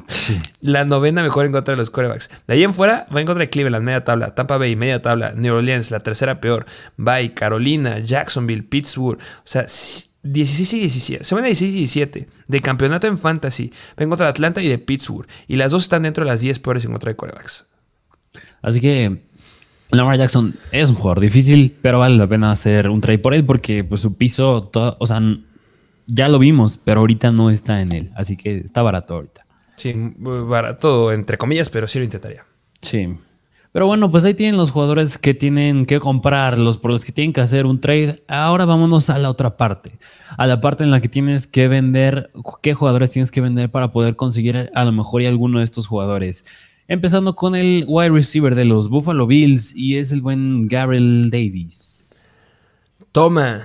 la 0.61 0.85
novena 0.85 1.21
mejor 1.21 1.45
en 1.45 1.51
contra 1.51 1.73
de 1.73 1.77
los 1.77 1.91
corebacks. 1.91 2.31
De 2.47 2.55
ahí 2.55 2.63
en 2.63 2.73
fuera 2.73 3.05
va 3.15 3.19
en 3.19 3.27
contra 3.27 3.43
de 3.43 3.51
Cleveland, 3.51 3.85
media 3.85 4.03
tabla. 4.03 4.33
Tampa 4.33 4.57
Bay, 4.57 4.75
media 4.75 5.03
tabla. 5.03 5.33
New 5.35 5.53
Orleans, 5.53 5.91
la 5.91 5.99
tercera 5.99 6.41
peor. 6.41 6.65
Bay, 6.97 7.29
Carolina, 7.29 7.99
Jacksonville, 7.99 8.63
Pittsburgh. 8.63 9.19
O 9.19 9.41
sea, 9.43 9.67
16 10.23 10.73
y 10.73 10.79
17, 10.79 11.23
semana 11.23 11.47
16 11.47 11.73
y 11.73 11.77
17 11.77 12.27
de 12.47 12.59
campeonato 12.59 13.07
en 13.07 13.17
fantasy. 13.17 13.71
Ven 13.97 14.09
contra 14.09 14.27
Atlanta 14.27 14.61
y 14.61 14.67
de 14.67 14.77
Pittsburgh. 14.77 15.27
Y 15.47 15.55
las 15.55 15.71
dos 15.71 15.83
están 15.83 16.03
dentro 16.03 16.23
de 16.23 16.31
las 16.31 16.41
10 16.41 16.59
peores 16.59 16.85
en 16.85 16.91
contra 16.91 17.11
de 17.11 17.15
corebacks. 17.15 17.67
Así 18.61 18.79
que 18.79 19.21
Lamar 19.91 20.17
Jackson 20.17 20.55
es 20.71 20.89
un 20.89 20.95
jugador 20.95 21.19
difícil, 21.19 21.75
pero 21.81 21.99
vale 21.99 22.17
la 22.17 22.27
pena 22.27 22.51
hacer 22.51 22.89
un 22.89 23.01
trade 23.01 23.19
por 23.19 23.33
él 23.33 23.43
porque 23.43 23.83
pues, 23.83 24.01
su 24.01 24.15
piso, 24.15 24.71
o 24.73 25.07
sea, 25.07 25.21
ya 26.05 26.27
lo 26.27 26.39
vimos, 26.39 26.77
pero 26.77 27.01
ahorita 27.01 27.31
no 27.31 27.49
está 27.49 27.81
en 27.81 27.91
él. 27.91 28.11
Así 28.15 28.37
que 28.37 28.57
está 28.57 28.81
barato 28.81 29.15
ahorita. 29.15 29.45
Sí, 29.75 29.93
barato 30.17 31.11
entre 31.11 31.37
comillas, 31.37 31.69
pero 31.69 31.87
sí 31.87 31.97
lo 31.99 32.05
intentaría. 32.05 32.45
Sí. 32.81 33.09
Pero 33.71 33.87
bueno, 33.87 34.11
pues 34.11 34.25
ahí 34.25 34.33
tienen 34.33 34.57
los 34.57 34.71
jugadores 34.71 35.17
que 35.17 35.33
tienen 35.33 35.85
que 35.85 36.01
comprar, 36.01 36.57
los 36.57 36.77
por 36.77 36.91
los 36.91 37.05
que 37.05 37.13
tienen 37.13 37.31
que 37.31 37.39
hacer 37.39 37.65
un 37.65 37.79
trade. 37.79 38.21
Ahora 38.27 38.65
vámonos 38.65 39.09
a 39.09 39.17
la 39.17 39.29
otra 39.29 39.55
parte, 39.55 39.97
a 40.37 40.45
la 40.45 40.59
parte 40.59 40.83
en 40.83 40.91
la 40.91 40.99
que 40.99 41.07
tienes 41.07 41.47
que 41.47 41.69
vender, 41.69 42.31
qué 42.61 42.73
jugadores 42.73 43.11
tienes 43.11 43.31
que 43.31 43.39
vender 43.39 43.71
para 43.71 43.93
poder 43.93 44.17
conseguir 44.17 44.69
a 44.73 44.85
lo 44.85 44.91
mejor 44.91 45.21
y 45.21 45.25
alguno 45.25 45.59
de 45.59 45.63
estos 45.63 45.87
jugadores. 45.87 46.43
Empezando 46.89 47.35
con 47.37 47.55
el 47.55 47.85
wide 47.87 48.09
receiver 48.09 48.55
de 48.55 48.65
los 48.65 48.89
Buffalo 48.89 49.25
Bills 49.25 49.73
y 49.73 49.95
es 49.95 50.11
el 50.11 50.21
buen 50.21 50.67
Gabriel 50.67 51.29
Davis. 51.31 52.43
Toma. 53.13 53.61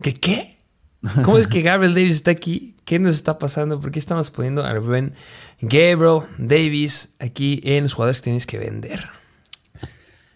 ¿Qué 0.00 0.14
qué? 0.14 0.58
¿Cómo 1.24 1.38
es 1.38 1.48
que 1.48 1.62
Gabriel 1.62 1.94
Davis 1.94 2.14
está 2.14 2.30
aquí? 2.30 2.76
¿Qué 2.88 2.98
nos 2.98 3.16
está 3.16 3.38
pasando? 3.38 3.78
¿Por 3.78 3.90
qué 3.90 3.98
estamos 3.98 4.30
poniendo 4.30 4.64
al 4.64 4.80
buen 4.80 5.12
Gabriel 5.60 6.20
Davis 6.38 7.16
aquí 7.18 7.60
en 7.62 7.82
los 7.82 7.92
jugadores 7.92 8.22
que 8.22 8.30
tienes 8.30 8.46
que 8.46 8.56
vender? 8.56 9.04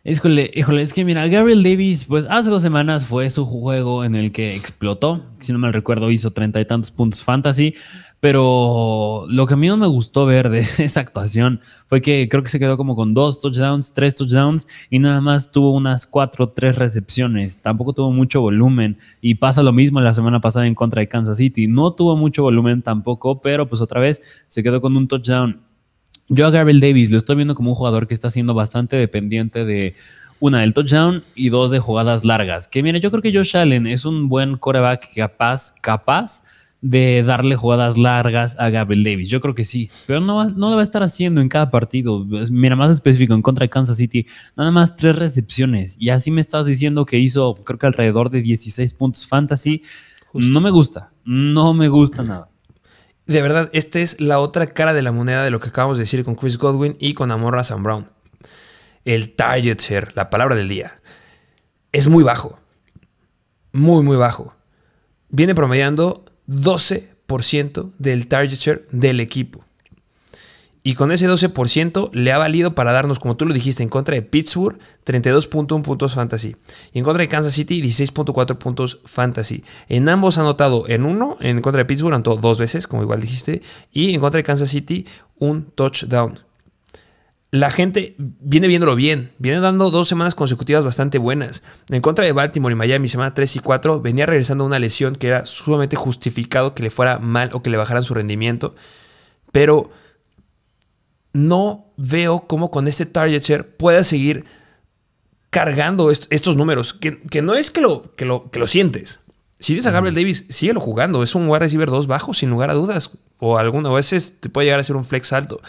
Híjole, 0.04 0.50
híjole, 0.52 0.82
es 0.82 0.92
que 0.92 1.06
mira, 1.06 1.26
Gabriel 1.28 1.62
Davis, 1.62 2.04
pues 2.04 2.26
hace 2.28 2.50
dos 2.50 2.60
semanas 2.60 3.06
fue 3.06 3.30
su 3.30 3.46
juego 3.46 4.04
en 4.04 4.14
el 4.14 4.32
que 4.32 4.54
explotó. 4.54 5.24
Si 5.40 5.50
no 5.50 5.58
me 5.58 5.72
recuerdo, 5.72 6.10
hizo 6.10 6.30
treinta 6.32 6.60
y 6.60 6.66
tantos 6.66 6.90
puntos 6.90 7.22
fantasy. 7.22 7.74
Pero 8.22 9.26
lo 9.28 9.48
que 9.48 9.54
a 9.54 9.56
mí 9.56 9.66
no 9.66 9.76
me 9.76 9.88
gustó 9.88 10.26
ver 10.26 10.48
de 10.48 10.60
esa 10.78 11.00
actuación 11.00 11.60
fue 11.88 12.00
que 12.00 12.28
creo 12.28 12.44
que 12.44 12.50
se 12.50 12.60
quedó 12.60 12.76
como 12.76 12.94
con 12.94 13.14
dos 13.14 13.40
touchdowns, 13.40 13.94
tres 13.94 14.14
touchdowns 14.14 14.68
y 14.90 15.00
nada 15.00 15.20
más 15.20 15.50
tuvo 15.50 15.72
unas 15.72 16.06
cuatro, 16.06 16.48
tres 16.50 16.76
recepciones. 16.76 17.60
Tampoco 17.60 17.94
tuvo 17.94 18.12
mucho 18.12 18.40
volumen 18.40 18.96
y 19.20 19.34
pasa 19.34 19.64
lo 19.64 19.72
mismo 19.72 20.00
la 20.00 20.14
semana 20.14 20.40
pasada 20.40 20.68
en 20.68 20.76
contra 20.76 21.00
de 21.00 21.08
Kansas 21.08 21.38
City. 21.38 21.66
No 21.66 21.94
tuvo 21.94 22.16
mucho 22.16 22.44
volumen 22.44 22.80
tampoco, 22.82 23.40
pero 23.40 23.68
pues 23.68 23.80
otra 23.80 23.98
vez 23.98 24.22
se 24.46 24.62
quedó 24.62 24.80
con 24.80 24.96
un 24.96 25.08
touchdown. 25.08 25.60
Yo 26.28 26.46
a 26.46 26.50
Gabriel 26.50 26.78
Davis 26.78 27.10
lo 27.10 27.18
estoy 27.18 27.34
viendo 27.34 27.56
como 27.56 27.70
un 27.70 27.74
jugador 27.74 28.06
que 28.06 28.14
está 28.14 28.30
siendo 28.30 28.54
bastante 28.54 28.94
dependiente 28.94 29.64
de 29.64 29.96
una 30.38 30.60
del 30.60 30.74
touchdown 30.74 31.24
y 31.34 31.48
dos 31.48 31.72
de 31.72 31.80
jugadas 31.80 32.24
largas. 32.24 32.68
Que 32.68 32.84
mire, 32.84 33.00
yo 33.00 33.10
creo 33.10 33.20
que 33.20 33.36
Josh 33.36 33.56
Allen 33.56 33.88
es 33.88 34.04
un 34.04 34.28
buen 34.28 34.58
coreback 34.58 35.12
capaz, 35.12 35.74
capaz 35.80 36.44
de 36.82 37.22
darle 37.22 37.54
jugadas 37.54 37.96
largas 37.96 38.58
a 38.58 38.68
Gabriel 38.68 39.04
Davis. 39.04 39.30
Yo 39.30 39.40
creo 39.40 39.54
que 39.54 39.64
sí, 39.64 39.88
pero 40.06 40.20
no, 40.20 40.44
no 40.44 40.68
lo 40.68 40.74
va 40.74 40.80
a 40.80 40.84
estar 40.84 41.02
haciendo 41.04 41.40
en 41.40 41.48
cada 41.48 41.70
partido. 41.70 42.26
Mira, 42.50 42.74
más 42.74 42.90
específico, 42.90 43.34
en 43.34 43.40
contra 43.40 43.64
de 43.64 43.70
Kansas 43.70 43.96
City, 43.96 44.26
nada 44.56 44.72
más 44.72 44.96
tres 44.96 45.16
recepciones. 45.16 45.96
Y 46.00 46.10
así 46.10 46.32
me 46.32 46.40
estás 46.40 46.66
diciendo 46.66 47.06
que 47.06 47.18
hizo, 47.18 47.54
creo 47.54 47.78
que 47.78 47.86
alrededor 47.86 48.30
de 48.30 48.42
16 48.42 48.94
puntos 48.94 49.26
fantasy. 49.26 49.82
No 50.34 50.60
me 50.60 50.70
gusta, 50.70 51.12
no 51.24 51.72
me 51.72 51.88
gusta 51.88 52.24
nada. 52.24 52.50
De 53.26 53.40
verdad, 53.40 53.70
esta 53.72 54.00
es 54.00 54.20
la 54.20 54.40
otra 54.40 54.66
cara 54.66 54.92
de 54.92 55.02
la 55.02 55.12
moneda 55.12 55.44
de 55.44 55.50
lo 55.50 55.60
que 55.60 55.68
acabamos 55.68 55.98
de 55.98 56.02
decir 56.02 56.24
con 56.24 56.34
Chris 56.34 56.58
Godwin 56.58 56.96
y 56.98 57.14
con 57.14 57.30
Amorra 57.30 57.62
Sam 57.62 57.84
Brown. 57.84 58.06
El 59.04 59.36
target 59.36 59.78
share, 59.78 60.08
la 60.16 60.30
palabra 60.30 60.56
del 60.56 60.68
día, 60.68 60.98
es 61.92 62.08
muy 62.08 62.24
bajo. 62.24 62.58
Muy, 63.72 64.02
muy 64.02 64.16
bajo. 64.16 64.56
Viene 65.28 65.54
promediando 65.54 66.24
12% 66.48 67.90
del 67.98 68.26
target 68.26 68.58
share 68.58 68.82
del 68.90 69.20
equipo. 69.20 69.64
Y 70.84 70.94
con 70.94 71.12
ese 71.12 71.28
12% 71.28 72.10
le 72.12 72.32
ha 72.32 72.38
valido 72.38 72.74
para 72.74 72.90
darnos, 72.90 73.20
como 73.20 73.36
tú 73.36 73.46
lo 73.46 73.54
dijiste, 73.54 73.84
en 73.84 73.88
contra 73.88 74.16
de 74.16 74.22
Pittsburgh, 74.22 74.78
32.1 75.06 75.82
puntos 75.82 76.14
fantasy. 76.14 76.56
Y 76.92 76.98
en 76.98 77.04
contra 77.04 77.22
de 77.22 77.28
Kansas 77.28 77.52
City, 77.52 77.80
16.4 77.80 78.58
puntos 78.58 78.98
fantasy. 79.04 79.62
En 79.88 80.08
ambos 80.08 80.38
ha 80.38 80.40
anotado 80.40 80.88
en 80.88 81.04
uno, 81.04 81.36
en 81.40 81.60
contra 81.60 81.78
de 81.78 81.84
Pittsburgh 81.84 82.14
anotó 82.14 82.36
dos 82.36 82.58
veces, 82.58 82.88
como 82.88 83.02
igual 83.02 83.20
dijiste. 83.20 83.62
Y 83.92 84.12
en 84.12 84.20
contra 84.20 84.38
de 84.38 84.44
Kansas 84.44 84.70
City, 84.70 85.06
un 85.38 85.66
touchdown 85.66 86.38
la 87.52 87.70
gente 87.70 88.16
viene 88.18 88.66
viéndolo 88.66 88.96
bien, 88.96 89.30
viene 89.36 89.60
dando 89.60 89.90
dos 89.90 90.08
semanas 90.08 90.34
consecutivas 90.34 90.86
bastante 90.86 91.18
buenas. 91.18 91.62
En 91.90 92.00
contra 92.00 92.24
de 92.24 92.32
Baltimore 92.32 92.72
y 92.72 92.76
Miami, 92.76 93.08
semana 93.08 93.34
3 93.34 93.56
y 93.56 93.58
4, 93.58 94.00
venía 94.00 94.24
regresando 94.24 94.64
una 94.64 94.78
lesión 94.78 95.14
que 95.14 95.26
era 95.26 95.44
sumamente 95.44 95.94
justificado 95.94 96.74
que 96.74 96.82
le 96.82 96.90
fuera 96.90 97.18
mal 97.18 97.50
o 97.52 97.62
que 97.62 97.68
le 97.68 97.76
bajaran 97.76 98.04
su 98.04 98.14
rendimiento. 98.14 98.74
Pero 99.52 99.90
no 101.34 101.92
veo 101.98 102.46
cómo 102.46 102.70
con 102.70 102.88
este 102.88 103.04
target 103.04 103.42
share 103.42 103.76
pueda 103.76 104.02
seguir 104.02 104.44
cargando 105.50 106.10
estos 106.10 106.56
números, 106.56 106.94
que, 106.94 107.42
no 107.42 107.52
es 107.52 107.70
que 107.70 107.82
lo, 107.82 108.14
que 108.16 108.24
lo, 108.24 108.50
que 108.50 108.60
lo 108.60 108.66
sientes. 108.66 109.20
Si 109.60 109.74
dices 109.74 109.88
a 109.88 109.90
Gabriel 109.90 110.14
Davis, 110.14 110.46
síguelo 110.48 110.80
jugando. 110.80 111.22
Es 111.22 111.34
un 111.34 111.46
wide 111.48 111.58
receiver 111.58 111.90
2 111.90 112.06
bajo, 112.06 112.32
sin 112.32 112.48
lugar 112.48 112.70
a 112.70 112.74
dudas. 112.74 113.10
O 113.38 113.58
algunas 113.58 113.92
veces 113.92 114.40
te 114.40 114.48
puede 114.48 114.64
llegar 114.66 114.80
a 114.80 114.84
ser 114.84 114.96
un 114.96 115.04
flex 115.04 115.34
alto. 115.34 115.60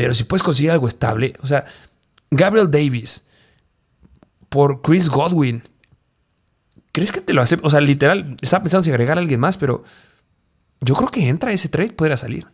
Pero 0.00 0.14
si 0.14 0.24
puedes 0.24 0.42
conseguir 0.42 0.70
algo 0.70 0.88
estable, 0.88 1.34
o 1.42 1.46
sea, 1.46 1.66
Gabriel 2.30 2.70
Davis 2.70 3.26
por 4.48 4.80
Chris 4.80 5.10
Godwin, 5.10 5.62
¿crees 6.90 7.12
que 7.12 7.20
te 7.20 7.34
lo 7.34 7.42
hace? 7.42 7.58
O 7.60 7.68
sea, 7.68 7.82
literal, 7.82 8.34
estaba 8.40 8.62
pensando 8.62 8.82
si 8.82 8.90
agregar 8.90 9.18
a 9.18 9.20
alguien 9.20 9.40
más, 9.40 9.58
pero 9.58 9.84
yo 10.80 10.94
creo 10.94 11.10
que 11.10 11.28
entra 11.28 11.52
ese 11.52 11.68
trade, 11.68 11.90
podría 11.90 12.16
salir. 12.16 12.46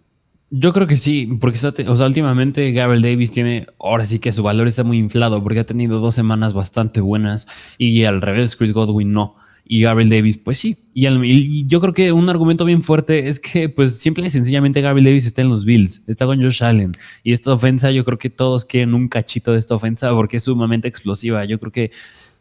Yo 0.51 0.72
creo 0.72 0.88
que 0.88 0.97
sí, 0.97 1.38
porque 1.40 1.57
está, 1.57 1.72
o 1.86 1.97
sea, 1.97 2.09
últimamente 2.09 2.72
Gabriel 2.72 3.03
Davis 3.03 3.30
tiene, 3.30 3.68
ahora 3.78 4.05
sí 4.07 4.18
que 4.18 4.32
su 4.32 4.42
valor 4.42 4.66
está 4.66 4.82
muy 4.82 4.99
inflado, 4.99 5.40
porque 5.40 5.61
ha 5.61 5.66
tenido 5.66 6.01
dos 6.01 6.16
semanas 6.16 6.53
bastante 6.53 7.01
buenas 7.01 7.47
y 7.78 8.03
al 8.03 8.22
revés, 8.22 8.57
Chris 8.57 8.72
Godwin 8.72 9.12
no. 9.12 9.36
Y 9.68 9.82
Gabriel 9.82 10.08
Davis, 10.08 10.38
pues 10.38 10.58
sí. 10.58 10.76
Y, 10.94 11.66
yo 11.66 11.80
creo 11.80 11.92
que 11.92 12.12
un 12.12 12.28
argumento 12.28 12.64
bien 12.64 12.82
fuerte 12.82 13.26
es 13.26 13.40
que, 13.40 13.68
pues, 13.68 13.98
simple 13.98 14.24
y 14.24 14.30
sencillamente 14.30 14.80
Gabriel 14.80 15.06
Davis 15.06 15.26
está 15.26 15.42
en 15.42 15.48
los 15.48 15.64
Bills, 15.64 16.02
está 16.06 16.24
con 16.24 16.40
Josh 16.40 16.62
Allen. 16.62 16.92
Y 17.24 17.32
esta 17.32 17.52
ofensa, 17.52 17.90
yo 17.90 18.04
creo 18.04 18.16
que 18.16 18.30
todos 18.30 18.64
quieren 18.64 18.94
un 18.94 19.08
cachito 19.08 19.52
de 19.52 19.58
esta 19.58 19.74
ofensa 19.74 20.12
porque 20.12 20.36
es 20.36 20.44
sumamente 20.44 20.86
explosiva. 20.86 21.44
Yo 21.44 21.58
creo 21.58 21.72
que 21.72 21.90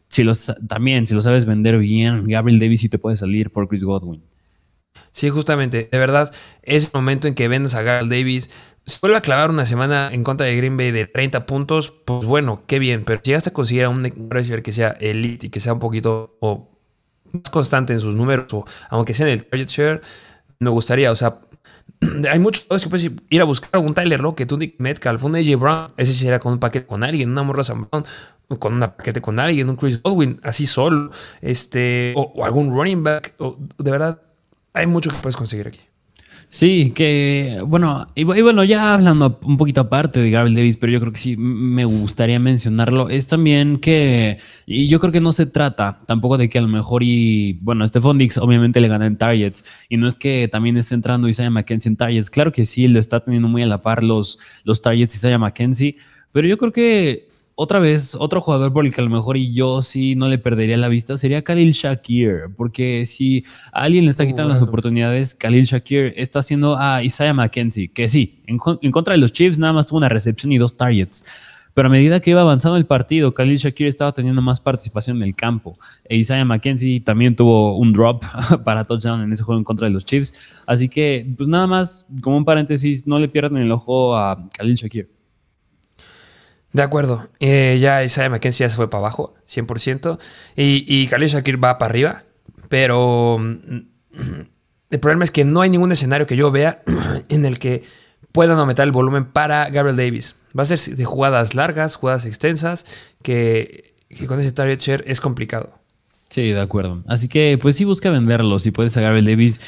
si 0.08 0.24
los, 0.24 0.54
también, 0.68 1.08
si 1.08 1.16
lo 1.16 1.22
sabes 1.22 1.46
vender 1.46 1.80
bien, 1.80 2.28
Gabriel 2.28 2.60
Davis 2.60 2.82
sí 2.82 2.90
te 2.90 3.00
puede 3.00 3.18
salir 3.18 3.50
por 3.50 3.68
Chris 3.68 3.84
Godwin. 3.84 4.24
Sí, 5.12 5.30
justamente. 5.30 5.90
De 5.92 5.98
verdad, 5.98 6.32
es 6.62 6.86
el 6.86 6.92
momento 6.94 7.28
en 7.28 7.34
que 7.34 7.48
vendes 7.48 7.74
a 7.74 7.82
Gabriel 7.82 8.10
Davis. 8.10 8.52
Si 8.86 9.00
vuelve 9.02 9.18
a 9.18 9.22
clavar 9.22 9.50
una 9.50 9.66
semana 9.66 10.12
en 10.14 10.24
contra 10.24 10.46
de 10.46 10.56
Green 10.56 10.78
Bay 10.78 10.92
de 10.92 11.08
30 11.08 11.48
puntos, 11.48 11.92
pues 12.06 12.26
bueno, 12.26 12.62
qué 12.68 12.78
bien. 12.78 13.04
Pero 13.04 13.20
si 13.24 13.32
llegaste 13.32 13.50
a 13.50 13.54
conseguir 13.54 13.86
a 13.86 13.90
un 13.90 14.30
receiver 14.30 14.62
que 14.62 14.72
sea 14.72 14.90
elite 15.00 15.48
y 15.48 15.50
que 15.50 15.60
sea 15.60 15.74
un 15.74 15.80
poquito 15.80 16.38
más 17.36 17.50
constante 17.52 17.94
en 17.94 18.00
sus 18.00 18.16
números, 18.16 18.52
o 18.54 18.66
aunque 18.90 19.14
sea 19.14 19.28
en 19.28 19.34
el 19.34 19.46
target 19.46 19.68
share, 19.68 20.02
me 20.60 20.70
gustaría. 20.70 21.12
O 21.12 21.16
sea, 21.16 21.40
hay 22.32 22.40
muchos 22.40 22.68
que 22.68 22.90
puedes 22.90 23.12
ir 23.30 23.42
a 23.42 23.46
buscar 23.46 23.80
un 23.80 23.94
Tyler 23.94 24.20
Lockett, 24.20 24.52
un 24.52 24.60
Dick 24.60 24.76
Metcalf, 24.80 25.24
un 25.24 25.36
AJ 25.36 25.56
Brown. 25.58 25.94
Ese 25.98 26.14
sería 26.14 26.40
con 26.40 26.54
un 26.54 26.60
paquete 26.60 26.86
con 26.86 27.04
alguien, 27.04 27.30
una 27.30 27.44
Morra 27.44 27.64
Sam 27.64 27.88
Brown, 27.90 28.06
con 28.60 28.74
un 28.74 28.80
paquete 28.80 29.22
con 29.22 29.40
alguien, 29.40 29.70
un 29.70 29.76
Chris 29.76 30.02
Godwin, 30.02 30.40
así 30.44 30.66
solo, 30.66 31.10
este, 31.42 32.14
o, 32.16 32.44
algún 32.46 32.72
running 32.72 33.04
back. 33.04 33.34
de 33.78 33.92
verdad, 33.92 34.22
hay 34.74 34.88
mucho 34.88 35.10
que 35.10 35.18
puedes 35.18 35.38
conseguir 35.38 35.68
aquí. 35.68 35.82
Sí, 36.56 36.94
que 36.96 37.62
bueno, 37.68 38.08
y, 38.16 38.24
bueno, 38.24 38.64
ya 38.64 38.94
hablando 38.94 39.42
un 39.44 39.58
poquito 39.58 39.82
aparte 39.82 40.22
de 40.22 40.32
Gabriel 40.32 40.56
Davis, 40.56 40.78
pero 40.78 40.90
yo 40.94 41.02
creo 41.02 41.12
que 41.12 41.20
sí 41.20 41.36
me 41.36 41.84
gustaría 41.84 42.40
mencionarlo, 42.40 43.10
es 43.10 43.28
también 43.28 43.78
que, 43.78 44.38
y 44.66 44.88
yo 44.88 45.02
creo 45.02 45.12
que 45.12 45.20
no 45.20 45.34
se 45.34 45.48
trata 45.48 46.00
tampoco 46.06 46.38
de 46.38 46.48
que 46.48 46.58
a 46.58 46.62
lo 46.62 46.70
mejor, 46.70 47.04
y 47.04 47.60
bueno, 47.62 47.86
Stephon 47.86 48.18
Dix 48.18 48.38
obviamente 48.38 48.80
le 48.80 48.88
gana 48.88 49.06
en 49.06 49.18
targets, 49.18 49.66
y 49.90 49.98
no 49.98 50.08
es 50.08 50.16
que 50.16 50.48
también 50.48 50.78
esté 50.78 50.96
entrando 50.96 51.28
Isaiah 51.28 51.50
McKenzie 51.50 51.90
en 51.90 51.98
targets, 51.98 52.30
claro 52.30 52.54
que 52.54 52.66
sí, 52.66 52.88
lo 52.88 53.02
está 53.02 53.20
teniendo 53.20 53.50
muy 53.50 53.62
a 53.62 53.66
la 53.66 53.82
par 53.82 54.02
los, 54.02 54.40
los 54.64 54.82
targets 54.82 55.14
Isaiah 55.14 55.38
McKenzie, 55.38 55.98
pero 56.32 56.48
yo 56.48 56.58
creo 56.58 56.72
que 56.72 57.28
otra 57.58 57.80
vez, 57.80 58.16
otro 58.20 58.42
jugador 58.42 58.74
por 58.74 58.86
el 58.86 58.94
que 58.94 59.00
a 59.00 59.04
lo 59.04 59.10
mejor 59.10 59.38
y 59.38 59.54
yo 59.54 59.82
sí 59.82 60.16
no 60.16 60.28
le 60.28 60.38
perdería 60.38 60.76
la 60.76 60.90
vista 60.90 61.16
sería 61.16 61.42
Khalil 61.42 61.72
Shakir, 61.72 62.50
porque 62.58 63.06
si 63.06 63.46
a 63.72 63.84
alguien 63.84 64.04
le 64.04 64.12
está 64.12 64.26
quitando 64.26 64.50
las 64.50 64.62
oportunidades, 64.62 65.34
Khalil 65.34 65.64
Shakir 65.64 66.14
está 66.18 66.40
haciendo 66.40 66.78
a 66.78 67.02
Isaiah 67.02 67.34
McKenzie, 67.34 67.88
que 67.88 68.10
sí, 68.10 68.44
en, 68.46 68.58
contra 68.58 69.14
de 69.14 69.20
los 69.20 69.32
Chiefs 69.32 69.58
nada 69.58 69.72
más 69.72 69.88
tuvo 69.88 70.00
una 70.00 70.10
recepción 70.10 70.52
y 70.52 70.58
dos 70.58 70.76
targets. 70.76 71.26
Pero 71.74 71.88
a 71.88 71.92
medida 71.92 72.22
que 72.22 72.30
iba 72.30 72.40
avanzando 72.40 72.78
el 72.78 72.86
partido, 72.86 73.34
Khalil 73.34 73.58
Shakir 73.58 73.88
estaba 73.88 74.14
teniendo 74.14 74.42
más 74.42 74.62
participación 74.62 75.18
en 75.18 75.24
el 75.24 75.36
campo. 75.36 75.78
E 76.06 76.16
Isaiah 76.16 76.46
McKenzie 76.46 77.02
también 77.02 77.36
tuvo 77.36 77.78
un 77.78 77.92
drop 77.92 78.24
para 78.64 78.86
touchdown 78.86 79.22
en 79.24 79.34
ese 79.34 79.44
juego 79.44 79.60
en 79.60 79.66
contra 79.66 79.88
de 79.88 79.94
los 79.94 80.06
Chiefs. 80.06 80.40
Así 80.66 80.88
que, 80.88 81.26
pues 81.36 81.50
nada 81.50 81.68
más, 81.68 82.08
como 82.22 82.38
un 82.38 82.46
paréntesis, 82.46 83.08
no 83.08 83.20
le 83.20 83.28
pierdan 83.28 83.62
el 83.62 83.72
ojo 83.72 84.16
a 84.16 84.48
Khalil 84.58 84.76
Shakir. 84.76 85.15
De 86.76 86.82
acuerdo. 86.82 87.26
Eh, 87.40 87.78
ya 87.80 88.04
Isaiah 88.04 88.30
McKenzie 88.30 88.66
ya 88.66 88.70
se 88.70 88.76
fue 88.76 88.90
para 88.90 89.00
abajo, 89.00 89.34
100%. 89.48 90.20
Y, 90.58 90.84
y 90.86 91.08
Khalil 91.08 91.30
Shakir 91.30 91.64
va 91.64 91.78
para 91.78 91.90
arriba. 91.90 92.24
Pero 92.68 93.38
mm, 93.40 93.78
el 94.90 95.00
problema 95.00 95.24
es 95.24 95.32
que 95.32 95.46
no 95.46 95.62
hay 95.62 95.70
ningún 95.70 95.94
escenario 95.94 96.28
que 96.28 96.36
yo 96.36 96.52
vea 96.52 96.84
en 97.30 97.46
el 97.46 97.60
que 97.60 97.84
puedan 98.34 98.60
aumentar 98.60 98.86
el 98.86 98.92
volumen 98.92 99.24
para 99.24 99.70
Gabriel 99.70 99.96
Davis. 99.96 100.36
Va 100.58 100.64
a 100.64 100.66
ser 100.66 100.98
de 100.98 101.06
jugadas 101.06 101.56
largas, 101.56 101.96
jugadas 101.96 102.26
extensas, 102.26 102.86
que, 103.22 103.94
con 104.28 104.42
ese 104.42 104.52
target 104.52 104.80
share 104.80 105.06
es 105.08 105.22
complicado. 105.22 105.80
Sí, 106.30 106.52
de 106.52 106.60
acuerdo. 106.60 107.04
Así 107.08 107.30
que 107.30 107.58
pues 107.62 107.78
sí 107.78 107.86
busca 107.86 108.10
venderlo. 108.10 108.60
Si 108.60 108.72
puedes 108.72 108.98
a 108.98 109.02
Gabriel 109.02 109.24
Davis 109.28 109.62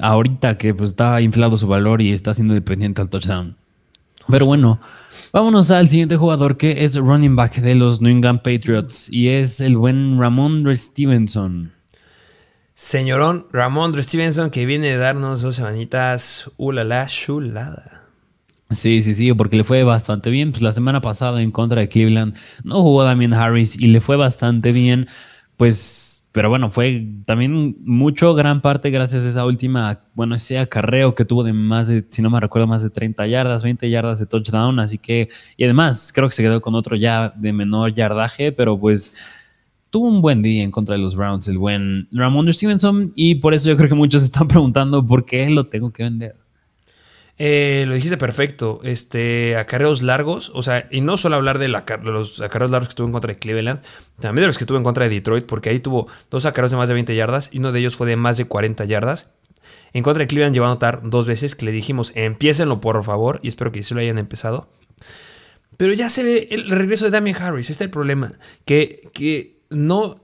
ahorita 0.00 0.58
que 0.58 0.74
pues 0.74 0.90
está 0.90 1.20
inflado 1.20 1.58
su 1.58 1.68
valor 1.68 2.02
y 2.02 2.12
está 2.12 2.34
siendo 2.34 2.54
dependiente 2.54 3.00
al 3.00 3.08
touchdown. 3.08 3.56
Pero 4.28 4.46
bueno, 4.46 4.78
vámonos 5.32 5.70
al 5.70 5.88
siguiente 5.88 6.16
jugador 6.16 6.56
que 6.56 6.84
es 6.84 6.96
running 6.96 7.36
back 7.36 7.56
de 7.56 7.74
los 7.74 8.00
New 8.00 8.12
England 8.12 8.40
Patriots 8.42 9.08
y 9.10 9.28
es 9.28 9.60
el 9.60 9.76
buen 9.76 10.18
Ramondre 10.18 10.76
Stevenson. 10.76 11.72
Señorón 12.74 13.46
Ramondre 13.52 14.02
Stevenson 14.02 14.50
que 14.50 14.66
viene 14.66 14.88
de 14.88 14.96
darnos 14.96 15.42
dos 15.42 15.56
semanitas, 15.56 16.50
ulala, 16.56 17.06
chulada. 17.06 18.02
Sí, 18.70 19.02
sí, 19.02 19.14
sí, 19.14 19.32
porque 19.34 19.56
le 19.56 19.64
fue 19.64 19.84
bastante 19.84 20.30
bien. 20.30 20.52
Pues 20.52 20.62
la 20.62 20.72
semana 20.72 21.00
pasada 21.00 21.42
en 21.42 21.50
contra 21.50 21.80
de 21.80 21.88
Cleveland 21.88 22.34
no 22.64 22.80
jugó 22.82 23.04
Damien 23.04 23.34
Harris 23.34 23.76
y 23.76 23.88
le 23.88 24.00
fue 24.00 24.16
bastante 24.16 24.72
bien. 24.72 25.08
Pues 25.56 26.21
pero 26.32 26.48
bueno, 26.48 26.70
fue 26.70 27.06
también 27.26 27.76
mucho, 27.84 28.34
gran 28.34 28.62
parte 28.62 28.90
gracias 28.90 29.24
a 29.24 29.28
esa 29.28 29.44
última, 29.44 30.00
bueno, 30.14 30.34
ese 30.34 30.58
acarreo 30.58 31.14
que 31.14 31.26
tuvo 31.26 31.44
de 31.44 31.52
más 31.52 31.88
de, 31.88 32.06
si 32.08 32.22
no 32.22 32.30
me 32.30 32.40
recuerdo, 32.40 32.66
más 32.66 32.82
de 32.82 32.88
30 32.88 33.26
yardas, 33.26 33.62
20 33.62 33.90
yardas 33.90 34.18
de 34.18 34.24
touchdown. 34.24 34.80
Así 34.80 34.96
que, 34.96 35.28
y 35.58 35.64
además 35.64 36.10
creo 36.14 36.28
que 36.28 36.34
se 36.34 36.42
quedó 36.42 36.62
con 36.62 36.74
otro 36.74 36.96
ya 36.96 37.34
de 37.36 37.52
menor 37.52 37.94
yardaje, 37.94 38.50
pero 38.50 38.80
pues 38.80 39.14
tuvo 39.90 40.08
un 40.08 40.22
buen 40.22 40.40
día 40.40 40.62
en 40.62 40.70
contra 40.70 40.96
de 40.96 41.02
los 41.02 41.14
Browns, 41.14 41.46
el 41.48 41.58
buen 41.58 42.08
Ramon 42.10 42.50
Stevenson. 42.50 43.12
Y 43.14 43.34
por 43.36 43.52
eso 43.52 43.68
yo 43.68 43.76
creo 43.76 43.90
que 43.90 43.94
muchos 43.94 44.22
están 44.24 44.48
preguntando 44.48 45.04
por 45.04 45.26
qué 45.26 45.50
lo 45.50 45.66
tengo 45.66 45.92
que 45.92 46.02
vender. 46.02 46.41
Eh, 47.44 47.86
lo 47.88 47.96
dijiste 47.96 48.16
perfecto. 48.16 48.78
Este, 48.84 49.56
acarreos 49.56 50.02
largos. 50.02 50.52
O 50.54 50.62
sea, 50.62 50.86
y 50.92 51.00
no 51.00 51.16
solo 51.16 51.34
hablar 51.34 51.58
de, 51.58 51.66
los 51.66 52.40
acarreos 52.40 52.70
largos 52.70 52.90
que 52.90 52.94
tuvo 52.94 53.08
en 53.08 53.12
contra 53.12 53.32
de 53.32 53.38
Cleveland, 53.40 53.80
también 54.20 54.42
de 54.42 54.46
los 54.46 54.58
que 54.58 54.64
tuvo 54.64 54.78
en 54.78 54.84
contra 54.84 55.08
de 55.08 55.10
Detroit, 55.10 55.46
porque 55.46 55.68
ahí 55.68 55.80
tuvo 55.80 56.06
dos 56.30 56.46
acarreos 56.46 56.70
de 56.70 56.76
más 56.76 56.86
de 56.86 56.94
20 56.94 57.16
yardas 57.16 57.50
y 57.52 57.58
uno 57.58 57.72
de 57.72 57.80
ellos 57.80 57.96
fue 57.96 58.06
de 58.06 58.14
más 58.14 58.36
de 58.36 58.44
40 58.44 58.84
yardas. 58.84 59.32
En 59.92 60.04
contra 60.04 60.20
de 60.20 60.28
Cleveland 60.28 60.54
llevó 60.54 60.66
a 60.66 60.68
notar 60.68 61.00
dos 61.02 61.26
veces 61.26 61.56
que 61.56 61.64
le 61.64 61.72
dijimos, 61.72 62.12
empiecenlo 62.14 62.80
por 62.80 63.02
favor, 63.02 63.40
y 63.42 63.48
espero 63.48 63.72
que 63.72 63.82
sí 63.82 63.92
lo 63.92 63.98
hayan 63.98 64.18
empezado. 64.18 64.68
Pero 65.76 65.94
ya 65.94 66.08
se 66.10 66.22
ve 66.22 66.46
el 66.48 66.70
regreso 66.70 67.06
de 67.06 67.10
Damien 67.10 67.34
Harris. 67.34 67.70
Este 67.70 67.82
es 67.82 67.86
el 67.88 67.90
problema. 67.90 68.32
Que, 68.64 69.02
que 69.12 69.58
no 69.68 70.14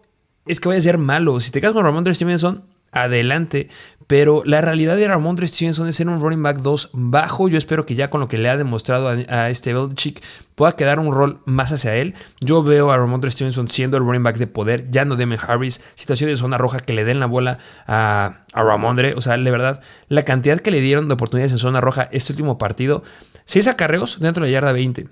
es 0.46 0.60
que 0.60 0.68
vaya 0.68 0.78
a 0.78 0.82
ser 0.82 0.98
malo. 0.98 1.40
Si 1.40 1.50
te 1.50 1.60
quedas 1.60 1.72
con 1.72 1.82
Ramón 1.82 2.06
Stevenson, 2.14 2.62
adelante. 3.02 3.68
Pero 4.08 4.42
la 4.46 4.62
realidad 4.62 4.96
de 4.96 5.06
Ramondre 5.06 5.46
Stevenson 5.46 5.86
es 5.86 5.96
ser 5.96 6.08
un 6.08 6.18
running 6.18 6.42
back 6.42 6.58
2 6.60 6.90
bajo. 6.94 7.48
Yo 7.48 7.58
espero 7.58 7.84
que 7.84 7.94
ya 7.94 8.08
con 8.08 8.20
lo 8.20 8.28
que 8.28 8.38
le 8.38 8.48
ha 8.48 8.56
demostrado 8.56 9.08
a, 9.08 9.50
este 9.50 9.74
Belichick 9.74 10.24
pueda 10.54 10.72
quedar 10.72 10.98
un 10.98 11.12
rol 11.12 11.42
más 11.44 11.72
hacia 11.72 11.94
él. 11.94 12.14
Yo 12.40 12.62
veo 12.62 12.90
a 12.90 12.96
Ramondre 12.96 13.30
Stevenson 13.30 13.68
siendo 13.68 13.98
el 13.98 14.04
running 14.04 14.22
back 14.22 14.38
de 14.38 14.46
poder, 14.46 14.90
ya 14.90 15.04
no 15.04 15.16
Demen 15.16 15.38
Harris. 15.46 15.82
Situaciones 15.94 16.38
de 16.38 16.40
zona 16.40 16.56
roja 16.56 16.78
que 16.78 16.94
le 16.94 17.04
den 17.04 17.20
la 17.20 17.26
bola 17.26 17.58
a, 17.86 18.44
a 18.54 18.62
Ramondre. 18.62 19.12
O 19.12 19.20
sea, 19.20 19.36
de 19.36 19.50
verdad, 19.50 19.82
la 20.08 20.22
cantidad 20.24 20.58
que 20.58 20.70
le 20.70 20.80
dieron 20.80 21.08
de 21.08 21.14
oportunidades 21.14 21.52
en 21.52 21.58
zona 21.58 21.82
roja 21.82 22.08
este 22.10 22.32
último 22.32 22.56
partido. 22.56 23.02
6 23.44 23.68
acarreos 23.68 24.20
dentro 24.20 24.42
de 24.42 24.50
la 24.50 24.52
yarda 24.54 24.72
20. 24.72 25.06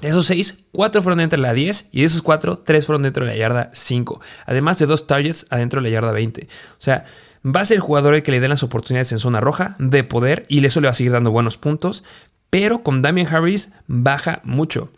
De 0.00 0.08
esos 0.08 0.26
6, 0.26 0.66
4 0.72 1.02
fueron 1.02 1.18
dentro 1.18 1.38
de 1.38 1.42
la 1.42 1.54
10 1.54 1.88
y 1.92 2.00
de 2.00 2.06
esos 2.06 2.22
4, 2.22 2.58
3 2.58 2.86
fueron 2.86 3.02
dentro 3.02 3.24
de 3.24 3.32
la 3.32 3.36
yarda 3.36 3.70
5. 3.72 4.20
Además 4.44 4.78
de 4.78 4.86
dos 4.86 5.06
targets 5.06 5.46
adentro 5.48 5.80
de 5.80 5.88
la 5.88 5.94
yarda 5.94 6.12
20. 6.12 6.42
O 6.44 6.76
sea, 6.78 7.04
Va 7.46 7.60
a 7.60 7.64
ser 7.64 7.76
el 7.76 7.80
jugador 7.80 8.14
el 8.14 8.24
que 8.24 8.32
le 8.32 8.40
den 8.40 8.50
las 8.50 8.64
oportunidades 8.64 9.12
en 9.12 9.20
zona 9.20 9.40
roja 9.40 9.76
de 9.78 10.02
poder 10.02 10.44
y 10.48 10.64
eso 10.64 10.80
le 10.80 10.88
va 10.88 10.90
a 10.90 10.94
seguir 10.94 11.12
dando 11.12 11.30
buenos 11.30 11.58
puntos. 11.58 12.02
Pero 12.50 12.82
con 12.82 13.02
Damian 13.02 13.32
Harris 13.32 13.70
baja 13.86 14.40
mucho. 14.42 14.90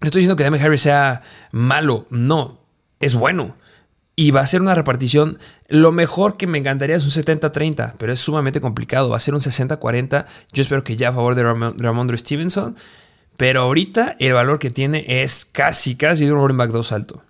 No 0.00 0.06
estoy 0.06 0.20
diciendo 0.20 0.36
que 0.36 0.42
Damian 0.42 0.64
Harris 0.64 0.80
sea 0.80 1.22
malo, 1.52 2.06
no, 2.10 2.58
es 2.98 3.14
bueno. 3.14 3.56
Y 4.16 4.32
va 4.32 4.40
a 4.40 4.46
ser 4.46 4.62
una 4.62 4.74
repartición. 4.74 5.38
Lo 5.68 5.92
mejor 5.92 6.36
que 6.36 6.48
me 6.48 6.58
encantaría 6.58 6.96
es 6.96 7.04
un 7.04 7.24
70-30, 7.24 7.94
pero 7.98 8.12
es 8.12 8.20
sumamente 8.20 8.60
complicado. 8.60 9.10
Va 9.10 9.16
a 9.16 9.20
ser 9.20 9.34
un 9.34 9.40
60-40. 9.40 10.26
Yo 10.52 10.62
espero 10.62 10.82
que 10.82 10.96
ya 10.96 11.10
a 11.10 11.12
favor 11.12 11.34
de 11.36 11.42
Ramondre 11.42 12.18
Stevenson. 12.18 12.74
Pero 13.36 13.62
ahorita 13.62 14.16
el 14.18 14.32
valor 14.32 14.58
que 14.58 14.70
tiene 14.70 15.04
es 15.06 15.44
casi, 15.44 15.96
casi 15.96 16.26
de 16.26 16.32
un 16.32 16.40
running 16.40 16.56
back 16.56 16.70
2 16.70 16.92
alto. 16.92 17.22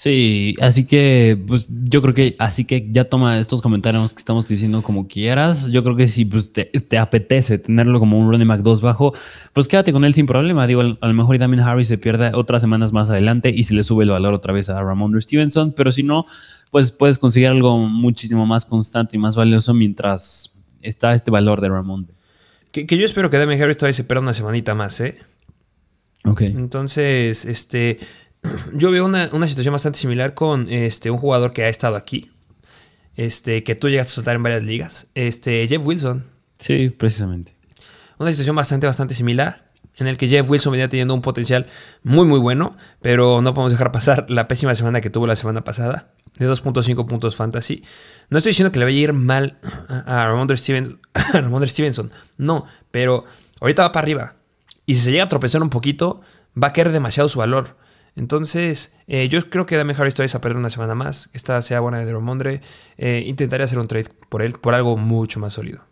Sí, 0.00 0.54
así 0.60 0.86
que 0.86 1.36
pues 1.48 1.66
yo 1.68 2.00
creo 2.00 2.14
que 2.14 2.36
así 2.38 2.64
que 2.64 2.86
ya 2.88 3.06
toma 3.06 3.40
estos 3.40 3.60
comentarios 3.60 4.12
que 4.12 4.20
estamos 4.20 4.46
diciendo 4.46 4.80
como 4.80 5.08
quieras. 5.08 5.72
Yo 5.72 5.82
creo 5.82 5.96
que 5.96 6.06
si 6.06 6.24
pues, 6.24 6.52
te, 6.52 6.98
apetece 6.98 7.58
tenerlo 7.58 7.98
como 7.98 8.16
un 8.16 8.30
running 8.30 8.46
back 8.46 8.60
2 8.60 8.80
bajo, 8.80 9.12
pues 9.52 9.66
quédate 9.66 9.92
con 9.92 10.04
él 10.04 10.14
sin 10.14 10.26
problema. 10.26 10.68
Digo, 10.68 10.82
a 10.82 11.08
lo 11.08 11.14
mejor 11.14 11.34
y 11.34 11.38
Damien 11.38 11.58
Harris 11.58 11.88
se 11.88 11.98
pierde 11.98 12.30
otras 12.32 12.62
semanas 12.62 12.92
más 12.92 13.10
adelante 13.10 13.50
y 13.50 13.64
se 13.64 13.74
le 13.74 13.82
sube 13.82 14.04
el 14.04 14.10
valor 14.10 14.34
otra 14.34 14.52
vez 14.52 14.68
a 14.68 14.80
Ramondre 14.80 15.20
Stevenson, 15.20 15.72
pero 15.72 15.90
si 15.90 16.04
no, 16.04 16.26
pues 16.70 16.92
puedes 16.92 17.18
conseguir 17.18 17.48
algo 17.48 17.76
muchísimo 17.78 18.46
más 18.46 18.66
constante 18.66 19.16
y 19.16 19.18
más 19.18 19.34
valioso 19.34 19.74
mientras 19.74 20.60
está 20.80 21.12
este 21.12 21.32
valor 21.32 21.60
de 21.60 21.70
Ramondre. 21.70 22.17
Que, 22.70 22.86
que 22.86 22.98
yo 22.98 23.04
espero 23.04 23.30
que 23.30 23.38
Damien 23.38 23.62
Harris 23.62 23.76
todavía 23.76 23.94
se 23.94 24.04
pierda 24.04 24.22
una 24.22 24.34
semanita 24.34 24.74
más, 24.74 25.00
¿eh? 25.00 25.16
Ok. 26.24 26.42
Entonces, 26.42 27.44
este 27.44 27.98
yo 28.74 28.90
veo 28.90 29.04
una, 29.04 29.28
situación 29.46 29.72
bastante 29.72 29.98
similar 29.98 30.34
con 30.34 30.68
este, 30.68 31.10
un 31.10 31.18
jugador 31.18 31.52
que 31.52 31.64
ha 31.64 31.68
estado 31.68 31.96
aquí, 31.96 32.30
este, 33.14 33.64
que 33.64 33.74
tú 33.74 33.88
llegaste 33.88 34.12
a 34.12 34.14
soltar 34.14 34.36
en 34.36 34.42
varias 34.42 34.62
ligas, 34.62 35.10
este, 35.14 35.66
Jeff 35.68 35.84
Wilson. 35.84 36.24
Sí, 36.58 36.90
precisamente. 36.90 37.54
Una 38.18 38.30
situación 38.30 38.56
bastante, 38.56 38.86
bastante 38.86 39.14
similar, 39.14 39.64
en 39.98 40.06
el 40.06 40.16
que 40.16 40.28
Jeff 40.28 40.48
Wilson 40.48 40.72
venía 40.72 40.88
teniendo 40.88 41.14
un 41.14 41.22
potencial 41.22 41.66
muy, 42.02 42.24
muy 42.24 42.38
bueno, 42.38 42.76
pero 43.02 43.42
no 43.42 43.52
podemos 43.54 43.72
dejar 43.72 43.92
pasar 43.92 44.26
la 44.28 44.48
pésima 44.48 44.74
semana 44.74 45.00
que 45.00 45.10
tuvo 45.10 45.26
la 45.26 45.36
semana 45.36 45.64
pasada, 45.64 46.12
de 46.38 46.48
2.5 46.48 47.06
puntos 47.06 47.36
fantasy. 47.36 47.82
No 48.30 48.38
estoy 48.38 48.50
diciendo 48.50 48.72
que 48.72 48.78
le 48.78 48.84
vaya 48.84 48.96
a 48.96 49.00
ir 49.00 49.12
mal 49.12 49.58
a 50.06 50.26
Ramondre 50.26 50.56
Stevenson, 50.56 51.00
Stevenson, 51.66 52.10
no, 52.36 52.64
pero 52.90 53.24
ahorita 53.60 53.82
va 53.82 53.92
para 53.92 54.04
arriba. 54.04 54.36
Y 54.86 54.94
si 54.94 55.02
se 55.02 55.12
llega 55.12 55.24
a 55.24 55.28
tropezar 55.28 55.62
un 55.62 55.70
poquito, 55.70 56.20
va 56.60 56.68
a 56.68 56.72
caer 56.72 56.90
demasiado 56.90 57.28
su 57.28 57.38
valor. 57.38 57.76
Entonces, 58.16 58.96
eh, 59.06 59.28
yo 59.28 59.48
creo 59.48 59.66
que 59.66 59.76
Dame 59.76 59.94
Harris 59.96 60.14
todavía 60.14 60.36
a 60.36 60.40
perder 60.40 60.58
una 60.58 60.70
semana 60.70 60.94
más. 60.94 61.30
Esta 61.34 61.60
sea 61.62 61.80
buena 61.80 61.98
de 61.98 62.10
Romondre. 62.10 62.60
Eh, 62.96 63.22
intentaría 63.26 63.64
hacer 63.64 63.78
un 63.78 63.86
trade 63.86 64.08
por 64.28 64.42
él, 64.42 64.54
por 64.54 64.74
algo 64.74 64.96
mucho 64.96 65.38
más 65.38 65.52
sólido. 65.52 65.87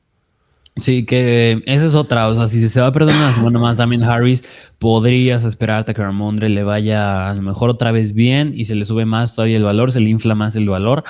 Sí, 0.77 1.07
que 1.07 1.63
esa 1.65 1.87
es 1.87 1.95
otra. 1.95 2.29
O 2.29 2.35
sea, 2.35 2.49
si 2.49 2.67
se 2.69 2.81
va 2.81 2.89
a 2.89 2.93
perder 2.93 3.15
una 3.15 3.33
semana 3.33 3.59
más 3.59 3.79
Damien 3.79 4.03
Harris, 4.03 4.45
podrías 4.79 5.45
esperarte 5.45 5.93
a 5.93 5.95
que 5.95 6.03
Ramondre 6.03 6.51
le 6.51 6.65
vaya 6.65 7.31
a 7.31 7.35
lo 7.35 7.41
mejor 7.41 7.71
otra 7.71 7.93
vez 7.93 8.13
bien 8.13 8.53
y 8.55 8.67
se 8.67 8.75
le 8.75 8.85
sube 8.85 9.07
más 9.07 9.35
todavía 9.35 9.57
el 9.57 9.63
valor, 9.63 9.91
se 9.91 10.01
le 10.01 10.11
infla 10.11 10.35
más 10.35 10.55
el 10.55 10.69
valor. 10.69 11.05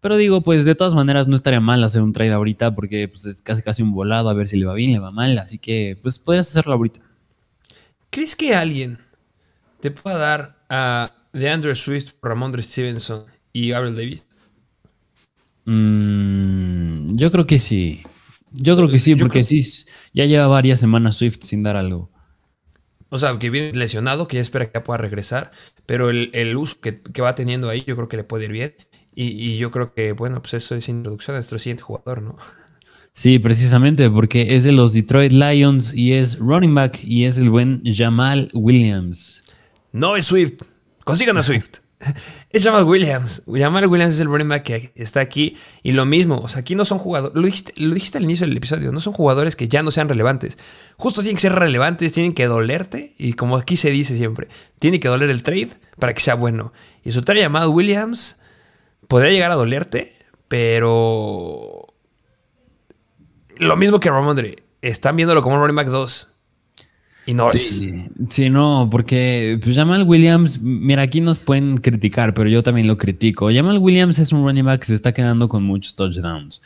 Pero 0.00 0.16
digo, 0.16 0.42
pues 0.42 0.64
de 0.64 0.74
todas 0.74 0.94
maneras 0.94 1.28
no 1.28 1.36
estaría 1.36 1.60
mal 1.60 1.82
hacer 1.84 2.02
un 2.02 2.12
trade 2.12 2.32
ahorita 2.32 2.74
porque 2.74 3.08
pues, 3.08 3.24
es 3.24 3.40
casi 3.40 3.62
casi 3.62 3.82
un 3.82 3.92
volado 3.92 4.28
a 4.28 4.34
ver 4.34 4.48
si 4.48 4.56
le 4.56 4.66
va 4.66 4.74
bien, 4.74 4.92
le 4.92 4.98
va 4.98 5.12
mal. 5.12 5.38
Así 5.38 5.58
que 5.58 5.96
pues 6.02 6.18
podrías 6.18 6.48
hacerlo 6.48 6.74
ahorita. 6.74 7.00
¿Crees 8.10 8.34
que 8.34 8.54
alguien 8.54 8.98
te 9.80 9.92
pueda 9.92 10.18
dar 10.18 10.56
a 10.68 11.12
DeAndre 11.32 11.74
Swift, 11.76 12.14
Ramondre 12.20 12.62
Stevenson 12.62 13.24
y 13.52 13.68
Gabriel 13.70 13.94
Davis? 13.94 14.26
Mm, 15.66 17.16
yo 17.16 17.30
creo 17.30 17.46
que 17.46 17.58
sí. 17.58 18.02
Yo 18.54 18.76
creo 18.76 18.88
que 18.88 18.98
sí, 18.98 19.16
porque 19.16 19.42
sí, 19.42 19.66
ya 20.12 20.26
lleva 20.26 20.46
varias 20.46 20.80
semanas 20.80 21.16
Swift 21.16 21.42
sin 21.42 21.62
dar 21.62 21.76
algo. 21.76 22.10
O 23.08 23.18
sea, 23.18 23.38
que 23.38 23.50
viene 23.50 23.72
lesionado, 23.72 24.26
que 24.26 24.36
ya 24.36 24.40
espera 24.40 24.66
que 24.66 24.72
ya 24.74 24.82
pueda 24.82 24.98
regresar, 24.98 25.50
pero 25.86 26.10
el, 26.10 26.56
uso 26.56 26.78
que, 26.80 27.22
va 27.22 27.34
teniendo 27.34 27.68
ahí 27.68 27.84
yo 27.86 27.94
creo 27.96 28.08
que 28.08 28.16
le 28.16 28.24
puede 28.24 28.46
ir 28.46 28.52
bien. 28.52 28.74
Y, 29.14 29.56
yo 29.56 29.70
creo 29.70 29.94
que, 29.94 30.12
bueno, 30.12 30.42
pues 30.42 30.54
eso 30.54 30.74
es 30.74 30.88
introducción 30.88 31.36
a 31.36 31.38
nuestro 31.38 31.58
siguiente 31.58 31.84
jugador, 31.84 32.22
¿no? 32.22 32.36
Sí, 33.12 33.38
precisamente, 33.38 34.10
porque 34.10 34.56
es 34.56 34.64
de 34.64 34.72
los 34.72 34.92
Detroit 34.92 35.30
Lions 35.30 35.94
y 35.94 36.14
es 36.14 36.38
running 36.40 36.74
back 36.74 36.98
y 37.04 37.24
es 37.24 37.38
el 37.38 37.50
buen 37.50 37.80
Jamal 37.84 38.48
Williams. 38.52 39.44
No 39.92 40.16
es 40.16 40.24
Swift. 40.24 40.62
Consigan 41.04 41.36
a 41.36 41.42
Swift. 41.44 41.83
Es 42.50 42.62
Jamal 42.62 42.84
Williams. 42.84 43.42
Jamal 43.52 43.86
Williams 43.86 44.14
es 44.14 44.20
el 44.20 44.28
running 44.28 44.48
back 44.48 44.62
que 44.62 44.92
está 44.94 45.20
aquí. 45.20 45.56
Y 45.82 45.92
lo 45.92 46.06
mismo, 46.06 46.38
o 46.38 46.48
sea, 46.48 46.60
aquí 46.60 46.74
no 46.74 46.84
son 46.84 46.98
jugadores. 46.98 47.34
Lo 47.76 47.94
dijiste, 47.94 48.18
al 48.18 48.24
inicio 48.24 48.46
del 48.46 48.56
episodio, 48.56 48.92
no 48.92 49.00
son 49.00 49.12
jugadores 49.12 49.56
que 49.56 49.68
ya 49.68 49.82
no 49.82 49.90
sean 49.90 50.08
relevantes. 50.08 50.58
Justo 50.96 51.22
tienen 51.22 51.36
que 51.36 51.42
ser 51.42 51.52
relevantes, 51.52 52.12
tienen 52.12 52.32
que 52.32 52.46
dolerte. 52.46 53.14
Y 53.18 53.32
como 53.32 53.56
aquí 53.56 53.76
se 53.76 53.90
dice 53.90 54.16
siempre, 54.16 54.48
tiene 54.78 55.00
que 55.00 55.08
doler 55.08 55.30
el 55.30 55.42
trade 55.42 55.70
para 55.98 56.14
que 56.14 56.20
sea 56.20 56.34
bueno. 56.34 56.72
Y 57.02 57.10
su 57.10 57.22
trade 57.22 57.40
llamado 57.40 57.70
Williams 57.70 58.40
podría 59.08 59.32
llegar 59.32 59.50
a 59.50 59.56
dolerte, 59.56 60.16
pero. 60.48 61.86
Lo 63.56 63.76
mismo 63.76 64.00
que 64.00 64.10
Ramondre. 64.10 64.62
Están 64.80 65.16
viéndolo 65.16 65.40
como 65.42 65.54
un 65.56 65.62
running 65.62 65.76
back 65.76 65.88
2. 65.88 66.33
Y 67.26 67.34
no 67.34 67.50
sí, 67.50 68.04
Sí, 68.28 68.50
no, 68.50 68.88
porque 68.90 69.58
pues, 69.62 69.76
Jamal 69.76 70.02
Williams, 70.02 70.60
mira, 70.60 71.02
aquí 71.02 71.20
nos 71.20 71.38
pueden 71.38 71.78
criticar, 71.78 72.34
pero 72.34 72.50
yo 72.50 72.62
también 72.62 72.86
lo 72.86 72.98
critico. 72.98 73.50
Jamal 73.52 73.78
Williams 73.78 74.18
es 74.18 74.32
un 74.32 74.44
running 74.44 74.64
back 74.64 74.80
que 74.80 74.86
se 74.86 74.94
está 74.94 75.12
quedando 75.12 75.48
con 75.48 75.62
muchos 75.62 75.94
touchdowns. 75.94 76.60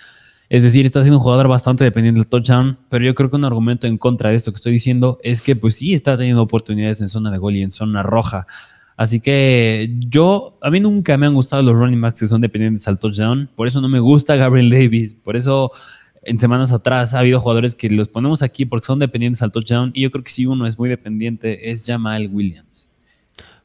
Es 0.48 0.62
decir, 0.62 0.86
está 0.86 1.02
siendo 1.02 1.18
un 1.18 1.22
jugador 1.22 1.46
bastante 1.46 1.84
dependiente 1.84 2.20
del 2.20 2.28
touchdown, 2.28 2.76
pero 2.88 3.04
yo 3.04 3.14
creo 3.14 3.28
que 3.28 3.36
un 3.36 3.44
argumento 3.44 3.86
en 3.86 3.98
contra 3.98 4.30
de 4.30 4.36
esto 4.36 4.50
que 4.50 4.56
estoy 4.56 4.72
diciendo 4.72 5.18
es 5.22 5.42
que 5.42 5.54
pues 5.54 5.76
sí 5.76 5.92
está 5.92 6.16
teniendo 6.16 6.42
oportunidades 6.42 7.00
en 7.02 7.08
zona 7.08 7.30
de 7.30 7.38
gol 7.38 7.54
y 7.54 7.62
en 7.62 7.70
zona 7.70 8.02
roja. 8.02 8.46
Así 8.96 9.20
que 9.20 9.94
yo, 10.08 10.58
a 10.62 10.70
mí 10.70 10.80
nunca 10.80 11.16
me 11.18 11.26
han 11.26 11.34
gustado 11.34 11.62
los 11.62 11.78
running 11.78 12.00
backs 12.00 12.20
que 12.20 12.26
son 12.26 12.40
dependientes 12.40 12.88
al 12.88 12.98
touchdown, 12.98 13.48
por 13.54 13.68
eso 13.68 13.80
no 13.80 13.88
me 13.88 14.00
gusta 14.00 14.36
Gabriel 14.36 14.70
Davis, 14.70 15.14
por 15.14 15.36
eso 15.36 15.70
en 16.28 16.38
semanas 16.38 16.72
atrás 16.72 17.14
ha 17.14 17.20
habido 17.20 17.40
jugadores 17.40 17.74
que 17.74 17.90
los 17.90 18.08
ponemos 18.08 18.42
aquí 18.42 18.66
porque 18.66 18.86
son 18.86 18.98
dependientes 18.98 19.42
al 19.42 19.52
touchdown 19.52 19.90
y 19.94 20.02
yo 20.02 20.10
creo 20.10 20.24
que 20.24 20.30
si 20.30 20.46
uno 20.46 20.66
es 20.66 20.78
muy 20.78 20.88
dependiente 20.88 21.70
es 21.70 21.84
Jamal 21.84 22.28
Williams. 22.32 22.90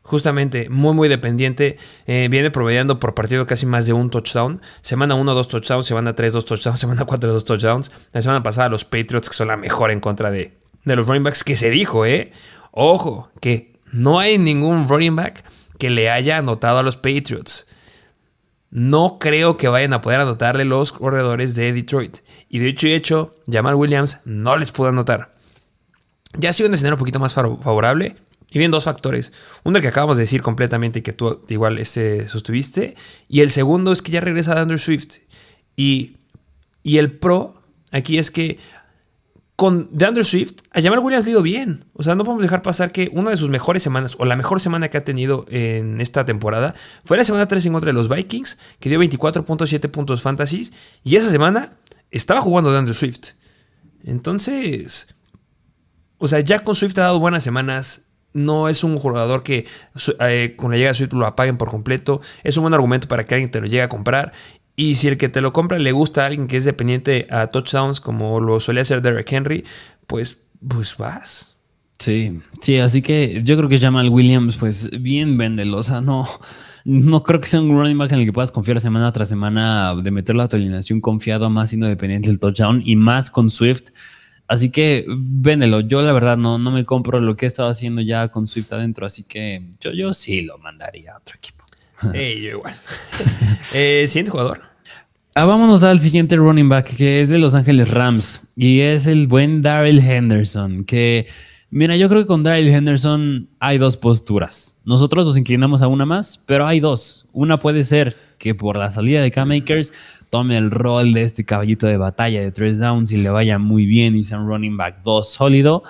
Justamente, 0.01 0.70
muy 0.70 0.93
muy 0.93 1.07
dependiente. 1.07 1.78
Eh, 2.07 2.28
viene 2.30 2.51
promediando 2.51 2.99
por 2.99 3.16
partido 3.16 3.45
casi 3.45 3.66
más 3.66 3.86
de 3.86 3.93
un 3.93 4.09
touchdown. 4.09 4.61
Semana 4.82 5.16
1, 5.16 5.34
2 5.34 5.47
touchdowns, 5.47 5.86
semana 5.86 6.14
3, 6.14 6.34
2 6.34 6.45
touchdowns, 6.45 6.80
semana 6.82 7.05
4, 7.05 7.32
2 7.32 7.45
touchdowns. 7.45 7.91
La 8.11 8.22
semana 8.22 8.43
pasada 8.43 8.70
los 8.70 8.84
Patriots, 8.84 9.30
que 9.30 9.36
son 9.36 9.47
la 9.47 9.55
mejor 9.55 9.91
en 9.91 10.01
contra 10.01 10.30
de, 10.30 10.57
de 10.84 10.95
los 10.95 11.07
running 11.07 11.24
backs, 11.24 11.43
que 11.45 11.55
se 11.55 11.70
dijo, 11.70 12.05
¿eh? 12.05 12.32
Ojo, 12.72 13.32
que 13.39 13.80
no 13.93 14.20
hay 14.20 14.38
ningún 14.38 14.89
running 14.89 15.16
back 15.16 15.43
que 15.80 15.89
le 15.89 16.09
haya 16.09 16.38
anotado 16.38 16.80
a 16.80 16.84
los 16.84 16.97
Patriots. 16.97 17.68
No 18.76 19.19
creo 19.19 19.55
que 19.55 19.67
vayan 19.67 19.93
a 19.93 20.01
poder 20.01 20.19
anotarle 20.19 20.65
los 20.65 20.93
corredores 20.93 21.53
de 21.53 21.71
Detroit. 21.71 22.17
Y 22.49 22.57
de 22.57 22.69
hecho 22.69 22.88
y 22.88 22.93
hecho, 22.93 23.36
Jamal 23.47 23.76
Williams 23.76 24.21
no 24.26 24.57
les 24.57 24.71
pudo 24.71 24.88
anotar. 24.88 25.32
Ya 26.39 26.49
ha 26.49 26.53
sido 26.53 26.69
un 26.69 26.74
escenario 26.74 26.95
un 26.95 26.99
poquito 26.99 27.19
más 27.19 27.36
favorable. 27.36 28.15
Y 28.49 28.57
bien, 28.57 28.71
dos 28.71 28.86
factores. 28.86 29.32
Uno 29.63 29.80
que 29.80 29.89
acabamos 29.89 30.17
de 30.17 30.24
decir 30.24 30.41
completamente 30.41 30.99
y 30.99 31.01
que 31.03 31.13
tú 31.13 31.39
igual 31.49 31.78
ese 31.78 32.28
sostuviste. 32.28 32.95
Y 33.28 33.41
el 33.41 33.51
segundo 33.51 33.91
es 33.91 34.01
que 34.01 34.11
ya 34.11 34.21
regresa 34.21 34.59
Andrew 34.59 34.80
Swift. 34.80 35.17
Y, 35.76 36.17
y 36.82 36.97
el 36.97 37.11
pro 37.11 37.53
aquí 37.91 38.17
es 38.17 38.32
que 38.32 38.57
con 39.64 39.88
DeAndre 39.93 40.26
Swift, 40.26 40.55
a 40.74 40.82
Jamal 40.82 40.99
Williams 40.99 41.26
ha 41.26 41.30
ido 41.30 41.41
bien. 41.41 41.86
O 41.93 42.03
sea, 42.03 42.16
no 42.16 42.26
podemos 42.26 42.43
dejar 42.43 42.61
pasar 42.61 42.91
que 42.91 43.09
una 43.14 43.30
de 43.30 43.38
sus 43.38 43.47
mejores 43.47 43.82
semanas, 43.82 44.18
o 44.20 44.26
la 44.26 44.36
mejor 44.36 44.59
semana 44.59 44.89
que 44.89 44.97
ha 44.97 45.05
tenido 45.05 45.45
en 45.47 46.01
esta 46.01 46.26
temporada, 46.26 46.76
fue 47.05 47.16
la 47.16 47.24
semana 47.24 47.47
3 47.47 47.68
en 47.68 47.72
contra 47.72 47.88
de 47.88 47.93
los 47.93 48.09
Vikings, 48.09 48.57
que 48.82 48.89
dio 48.89 48.99
24.7 48.99 49.89
puntos 49.89 50.22
fantasy. 50.22 50.70
Y 51.05 51.16
esa 51.16 51.32
semana 51.32 51.78
estaba 52.11 52.41
jugando 52.41 52.74
DeAndre 52.74 52.93
Swift. 52.93 53.36
Entonces, 54.03 55.16
o 56.18 56.28
sea, 56.28 56.41
ya 56.41 56.59
con 56.59 56.76
Swift 56.76 56.97
ha 56.97 57.03
dado 57.03 57.20
buenas 57.20 57.45
semanas. 57.45 58.07
No 58.34 58.68
es 58.68 58.84
un 58.84 58.97
jugador 58.97 59.43
que 59.43 59.66
eh, 60.20 60.55
con 60.57 60.72
la 60.72 60.76
llegada 60.76 60.91
de 60.91 60.97
Swift 60.97 61.14
lo 61.14 61.26
apaguen 61.26 61.55
por 61.55 61.72
completo. 61.72 62.20
Es 62.43 62.57
un 62.57 62.64
buen 62.64 62.74
argumento 62.74 63.07
para 63.07 63.26
que 63.26 63.36
alguien 63.36 63.49
te 63.49 63.61
lo 63.61 63.68
llegue 63.68 63.84
a 63.84 63.88
comprar. 63.88 64.34
Y 64.76 64.95
si 64.95 65.07
el 65.07 65.17
que 65.17 65.30
te 65.30 65.41
lo 65.41 65.53
compra 65.53 65.78
le 65.78 65.91
gusta 65.91 66.24
a 66.24 66.28
alguien 66.28 66.47
que 66.47 66.57
es 66.57 66.65
dependiente 66.65 67.28
a 67.30 67.47
touchdowns, 67.47 68.01
como 68.01 68.39
lo 68.39 68.59
solía 68.59 68.82
hacer 68.82 69.01
Derek 69.01 69.32
Henry, 69.32 69.63
pues, 70.07 70.45
pues 70.67 70.97
vas. 70.97 71.57
Sí, 71.99 72.39
sí, 72.59 72.80
así 72.80 73.01
que 73.01 73.41
yo 73.45 73.55
creo 73.55 73.69
que 73.69 73.78
Jamal 73.78 74.09
Williams, 74.09 74.57
pues 74.57 74.89
bien 75.01 75.38
véndelo. 75.38 75.78
O 75.78 75.84
sea, 75.84 76.01
no, 76.01 76.28
no 76.86 77.24
creo 77.24 77.39
que 77.39 77.47
sea 77.47 77.61
un 77.61 77.69
running 77.69 77.97
back 77.97 78.11
en 78.11 78.19
el 78.19 78.26
que 78.26 78.34
puedas 78.34 78.51
confiar 78.51 78.82
semana 78.82 79.11
tras 79.13 79.30
semana 79.30 79.95
de 79.95 80.11
meter 80.11 80.36
la 80.36 80.49
alineación 80.51 81.01
confiado, 81.01 81.49
más 81.49 81.69
siendo 81.69 81.88
dependiente 81.88 82.30
del 82.30 82.39
touchdown 82.39 82.82
y 82.84 82.95
más 82.95 83.30
con 83.30 83.49
Swift. 83.49 83.91
Así 84.47 84.69
que 84.71 85.05
véndelo. 85.07 85.80
Yo 85.82 86.01
la 86.01 86.11
verdad 86.11 86.36
no, 86.36 86.57
no 86.57 86.71
me 86.71 86.84
compro 86.84 87.21
lo 87.21 87.36
que 87.36 87.45
he 87.45 87.47
estado 87.47 87.69
haciendo 87.69 88.01
ya 88.01 88.28
con 88.30 88.47
Swift 88.47 88.74
adentro, 88.74 89.05
así 89.05 89.24
que 89.24 89.63
yo, 89.80 89.91
yo 89.93 90.13
sí 90.13 90.41
lo 90.41 90.57
mandaría 90.57 91.13
a 91.13 91.17
otro 91.17 91.36
equipo. 91.38 91.62
Hey, 92.14 92.41
yo 92.44 92.50
igual. 92.52 92.74
eh, 93.74 94.06
siguiente 94.08 94.32
jugador. 94.32 94.62
Ah, 95.36 95.46
vámonos 95.46 95.84
al 95.84 96.00
siguiente 96.00 96.36
running 96.36 96.70
back 96.70 96.96
que 96.96 97.22
es 97.22 97.30
de 97.30 97.39
Los 97.39 97.56
Ángeles 97.56 97.89
Rams 97.89 98.44
y 98.56 98.82
es 98.82 99.08
el 99.08 99.28
buen 99.28 99.64
Daryl 99.64 100.00
Henderson. 100.00 100.84
Que, 100.84 101.28
mira, 101.72 101.96
yo 101.96 102.08
creo 102.08 102.22
que 102.22 102.28
con 102.28 102.44
Daryl 102.44 102.70
Henderson 102.70 103.50
hay 103.60 103.80
dos 103.80 103.98
posturas. 103.98 104.78
Nosotros 104.86 105.26
nos 105.26 105.38
inclinamos 105.38 105.82
a 105.82 105.88
una 105.88 106.06
más, 106.06 106.39
pero 106.46 106.68
hay 106.68 106.80
dos. 106.80 107.26
Una 107.34 107.58
puede 107.58 107.82
ser 107.82 108.16
que 108.38 108.54
por 108.54 108.78
la 108.78 108.91
salida 108.91 109.24
de 109.24 109.32
K-Makers 109.32 109.94
tome 110.30 110.56
el 110.58 110.70
rol 110.70 111.14
de 111.14 111.24
este 111.24 111.44
caballito 111.44 111.88
de 111.88 111.98
batalla 111.98 112.41
de 112.41 112.52
tres 112.52 112.78
downs 112.78 113.12
y 113.12 113.18
le 113.18 113.30
vaya 113.30 113.58
muy 113.58 113.88
bien 113.88 114.16
y 114.16 114.24
sea 114.24 114.39
un 114.39 114.48
running 114.48 114.78
back 114.78 115.02
2 115.04 115.32
sólido. 115.32 115.84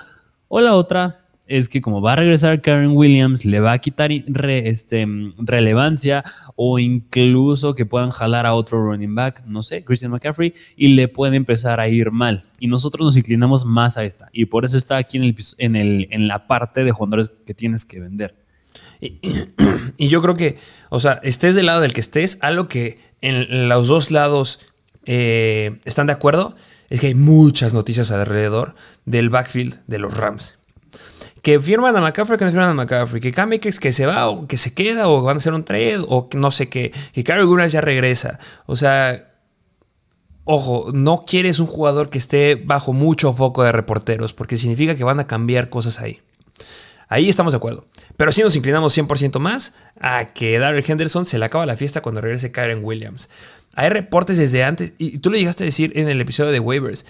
O 0.48 0.60
la 0.60 0.74
otra 0.74 1.23
es 1.46 1.68
que 1.68 1.80
como 1.80 2.00
va 2.00 2.14
a 2.14 2.16
regresar 2.16 2.62
Karen 2.62 2.96
Williams, 2.96 3.44
le 3.44 3.60
va 3.60 3.72
a 3.72 3.78
quitar 3.78 4.10
este, 4.12 5.06
relevancia 5.38 6.24
o 6.56 6.78
incluso 6.78 7.74
que 7.74 7.84
puedan 7.84 8.10
jalar 8.10 8.46
a 8.46 8.54
otro 8.54 8.82
running 8.82 9.14
back, 9.14 9.44
no 9.46 9.62
sé, 9.62 9.84
Christian 9.84 10.12
McCaffrey, 10.12 10.54
y 10.76 10.88
le 10.88 11.08
puede 11.08 11.36
empezar 11.36 11.80
a 11.80 11.88
ir 11.88 12.10
mal. 12.10 12.42
Y 12.58 12.68
nosotros 12.68 13.04
nos 13.04 13.16
inclinamos 13.16 13.64
más 13.64 13.98
a 13.98 14.04
esta. 14.04 14.28
Y 14.32 14.46
por 14.46 14.64
eso 14.64 14.76
está 14.76 14.96
aquí 14.96 15.18
en 15.18 16.28
la 16.28 16.46
parte 16.46 16.84
de 16.84 16.92
jugadores 16.92 17.30
que 17.44 17.54
tienes 17.54 17.84
que 17.84 18.00
vender. 18.00 18.34
Y, 19.96 20.08
yo 20.08 20.22
creo 20.22 20.34
que, 20.34 20.56
o 20.88 20.98
sea, 20.98 21.20
estés 21.22 21.54
del 21.54 21.66
lado 21.66 21.80
del 21.80 21.92
que 21.92 22.00
estés, 22.00 22.38
algo 22.40 22.68
que 22.68 22.98
en 23.20 23.68
los 23.68 23.86
dos 23.86 24.10
lados 24.10 24.60
eh, 25.04 25.78
están 25.84 26.06
de 26.06 26.14
acuerdo, 26.14 26.56
es 26.90 27.00
que 27.00 27.08
hay 27.08 27.14
muchas 27.14 27.74
noticias 27.74 28.10
alrededor 28.10 28.74
del 29.04 29.30
backfield 29.30 29.80
de 29.86 29.98
los 29.98 30.16
Rams 30.16 30.63
que 31.44 31.60
firman 31.60 31.94
a 31.94 32.00
McCaffrey, 32.00 32.38
que 32.38 32.46
no 32.46 32.50
firman 32.50 32.70
a 32.70 32.74
McCaffrey, 32.74 33.20
que 33.20 33.30
Kamekes 33.30 33.78
que 33.78 33.92
se 33.92 34.06
va 34.06 34.28
o 34.28 34.48
que 34.48 34.56
se 34.56 34.72
queda 34.74 35.08
o 35.08 35.22
van 35.22 35.36
a 35.36 35.38
hacer 35.38 35.52
un 35.52 35.62
trade 35.62 35.98
o 36.08 36.28
no 36.34 36.50
sé 36.50 36.70
qué, 36.70 36.90
que 37.12 37.22
Carrie 37.22 37.44
Williams 37.44 37.72
ya 37.72 37.82
regresa. 37.82 38.38
O 38.64 38.76
sea, 38.76 39.30
ojo, 40.44 40.90
no 40.94 41.26
quieres 41.26 41.60
un 41.60 41.66
jugador 41.66 42.08
que 42.08 42.16
esté 42.16 42.54
bajo 42.54 42.94
mucho 42.94 43.32
foco 43.34 43.62
de 43.62 43.72
reporteros 43.72 44.32
porque 44.32 44.56
significa 44.56 44.96
que 44.96 45.04
van 45.04 45.20
a 45.20 45.26
cambiar 45.26 45.68
cosas 45.68 46.00
ahí. 46.00 46.22
Ahí 47.08 47.28
estamos 47.28 47.52
de 47.52 47.58
acuerdo. 47.58 47.86
Pero 48.16 48.32
sí 48.32 48.42
nos 48.42 48.56
inclinamos 48.56 48.96
100% 48.96 49.38
más 49.38 49.74
a 50.00 50.24
que 50.32 50.58
Darrell 50.58 50.84
Henderson 50.86 51.26
se 51.26 51.38
le 51.38 51.44
acaba 51.44 51.66
la 51.66 51.76
fiesta 51.76 52.00
cuando 52.00 52.22
regrese 52.22 52.52
Karen 52.52 52.82
Williams. 52.82 53.28
Hay 53.76 53.90
reportes 53.90 54.38
desde 54.38 54.64
antes, 54.64 54.94
y 54.96 55.18
tú 55.18 55.30
lo 55.30 55.36
llegaste 55.36 55.64
a 55.64 55.66
decir 55.66 55.92
en 55.94 56.08
el 56.08 56.22
episodio 56.22 56.52
de 56.52 56.60
waivers. 56.60 57.04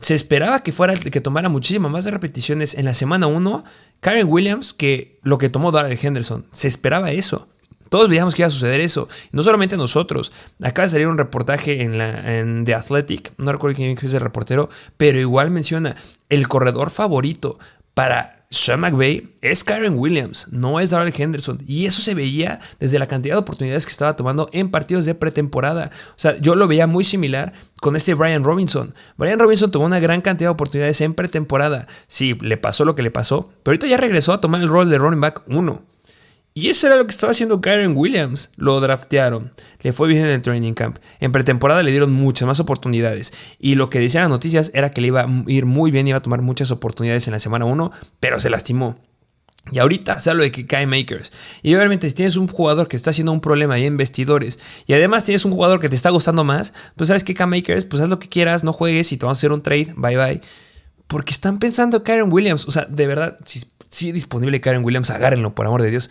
Se 0.00 0.14
esperaba 0.14 0.62
que 0.62 0.72
fuera 0.72 0.94
que 0.94 1.20
tomara 1.20 1.48
muchísimas 1.48 1.92
más 1.92 2.06
repeticiones 2.06 2.74
en 2.74 2.86
la 2.86 2.94
semana 2.94 3.26
1 3.26 3.64
Karen 4.00 4.26
Williams 4.28 4.72
que 4.72 5.18
lo 5.22 5.38
que 5.38 5.50
tomó 5.50 5.72
Darrell 5.72 5.98
Henderson. 6.00 6.46
Se 6.52 6.68
esperaba 6.68 7.12
eso. 7.12 7.48
Todos 7.90 8.08
veíamos 8.08 8.34
que 8.34 8.42
iba 8.42 8.46
a 8.46 8.50
suceder 8.50 8.80
eso. 8.80 9.08
No 9.32 9.42
solamente 9.42 9.76
nosotros. 9.76 10.32
Acaba 10.62 10.86
de 10.86 10.92
salir 10.92 11.08
un 11.08 11.18
reportaje 11.18 11.82
en, 11.82 11.98
la, 11.98 12.38
en 12.38 12.64
The 12.64 12.74
Athletic. 12.74 13.32
No 13.36 13.52
recuerdo 13.52 13.76
quién 13.76 13.90
es 13.90 14.14
el 14.14 14.20
reportero. 14.20 14.70
Pero 14.96 15.18
igual 15.18 15.50
menciona 15.50 15.96
el 16.28 16.48
corredor 16.48 16.90
favorito 16.90 17.58
para 17.92 18.39
Sean 18.52 18.80
McVay 18.80 19.32
es 19.42 19.62
Karen 19.62 19.96
Williams, 19.96 20.48
no 20.50 20.80
es 20.80 20.90
Darrell 20.90 21.14
Henderson. 21.16 21.62
Y 21.68 21.86
eso 21.86 22.02
se 22.02 22.14
veía 22.14 22.58
desde 22.80 22.98
la 22.98 23.06
cantidad 23.06 23.36
de 23.36 23.40
oportunidades 23.40 23.86
que 23.86 23.92
estaba 23.92 24.16
tomando 24.16 24.50
en 24.52 24.72
partidos 24.72 25.04
de 25.04 25.14
pretemporada. 25.14 25.92
O 26.10 26.18
sea, 26.18 26.36
yo 26.38 26.56
lo 26.56 26.66
veía 26.66 26.88
muy 26.88 27.04
similar 27.04 27.52
con 27.80 27.94
este 27.94 28.12
Brian 28.14 28.42
Robinson. 28.42 28.92
Brian 29.16 29.38
Robinson 29.38 29.70
tomó 29.70 29.86
una 29.86 30.00
gran 30.00 30.20
cantidad 30.20 30.48
de 30.48 30.54
oportunidades 30.54 31.00
en 31.00 31.14
pretemporada. 31.14 31.86
Sí, 32.08 32.36
le 32.40 32.56
pasó 32.56 32.84
lo 32.84 32.96
que 32.96 33.04
le 33.04 33.12
pasó, 33.12 33.52
pero 33.62 33.74
ahorita 33.74 33.86
ya 33.86 33.98
regresó 33.98 34.32
a 34.32 34.40
tomar 34.40 34.60
el 34.60 34.68
rol 34.68 34.90
de 34.90 34.98
running 34.98 35.20
back 35.20 35.42
1. 35.46 35.82
Y 36.52 36.68
eso 36.68 36.88
era 36.88 36.96
lo 36.96 37.06
que 37.06 37.12
estaba 37.12 37.30
haciendo 37.30 37.60
Karen 37.60 37.96
Williams. 37.96 38.50
Lo 38.56 38.80
draftearon. 38.80 39.52
Le 39.80 39.92
fue 39.92 40.08
bien 40.08 40.26
en 40.26 40.32
el 40.32 40.42
training 40.42 40.72
camp. 40.72 40.98
En 41.20 41.32
pretemporada 41.32 41.82
le 41.82 41.90
dieron 41.90 42.12
muchas 42.12 42.46
más 42.46 42.60
oportunidades. 42.60 43.32
Y 43.58 43.76
lo 43.76 43.88
que 43.88 44.00
decían 44.00 44.24
las 44.24 44.30
noticias 44.30 44.70
era 44.74 44.90
que 44.90 45.00
le 45.00 45.08
iba 45.08 45.22
a 45.22 45.28
ir 45.46 45.66
muy 45.66 45.90
bien, 45.90 46.08
iba 46.08 46.18
a 46.18 46.22
tomar 46.22 46.42
muchas 46.42 46.70
oportunidades 46.70 47.26
en 47.28 47.32
la 47.32 47.38
semana 47.38 47.64
1, 47.64 47.92
pero 48.18 48.40
se 48.40 48.50
lastimó. 48.50 48.98
Y 49.70 49.78
ahorita 49.78 50.18
se 50.18 50.30
habla 50.30 50.42
de 50.42 50.50
que 50.50 50.66
cae 50.66 50.86
Makers. 50.86 51.32
Y 51.62 51.74
obviamente 51.74 52.08
si 52.08 52.14
tienes 52.14 52.36
un 52.36 52.48
jugador 52.48 52.88
que 52.88 52.96
está 52.96 53.10
haciendo 53.10 53.30
un 53.30 53.40
problema 53.40 53.74
ahí 53.74 53.84
en 53.84 53.96
vestidores 53.96 54.58
y 54.86 54.94
además 54.94 55.24
tienes 55.24 55.44
un 55.44 55.52
jugador 55.52 55.80
que 55.80 55.88
te 55.88 55.96
está 55.96 56.10
gustando 56.10 56.44
más, 56.44 56.72
pues 56.96 57.08
sabes 57.08 57.24
que 57.24 57.34
Cam 57.34 57.50
Makers, 57.50 57.84
pues 57.84 58.02
haz 58.02 58.08
lo 58.08 58.18
que 58.18 58.28
quieras, 58.28 58.64
no 58.64 58.72
juegues 58.72 59.12
y 59.12 59.16
te 59.16 59.26
vamos 59.26 59.38
a 59.38 59.40
hacer 59.40 59.52
un 59.52 59.62
trade, 59.62 59.94
bye 59.96 60.16
bye. 60.16 60.40
Porque 61.06 61.32
están 61.32 61.58
pensando 61.58 62.02
Karen 62.02 62.32
Williams. 62.32 62.66
O 62.66 62.70
sea, 62.70 62.86
de 62.86 63.06
verdad, 63.06 63.36
si, 63.44 63.60
si 63.90 64.08
es 64.08 64.14
disponible 64.14 64.60
Karen 64.60 64.84
Williams, 64.84 65.10
agárrenlo, 65.10 65.54
por 65.54 65.66
amor 65.66 65.82
de 65.82 65.90
Dios. 65.90 66.10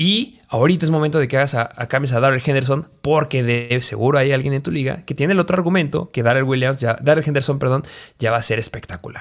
Y 0.00 0.38
ahorita 0.48 0.86
es 0.86 0.90
momento 0.90 1.18
de 1.18 1.28
que 1.28 1.36
hagas 1.36 1.54
a, 1.54 1.70
a 1.76 1.86
cambies 1.86 2.14
a 2.14 2.20
Darrell 2.20 2.40
Henderson, 2.42 2.88
porque 3.02 3.42
de 3.42 3.78
seguro 3.82 4.16
hay 4.16 4.32
alguien 4.32 4.54
en 4.54 4.62
tu 4.62 4.70
liga 4.70 5.04
que 5.04 5.14
tiene 5.14 5.34
el 5.34 5.40
otro 5.40 5.58
argumento 5.58 6.08
que 6.08 6.22
Darrell 6.22 6.44
Williams, 6.44 6.80
ya, 6.80 6.96
Darrell 7.02 7.22
Henderson, 7.22 7.58
perdón, 7.58 7.82
ya 8.18 8.30
va 8.30 8.38
a 8.38 8.42
ser 8.42 8.58
espectacular. 8.58 9.20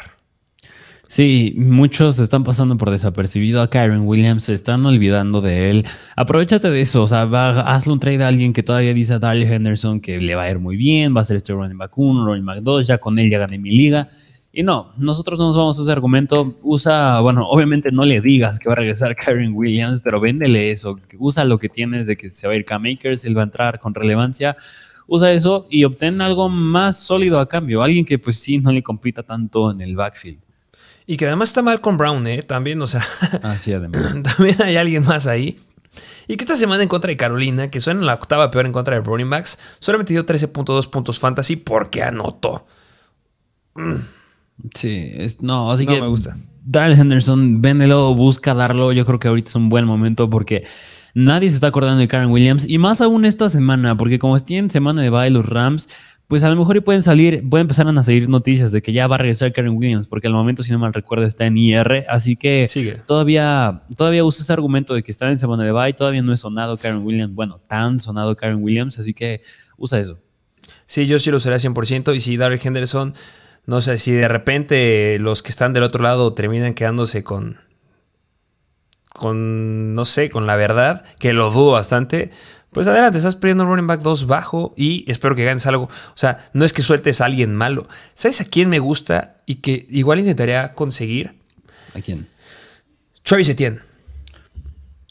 Sí, 1.05 1.53
muchos 1.57 2.17
están 2.19 2.45
pasando 2.45 2.77
por 2.77 2.91
desapercibido 2.91 3.61
a 3.61 3.69
Kyron 3.69 4.07
Williams, 4.07 4.43
se 4.43 4.53
están 4.53 4.86
olvidando 4.86 5.41
de 5.41 5.69
él. 5.69 5.86
Aprovechate 6.15 6.69
de 6.69 6.80
eso, 6.80 7.03
o 7.03 7.07
sea, 7.09 7.23
hazle 7.23 7.91
un 7.91 7.99
trade 7.99 8.23
a 8.23 8.30
alguien 8.30 8.53
que 8.53 8.63
todavía 8.63 8.93
dice 8.93 9.11
a 9.11 9.19
Darrell 9.19 9.51
Henderson 9.51 9.99
que 9.99 10.21
le 10.21 10.36
va 10.36 10.43
a 10.43 10.49
ir 10.49 10.59
muy 10.59 10.77
bien, 10.77 11.13
va 11.13 11.19
a 11.19 11.25
ser 11.25 11.36
este 11.36 11.51
running 11.51 11.77
back 11.77 11.97
1, 11.97 12.25
running 12.25 12.45
back 12.45 12.59
2, 12.59 12.88
ya 12.88 12.99
con 12.99 13.19
él 13.19 13.30
ya 13.30 13.38
gané 13.38 13.57
mi 13.57 13.69
liga. 13.69 14.07
Y 14.52 14.64
no, 14.64 14.89
nosotros 14.97 15.38
no 15.38 15.45
nos 15.45 15.58
vamos 15.58 15.80
a 15.80 15.84
ese 15.84 15.91
argumento. 15.91 16.56
Usa, 16.64 17.20
bueno, 17.20 17.47
obviamente 17.47 17.91
no 17.91 18.04
le 18.04 18.20
digas 18.20 18.58
que 18.58 18.68
va 18.68 18.74
a 18.74 18.78
regresar 18.78 19.16
Karen 19.26 19.54
Williams, 19.54 20.02
pero 20.04 20.20
véndele 20.20 20.72
eso. 20.72 21.00
Usa 21.20 21.45
lo 21.45 21.60
que 21.60 21.70
tienes 21.70 22.08
de 22.08 22.18
que 22.18 22.30
se 22.30 22.47
va 22.47 22.54
a 22.54 22.56
ir 22.56 22.66
K-Makers, 22.66 23.26
él 23.26 23.38
va 23.38 23.41
a 23.41 23.45
entrar 23.45 23.80
con 23.80 23.93
relevancia. 23.93 24.58
Usa 25.06 25.32
eso 25.32 25.68
y 25.70 25.84
obtén 25.84 26.22
algo 26.22 26.50
más 26.50 27.00
sólido 27.00 27.39
a 27.39 27.47
cambio. 27.47 27.82
Alguien 27.82 28.06
que 28.06 28.20
pues 28.20 28.39
sí 28.39 28.60
no 28.60 28.72
le 28.72 28.84
compita 28.84 29.24
tanto 29.24 29.72
en 29.72 29.82
el 29.82 29.95
backfield. 29.95 30.39
Y 31.06 31.18
que 31.18 31.26
además 31.26 31.50
está 31.50 31.64
mal 31.64 31.82
con 31.82 31.97
Brown, 31.97 32.26
¿eh? 32.28 32.43
También, 32.43 32.80
o 32.82 32.88
sea. 32.88 33.04
Así 33.43 33.74
además. 33.74 34.16
también 34.38 34.62
hay 34.62 34.78
alguien 34.78 35.04
más 35.06 35.26
ahí. 35.26 35.58
Y 36.28 36.38
que 36.38 36.43
esta 36.43 36.56
semana 36.56 36.84
en 36.84 36.89
contra 36.89 37.10
de 37.10 37.18
Carolina, 37.18 37.72
que 37.72 37.82
suena 37.82 38.06
la 38.06 38.14
octava 38.14 38.52
peor 38.52 38.68
en 38.68 38.72
contra 38.72 38.93
de 38.95 39.02
running 39.02 39.30
backs, 39.30 39.58
solamente 39.80 40.14
dio 40.14 40.24
13.2 40.24 40.89
puntos 40.91 41.20
fantasy 41.20 41.56
porque 41.56 42.04
anotó. 42.04 42.68
Mm. 43.74 43.95
Sí, 44.74 45.12
no, 45.41 45.72
así 45.72 45.86
no 45.86 45.93
que 45.93 46.01
me 46.01 46.07
gusta. 46.07 46.38
Darrell 46.64 46.99
Henderson, 46.99 47.62
véndelo, 47.62 48.14
busca 48.14 48.53
darlo. 48.53 48.91
Yo 48.91 49.05
creo 49.05 49.20
que 49.20 49.28
ahorita 49.28 49.49
es 49.49 49.55
un 49.55 49.70
buen 49.70 49.86
momento 49.86 50.30
porque 50.30 50.66
nadie 51.14 51.49
se 51.49 51.55
está 51.55 51.68
acordando 51.68 51.99
de 51.99 52.07
Karen 52.07 52.30
Williams 52.30 52.68
y 52.68 52.78
más 52.78 53.01
aún 53.01 53.26
esta 53.26 53.49
semana, 53.49 53.97
porque 53.97 54.20
como 54.20 54.39
tienen 54.39 54.70
semana 54.70 55.01
de 55.01 55.10
bye 55.10 55.30
los 55.32 55.47
Rams, 55.47 55.89
pues 56.28 56.43
a 56.43 56.49
lo 56.49 56.55
mejor 56.55 56.78
y 56.78 56.82
pueden 56.82 57.01
salir, 57.01 57.43
pueden 57.49 57.64
empezar 57.64 57.88
a 57.88 58.03
salir 58.03 58.30
noticias 58.30 58.72
de 58.72 58.84
que 58.84 58.93
ya 58.93 59.07
va 59.07 59.16
a 59.16 59.18
regresar 59.18 59.51
Karen 59.51 59.76
Williams, 59.76 60.05
porque 60.05 60.28
al 60.28 60.34
momento, 60.34 60.62
si 60.62 60.72
no 60.72 60.78
mal 60.78 60.93
recuerdo, 60.93 61.26
está 61.26 61.47
en 61.47 61.57
IR, 61.57 62.05
así 62.07 62.36
que 62.36 62.68
Sigue. 62.68 62.97
todavía 63.07 63.82
todavía 63.97 64.24
usa 64.24 64.43
ese 64.43 64.53
argumento 64.53 64.93
de 64.93 65.01
que 65.01 65.12
está 65.12 65.28
en 65.32 65.39
semana 65.39 65.64
de 65.64 65.72
bye, 65.72 65.93
todavía 65.93 66.22
no 66.22 66.32
es 66.32 66.41
sonado 66.41 66.78
Karen 66.78 67.03
Williams, 67.03 67.34
bueno, 67.34 67.60
tan 67.68 67.99
sonado 67.99 68.36
Karen 68.36 68.62
Williams, 68.62 68.99
así 68.99 69.16
que 69.16 69.41
usa 69.76 69.99
eso. 69.99 70.20
Sí, 70.86 71.07
yo 71.07 71.18
sí 71.18 71.32
lo 71.32 71.38
usaría 71.38 71.57
100% 71.57 72.16
y 72.16 72.20
si 72.20 72.38
Darrell 72.38 72.62
Henderson 72.64 73.16
no 73.70 73.82
sé, 73.82 73.99
si 73.99 74.11
de 74.13 74.28
repente 74.28 75.17
los 75.20 75.43
que 75.43 75.49
están 75.49 75.74
del 75.74 75.84
otro 75.84 76.01
lado 76.01 76.34
terminan 76.34 76.74
quedándose 76.74 77.24
con, 77.24 77.59
con, 79.09 79.93
no 79.93 80.05
sé, 80.05 80.32
con 80.32 80.47
la 80.47 80.55
verdad, 80.55 81.05
que 81.20 81.34
lo 81.34 81.51
dudo 81.51 81.74
bastante, 81.74 82.32
pues 82.72 82.88
adelante, 82.88 83.20
estás 83.20 83.36
perdiendo 83.36 83.65
un 83.65 83.70
running 83.70 83.86
back 83.86 84.01
2 84.01 84.26
bajo 84.26 84.74
y 84.76 85.09
espero 85.09 85.36
que 85.36 85.45
ganes 85.45 85.67
algo. 85.67 85.84
O 85.84 86.17
sea, 86.17 86.39
no 86.53 86.65
es 86.65 86.74
que 86.74 86.82
sueltes 86.82 87.22
a 87.22 87.26
alguien 87.26 87.55
malo. 87.55 87.88
¿Sabes 88.15 88.41
a 88.41 88.45
quién 88.45 88.70
me 88.70 88.80
gusta 88.80 89.38
y 89.45 89.55
que 89.55 89.86
igual 89.91 90.17
intentaría 90.17 90.74
conseguir? 90.74 91.36
¿A 91.93 92.01
quién? 92.01 92.28
Travis 93.22 93.49
Etienne. 93.49 93.82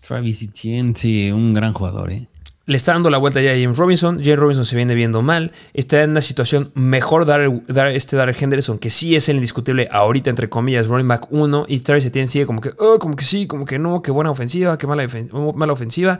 Travis 0.01 0.43
Etienne, 0.43 0.95
sí, 0.97 1.31
un 1.31 1.53
gran 1.53 1.73
jugador, 1.75 2.11
¿eh? 2.11 2.27
Le 2.69 2.77
está 2.77 2.93
dando 2.93 3.09
la 3.09 3.17
vuelta 3.17 3.41
ya 3.41 3.53
a 3.53 3.55
James 3.55 3.79
Robinson. 3.79 4.21
James 4.23 4.39
Robinson 4.39 4.67
se 4.67 4.77
viene 4.77 4.95
viendo 4.95 5.23
mal. 5.23 5.53
Está 5.73 6.03
en 6.03 6.11
una 6.11 6.21
situación 6.21 6.71
mejor 6.75 7.25
dar, 7.25 7.51
dar 7.67 7.87
este 7.89 8.15
Darrell 8.15 8.37
Henderson, 8.39 8.79
que 8.79 8.91
sí 8.91 9.17
es 9.17 9.31
el 9.31 9.37
indiscutible 9.37 9.89
ahorita, 9.91 10.29
entre 10.29 10.51
comillas, 10.51 10.87
running 10.87 11.09
back 11.09 11.29
1. 11.31 11.65
Y 11.67 11.81
Travis 11.81 12.05
Etienne 12.05 12.29
sigue 12.29 12.45
como 12.45 12.61
que, 12.61 12.75
oh, 12.77 12.99
como 12.99 13.17
que 13.17 13.25
sí, 13.25 13.47
como 13.47 13.65
que 13.65 13.79
no, 13.79 14.03
qué 14.03 14.11
buena 14.11 14.31
ofensiva, 14.31 14.77
qué 14.77 14.87
mala, 14.87 15.07
mala 15.55 15.73
ofensiva. 15.73 16.19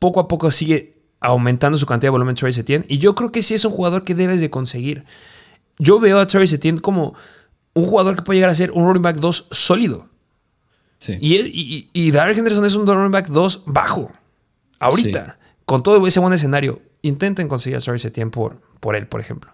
Poco 0.00 0.18
a 0.18 0.26
poco 0.26 0.50
sigue 0.50 0.94
aumentando 1.20 1.78
su 1.78 1.86
cantidad 1.86 2.08
de 2.08 2.10
volumen 2.10 2.34
Travis 2.34 2.58
Etienne. 2.58 2.84
Y 2.88 2.98
yo 2.98 3.14
creo 3.14 3.30
que 3.30 3.44
sí 3.44 3.54
es 3.54 3.64
un 3.64 3.70
jugador 3.70 4.02
que 4.02 4.16
debes 4.16 4.40
de 4.40 4.50
conseguir. 4.50 5.04
Yo 5.78 6.00
veo 6.00 6.18
a 6.18 6.26
Travis 6.26 6.52
Etienne 6.54 6.80
como 6.80 7.14
un 7.74 7.84
jugador 7.84 8.16
que 8.16 8.22
puede 8.22 8.38
llegar 8.38 8.50
a 8.50 8.56
ser 8.56 8.72
un 8.72 8.84
running 8.84 9.02
back 9.02 9.18
2 9.18 9.46
sólido. 9.52 10.08
Sí. 10.98 11.16
Y, 11.20 11.36
y, 11.36 11.90
y 11.92 12.10
Darrell 12.10 12.36
Henderson 12.36 12.64
es 12.64 12.74
un 12.74 12.84
running 12.84 13.12
back 13.12 13.28
2 13.28 13.62
bajo. 13.66 14.10
Ahorita. 14.80 15.24
Sí 15.24 15.37
con 15.68 15.82
todo 15.82 16.04
ese 16.06 16.18
buen 16.18 16.32
escenario, 16.32 16.80
intenten 17.02 17.46
conseguir 17.46 17.76
a 17.76 17.80
Travis 17.80 18.02
Etienne 18.02 18.30
por, 18.30 18.58
por 18.80 18.96
él, 18.96 19.06
por 19.06 19.20
ejemplo. 19.20 19.52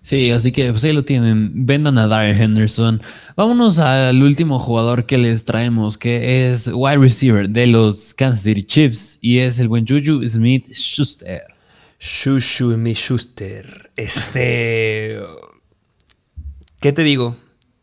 Sí, 0.00 0.30
así 0.30 0.52
que 0.52 0.70
pues 0.70 0.84
ahí 0.84 0.92
lo 0.92 1.04
tienen. 1.04 1.66
Vendan 1.66 1.98
a 1.98 2.06
Darrell 2.06 2.40
Henderson. 2.40 3.02
Vámonos 3.34 3.80
al 3.80 4.22
último 4.22 4.60
jugador 4.60 5.06
que 5.06 5.18
les 5.18 5.44
traemos, 5.44 5.98
que 5.98 6.48
es 6.48 6.70
wide 6.72 6.98
receiver 6.98 7.48
de 7.48 7.66
los 7.66 8.14
Kansas 8.14 8.44
City 8.44 8.62
Chiefs 8.62 9.18
y 9.22 9.40
es 9.40 9.58
el 9.58 9.66
buen 9.66 9.84
Juju 9.84 10.24
Smith 10.24 10.72
Schuster. 10.72 11.42
Juju 11.98 12.74
Smith 12.74 12.96
Schuster. 12.96 13.90
Este. 13.96 15.18
¿Qué 16.78 16.92
te 16.92 17.02
digo? 17.02 17.34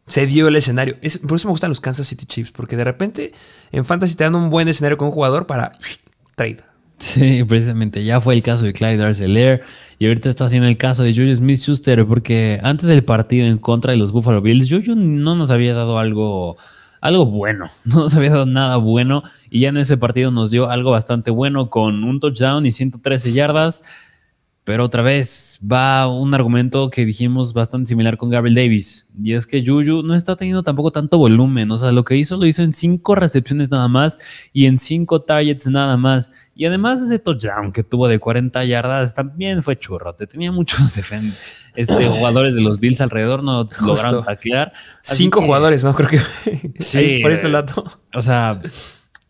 Se 0.06 0.26
dio 0.26 0.48
el 0.48 0.56
escenario. 0.56 0.96
Es, 1.02 1.18
por 1.18 1.36
eso 1.36 1.50
me 1.50 1.52
gustan 1.52 1.70
los 1.70 1.82
Kansas 1.82 2.08
City 2.08 2.26
Chiefs, 2.26 2.54
porque 2.54 2.78
de 2.78 2.86
repente 2.86 3.34
en 3.74 3.84
Fantasy 3.84 4.16
te 4.16 4.24
dan 4.24 4.36
un 4.36 4.50
buen 4.50 4.70
escenario 4.70 4.98
con 4.98 5.10
un 5.10 5.14
jugador 5.14 5.48
para 5.48 5.74
trade. 6.38 6.71
Sí, 7.02 7.44
precisamente. 7.48 8.04
Ya 8.04 8.22
fue 8.22 8.36
el 8.36 8.44
caso 8.44 8.64
de 8.64 8.74
Clyde 8.74 9.04
Arcelor 9.04 9.62
y 9.98 10.08
ahorita 10.08 10.30
está 10.30 10.46
haciendo 10.46 10.68
el 10.68 10.78
caso 10.78 11.04
de 11.04 11.14
Juju 11.14 11.34
Smith 11.34 11.58
Schuster 11.58 12.06
porque 12.06 12.60
antes 12.64 12.88
del 12.88 13.04
partido 13.04 13.48
en 13.48 13.58
contra 13.58 13.92
de 13.92 13.98
los 13.98 14.12
Buffalo 14.12 14.42
Bills, 14.42 14.70
Juju 14.70 14.96
no 14.96 15.36
nos 15.36 15.50
había 15.50 15.74
dado 15.74 15.98
algo, 15.98 16.58
algo 17.02 17.26
bueno, 17.26 17.70
no 17.86 18.02
nos 18.02 18.16
había 18.16 18.30
dado 18.30 18.46
nada 18.46 18.78
bueno 18.78 19.24
y 19.50 19.62
ya 19.62 19.70
en 19.70 19.78
ese 19.78 19.98
partido 19.98 20.30
nos 20.32 20.52
dio 20.52 20.70
algo 20.70 20.92
bastante 20.92 21.32
bueno 21.32 21.70
con 21.70 22.04
un 22.04 22.20
touchdown 22.20 22.66
y 22.66 22.72
113 22.72 23.34
yardas. 23.34 23.82
Pero 24.64 24.86
otra 24.86 25.02
vez 25.02 25.60
va 25.70 26.08
un 26.08 26.36
argumento 26.36 26.92
que 26.92 27.04
dijimos 27.04 27.52
bastante 27.54 27.88
similar 27.90 28.16
con 28.18 28.30
Gabriel 28.30 28.54
Davis. 28.54 29.08
Y 29.20 29.34
es 29.34 29.48
que 29.48 29.66
Juju 29.66 30.04
no 30.04 30.14
está 30.14 30.36
teniendo 30.36 30.62
tampoco 30.62 30.92
tanto 30.92 31.18
volumen. 31.18 31.72
O 31.72 31.78
sea, 31.78 31.92
lo 31.92 32.04
que 32.04 32.16
hizo 32.16 32.38
lo 32.38 32.46
hizo 32.46 32.62
en 32.62 32.72
cinco 32.72 33.16
recepciones 33.16 33.72
nada 33.72 33.88
más 33.88 34.20
y 34.54 34.66
en 34.66 34.78
cinco 34.78 35.24
targets 35.24 35.66
nada 35.66 35.98
más. 35.98 36.32
Y 36.56 36.66
además 36.66 37.02
ese 37.02 37.18
touchdown 37.18 37.72
que 37.72 37.84
tuvo 37.84 38.08
de 38.08 38.20
40 38.20 38.64
yardas 38.66 39.16
también 39.16 39.64
fue 39.64 39.80
churrote. 39.80 40.28
Tenía 40.28 40.52
muchos 40.52 40.96
este, 41.76 42.06
jugadores 42.06 42.54
de 42.54 42.62
los 42.62 42.80
Bills 42.80 43.02
alrededor, 43.02 43.44
no 43.44 43.66
Justo. 43.66 43.88
lograron 43.88 44.26
taclear. 44.26 44.74
Cinco 45.02 45.40
que, 45.40 45.48
jugadores, 45.48 45.84
¿no? 45.84 45.92
Creo 45.96 46.08
que 46.08 46.20
sí, 46.78 47.20
por 47.24 47.32
este 47.32 47.50
dato. 47.50 47.84
O 48.14 48.22
sea, 48.22 48.60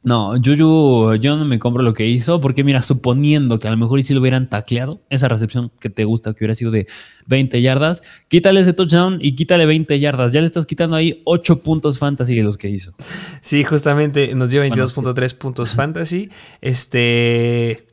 No, 0.03 0.33
Juju, 0.43 1.13
yo 1.15 1.37
no 1.37 1.45
me 1.45 1.59
compro 1.59 1.83
lo 1.83 1.93
que 1.93 2.07
hizo, 2.07 2.41
porque 2.41 2.63
mira, 2.63 2.81
suponiendo 2.81 3.59
que 3.59 3.67
a 3.67 3.71
lo 3.71 3.77
mejor 3.77 3.99
y 3.99 4.03
si 4.03 4.15
lo 4.15 4.21
hubieran 4.21 4.49
tacleado, 4.49 4.99
esa 5.11 5.27
recepción 5.27 5.71
que 5.79 5.91
te 5.91 6.05
gusta, 6.05 6.33
que 6.33 6.43
hubiera 6.43 6.55
sido 6.55 6.71
de 6.71 6.87
20 7.27 7.61
yardas, 7.61 8.01
quítale 8.27 8.61
ese 8.61 8.73
touchdown 8.73 9.19
y 9.21 9.35
quítale 9.35 9.67
20 9.67 9.99
yardas. 9.99 10.33
Ya 10.33 10.41
le 10.41 10.47
estás 10.47 10.65
quitando 10.65 10.95
ahí 10.95 11.21
8 11.25 11.61
puntos 11.61 11.99
fantasy 11.99 12.35
de 12.35 12.41
los 12.41 12.57
que 12.57 12.69
hizo. 12.69 12.93
Sí, 13.41 13.63
justamente 13.63 14.33
nos 14.33 14.49
dio 14.49 14.65
22.3 14.65 15.35
puntos 15.37 15.75
fantasy. 15.75 16.29
Este. 16.61 17.85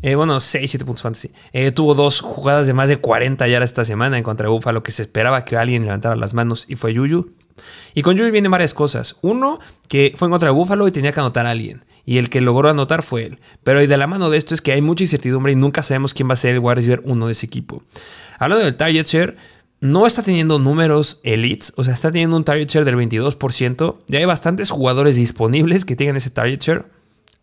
Eh, 0.00 0.14
bueno, 0.16 0.40
6, 0.40 0.70
7 0.70 0.84
puntos 0.86 1.02
fantasy. 1.02 1.30
Eh, 1.52 1.72
tuvo 1.72 1.94
dos 1.94 2.20
jugadas 2.22 2.66
de 2.66 2.72
más 2.72 2.88
de 2.88 2.96
40 2.96 3.46
yardas 3.48 3.70
esta 3.70 3.84
semana 3.84 4.16
en 4.16 4.24
contra 4.24 4.46
de 4.46 4.50
Buffalo, 4.50 4.82
que 4.82 4.92
se 4.92 5.02
esperaba 5.02 5.44
que 5.44 5.58
alguien 5.58 5.84
levantara 5.84 6.16
las 6.16 6.32
manos 6.32 6.64
y 6.68 6.76
fue 6.76 6.94
Juju. 6.94 7.28
Y 7.94 8.02
con 8.02 8.16
Juju 8.16 8.30
vienen 8.30 8.50
varias 8.50 8.74
cosas. 8.74 9.16
Uno, 9.22 9.58
que 9.88 10.12
fue 10.16 10.26
en 10.26 10.30
contra 10.30 10.48
de 10.48 10.54
Buffalo 10.54 10.88
y 10.88 10.92
tenía 10.92 11.12
que 11.12 11.20
anotar 11.20 11.46
a 11.46 11.50
alguien. 11.50 11.84
Y 12.04 12.18
el 12.18 12.30
que 12.30 12.40
logró 12.40 12.68
anotar 12.68 13.02
fue 13.02 13.24
él. 13.24 13.38
Pero 13.62 13.80
de 13.80 13.96
la 13.96 14.06
mano 14.06 14.30
de 14.30 14.38
esto 14.38 14.54
es 14.54 14.60
que 14.60 14.72
hay 14.72 14.82
mucha 14.82 15.04
incertidumbre 15.04 15.52
y 15.52 15.56
nunca 15.56 15.82
sabemos 15.82 16.14
quién 16.14 16.28
va 16.28 16.34
a 16.34 16.36
ser 16.36 16.54
el 16.54 16.60
wide 16.60 16.74
receiver 16.76 17.02
uno 17.04 17.26
de 17.26 17.32
ese 17.32 17.46
equipo. 17.46 17.82
Hablando 18.38 18.64
del 18.64 18.76
target 18.76 19.06
share, 19.06 19.36
no 19.80 20.06
está 20.06 20.22
teniendo 20.22 20.58
números 20.58 21.20
elites, 21.24 21.72
o 21.76 21.84
sea, 21.84 21.92
está 21.92 22.10
teniendo 22.10 22.36
un 22.36 22.44
target 22.44 22.68
share 22.68 22.84
del 22.84 22.96
22%. 22.96 23.96
Ya 24.08 24.18
hay 24.18 24.24
bastantes 24.24 24.70
jugadores 24.70 25.16
disponibles 25.16 25.84
que 25.84 25.96
tengan 25.96 26.16
ese 26.16 26.30
target 26.30 26.60
share. 26.60 26.86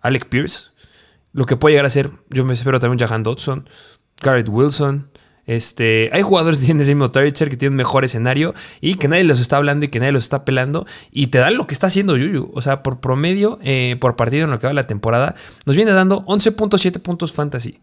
Alec 0.01 0.28
Pierce, 0.28 0.72
lo 1.34 1.45
que 1.45 1.55
puede 1.55 1.74
llegar 1.74 1.86
a 1.86 1.89
ser, 1.89 2.09
yo 2.30 2.43
me 2.43 2.53
espero 2.53 2.80
también 2.80 2.99
Jahan 2.99 3.24
Dodson, 3.24 3.70
Garrett 4.20 4.49
Wilson, 4.49 5.09
este, 5.45 6.09
hay 6.13 6.21
jugadores 6.21 6.59
que 6.59 6.65
tienen 6.65 6.81
ese 6.81 6.93
mismo 6.93 7.11
target 7.11 7.33
que 7.33 7.57
tienen 7.57 7.75
mejor 7.75 8.05
escenario 8.05 8.53
y 8.79 8.95
que 8.95 9.07
nadie 9.07 9.23
los 9.23 9.39
está 9.39 9.57
hablando 9.57 9.85
y 9.85 9.89
que 9.89 9.99
nadie 9.99 10.11
los 10.11 10.23
está 10.23 10.45
pelando. 10.45 10.85
Y 11.11 11.27
te 11.27 11.39
dan 11.39 11.55
lo 11.57 11.67
que 11.67 11.73
está 11.73 11.87
haciendo 11.87 12.17
Yuyu. 12.17 12.51
O 12.53 12.61
sea, 12.61 12.83
por 12.83 12.99
promedio, 12.99 13.59
eh, 13.63 13.97
por 13.99 14.15
partido 14.15 14.45
en 14.45 14.51
lo 14.51 14.59
que 14.59 14.67
va 14.67 14.73
la 14.73 14.87
temporada, 14.87 15.35
nos 15.65 15.75
viene 15.75 15.91
dando 15.91 16.25
11.7 16.25 16.99
puntos 17.01 17.33
fantasy. 17.33 17.79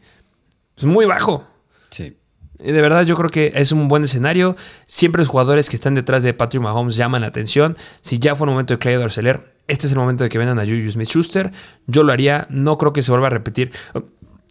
Es 0.77 0.85
muy 0.85 1.07
bajo. 1.07 1.45
Sí. 1.91 2.17
De 2.59 2.83
verdad, 2.83 3.05
yo 3.05 3.17
creo 3.17 3.31
que 3.31 3.53
es 3.55 3.73
un 3.73 3.89
buen 3.89 4.05
escenario. 4.05 4.57
Siempre 4.87 5.21
los 5.21 5.29
jugadores 5.29 5.71
que 5.71 5.77
están 5.77 5.95
detrás 5.95 6.23
de 6.23 6.35
Patrick 6.35 6.63
Mahomes 6.63 6.97
llaman 6.97 7.21
la 7.23 7.29
atención. 7.29 7.77
Si 8.01 8.19
ya 8.19 8.35
fue 8.35 8.47
el 8.47 8.51
momento 8.51 8.75
de 8.75 8.79
Clyde 8.79 9.03
Arcelor, 9.03 9.43
este 9.69 9.87
es 9.87 9.93
el 9.93 9.99
momento 9.99 10.25
de 10.25 10.31
que 10.31 10.39
vendan 10.39 10.59
a 10.59 10.65
Juju 10.65 10.91
Smith 10.91 11.09
Schuster. 11.09 11.53
Yo 11.87 12.03
lo 12.03 12.13
haría. 12.13 12.47
No 12.51 12.79
creo 12.79 12.93
que 12.93 13.03
se 13.03 13.13
vuelva 13.13 13.29
a 13.29 13.31
repetir. 13.31 13.71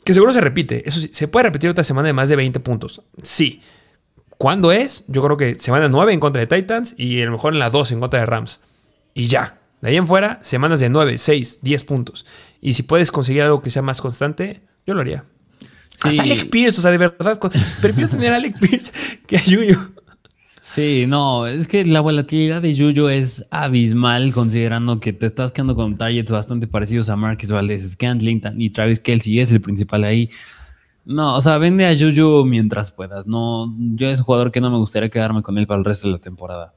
Que 0.07 0.13
seguro 0.13 0.31
se 0.31 0.39
repite. 0.39 0.87
Eso 0.87 1.01
sí, 1.01 1.09
se 1.11 1.27
puede 1.27 1.43
repetir 1.43 1.69
otra 1.69 1.83
semana 1.83 2.07
de 2.07 2.13
más 2.13 2.29
de 2.29 2.37
20 2.37 2.61
puntos. 2.61 3.01
Sí. 3.21 3.61
¿Cuándo 4.37 4.71
es? 4.71 5.03
Yo 5.09 5.21
creo 5.21 5.35
que 5.35 5.55
semana 5.55 5.89
9 5.89 6.13
en 6.13 6.21
contra 6.21 6.39
de 6.39 6.47
Titans 6.47 6.95
y 6.97 7.21
a 7.21 7.25
lo 7.25 7.33
mejor 7.33 7.51
en 7.51 7.59
la 7.59 7.69
2 7.69 7.91
en 7.91 7.99
contra 7.99 8.21
de 8.21 8.25
Rams. 8.25 8.61
Y 9.13 9.27
ya. 9.27 9.59
De 9.81 9.89
ahí 9.89 9.97
en 9.97 10.07
fuera, 10.07 10.39
semanas 10.41 10.79
de 10.79 10.87
9, 10.87 11.17
6, 11.17 11.59
10 11.61 11.83
puntos. 11.83 12.25
Y 12.61 12.75
si 12.75 12.83
puedes 12.83 13.11
conseguir 13.11 13.41
algo 13.41 13.61
que 13.61 13.69
sea 13.69 13.81
más 13.81 13.99
constante, 13.99 14.61
yo 14.85 14.93
lo 14.93 15.01
haría. 15.01 15.25
Hasta 16.01 16.23
Alec 16.23 16.49
Pierce, 16.51 16.79
o 16.79 16.81
sea, 16.81 16.91
de 16.91 16.99
verdad, 16.99 17.37
prefiero 17.81 18.09
tener 18.09 18.31
a 18.31 18.37
Alec 18.37 18.57
Pierce 18.59 19.19
que 19.27 19.35
a 19.35 19.43
Yuyu. 19.43 19.77
Sí, 20.68 21.05
no, 21.07 21.47
es 21.47 21.65
que 21.65 21.86
la 21.86 22.01
volatilidad 22.01 22.61
de 22.61 22.76
Juju 22.78 23.07
es 23.07 23.47
abismal 23.51 24.34
considerando 24.34 24.99
que 24.99 25.13
te 25.13 25.28
estás 25.28 25.51
quedando 25.51 25.76
con 25.76 25.97
targets 25.97 26.30
bastante 26.30 26.68
parecidos 26.68 27.09
a 27.09 27.15
Marcus 27.15 27.51
Valdez, 27.51 27.89
Scantling 27.89 28.41
y 28.57 28.70
Travis 28.70 28.99
Kelsey 28.99 29.39
es 29.39 29.51
el 29.51 29.61
principal 29.61 30.03
ahí. 30.03 30.30
No, 31.05 31.36
o 31.36 31.41
sea, 31.41 31.57
vende 31.57 31.88
a 31.88 31.97
Juju 31.97 32.45
mientras 32.45 32.91
puedas. 32.91 33.26
No, 33.28 33.74
yo 33.78 34.09
es 34.09 34.20
un 34.20 34.26
jugador 34.26 34.51
que 34.51 34.59
no 34.59 34.70
me 34.70 34.78
gustaría 34.78 35.09
quedarme 35.09 35.41
con 35.41 35.57
él 35.57 35.65
para 35.65 35.80
el 35.80 35.86
resto 35.86 36.09
de 36.09 36.13
la 36.13 36.20
temporada. 36.20 36.74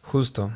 Justo. 0.00 0.50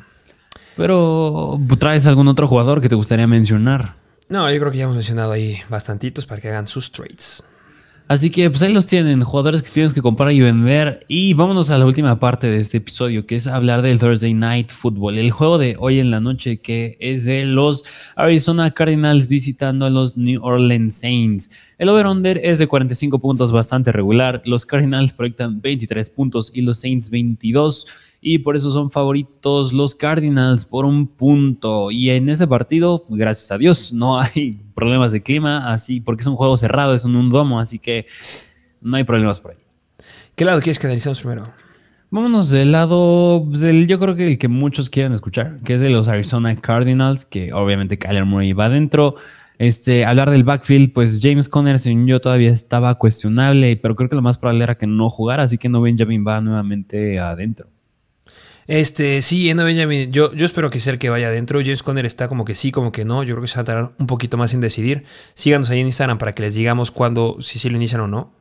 Pero, 0.75 1.59
¿traes 1.77 2.07
algún 2.07 2.27
otro 2.29 2.47
jugador 2.47 2.81
que 2.81 2.89
te 2.89 2.95
gustaría 2.95 3.27
mencionar? 3.27 3.93
No, 4.27 4.51
yo 4.51 4.59
creo 4.59 4.71
que 4.71 4.79
ya 4.79 4.85
hemos 4.85 4.95
mencionado 4.95 5.33
ahí 5.33 5.57
bastantitos 5.69 6.25
para 6.25 6.41
que 6.41 6.49
hagan 6.49 6.67
sus 6.67 6.91
trades. 6.91 7.43
Así 8.11 8.29
que 8.29 8.49
pues 8.49 8.61
ahí 8.61 8.73
los 8.73 8.87
tienen, 8.87 9.21
jugadores 9.21 9.63
que 9.63 9.69
tienes 9.69 9.93
que 9.93 10.01
comprar 10.01 10.33
y 10.33 10.41
vender. 10.41 11.05
Y 11.07 11.33
vámonos 11.33 11.69
a 11.69 11.77
la 11.77 11.85
última 11.85 12.19
parte 12.19 12.47
de 12.47 12.59
este 12.59 12.79
episodio, 12.79 13.25
que 13.25 13.37
es 13.37 13.47
hablar 13.47 13.81
del 13.81 13.99
Thursday 13.99 14.33
Night 14.33 14.69
Football, 14.69 15.17
el 15.17 15.31
juego 15.31 15.57
de 15.57 15.77
hoy 15.79 16.01
en 16.01 16.11
la 16.11 16.19
noche 16.19 16.59
que 16.59 16.97
es 16.99 17.23
de 17.23 17.45
los 17.45 17.85
Arizona 18.17 18.71
Cardinals 18.71 19.29
visitando 19.29 19.85
a 19.85 19.89
los 19.89 20.17
New 20.17 20.43
Orleans 20.43 20.93
Saints. 20.93 21.51
El 21.77 21.87
over-under 21.87 22.37
es 22.43 22.59
de 22.59 22.67
45 22.67 23.19
puntos, 23.19 23.53
bastante 23.53 23.93
regular. 23.93 24.41
Los 24.43 24.65
Cardinals 24.65 25.13
proyectan 25.13 25.61
23 25.61 26.09
puntos 26.09 26.51
y 26.53 26.63
los 26.63 26.81
Saints 26.81 27.09
22 27.11 27.87
y 28.21 28.37
por 28.37 28.55
eso 28.55 28.71
son 28.71 28.91
favoritos 28.91 29.73
los 29.73 29.95
Cardinals 29.95 30.63
por 30.63 30.85
un 30.85 31.07
punto. 31.07 31.89
Y 31.89 32.11
en 32.11 32.29
ese 32.29 32.47
partido, 32.47 33.03
gracias 33.09 33.51
a 33.51 33.57
Dios, 33.57 33.91
no 33.91 34.19
hay 34.21 34.61
problemas 34.75 35.11
de 35.11 35.23
clima, 35.23 35.71
así 35.73 35.99
porque 35.99 36.21
es 36.21 36.27
un 36.27 36.35
juego 36.35 36.55
cerrado, 36.55 36.93
es 36.93 37.03
un 37.03 37.29
domo, 37.29 37.59
así 37.59 37.79
que 37.79 38.05
no 38.79 38.95
hay 38.95 39.03
problemas 39.03 39.39
por 39.39 39.51
ahí. 39.51 39.57
¿Qué 40.35 40.45
lado 40.45 40.61
quieres 40.61 40.77
que 40.79 40.87
analicemos 40.87 41.19
primero? 41.19 41.43
Vámonos 42.11 42.51
del 42.51 42.71
lado 42.73 43.43
del, 43.45 43.87
yo 43.87 43.97
creo 43.97 44.15
que 44.15 44.27
el 44.27 44.37
que 44.37 44.49
muchos 44.49 44.89
quieren 44.89 45.13
escuchar, 45.13 45.59
que 45.63 45.75
es 45.75 45.81
de 45.81 45.89
los 45.89 46.07
Arizona 46.07 46.55
Cardinals, 46.55 47.25
que 47.25 47.53
obviamente 47.53 47.97
Kyler 47.97 48.25
Murray 48.25 48.53
va 48.53 48.65
adentro. 48.65 49.15
Este, 49.57 50.05
hablar 50.05 50.29
del 50.29 50.43
backfield, 50.43 50.91
pues 50.91 51.19
James 51.21 51.47
Conner, 51.47 51.79
según 51.79 52.07
yo, 52.07 52.19
todavía 52.19 52.49
estaba 52.49 52.95
cuestionable, 52.95 53.77
pero 53.77 53.95
creo 53.95 54.09
que 54.09 54.15
lo 54.15 54.21
más 54.21 54.37
probable 54.37 54.63
era 54.63 54.75
que 54.77 54.87
no 54.87 55.09
jugara, 55.09 55.43
así 55.43 55.57
que 55.57 55.69
no 55.69 55.81
Benjamin 55.81 56.25
va 56.27 56.41
nuevamente 56.41 57.19
adentro. 57.19 57.67
Este, 58.71 59.21
sí, 59.21 59.49
Eno 59.49 59.65
Benjamin, 59.65 60.13
yo, 60.13 60.33
yo 60.33 60.45
espero 60.45 60.69
que 60.69 60.79
sea 60.79 60.93
el 60.93 60.99
que 60.99 61.09
vaya 61.09 61.27
adentro. 61.27 61.59
James 61.59 61.83
Conner 61.83 62.05
está 62.05 62.29
como 62.29 62.45
que 62.45 62.55
sí, 62.55 62.71
como 62.71 62.93
que 62.93 63.03
no. 63.03 63.21
Yo 63.21 63.35
creo 63.35 63.41
que 63.41 63.49
se 63.49 63.55
va 63.55 63.63
a 63.63 63.65
tardar 63.65 63.91
un 63.99 64.07
poquito 64.07 64.37
más 64.37 64.53
en 64.53 64.61
decidir. 64.61 65.03
Síganos 65.33 65.69
ahí 65.69 65.81
en 65.81 65.87
Instagram 65.87 66.17
para 66.17 66.31
que 66.31 66.43
les 66.43 66.55
digamos 66.55 66.89
cuándo, 66.89 67.35
si 67.41 67.59
sí 67.59 67.69
lo 67.69 67.75
inician 67.75 67.99
o 67.99 68.07
no. 68.07 68.33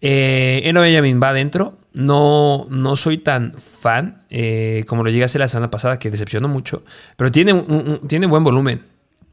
Eh, 0.00 0.62
Eno 0.64 0.80
Benjamin 0.80 1.22
va 1.22 1.28
adentro. 1.28 1.78
No, 1.92 2.66
no 2.68 2.96
soy 2.96 3.18
tan 3.18 3.54
fan 3.54 4.24
eh, 4.28 4.82
como 4.88 5.04
lo 5.04 5.10
llegué 5.10 5.26
a 5.26 5.38
la 5.38 5.46
semana 5.46 5.70
pasada, 5.70 6.00
que 6.00 6.10
decepcionó 6.10 6.48
mucho. 6.48 6.82
Pero 7.16 7.30
tiene, 7.30 7.64
tiene 8.08 8.26
buen 8.26 8.42
volumen. 8.42 8.82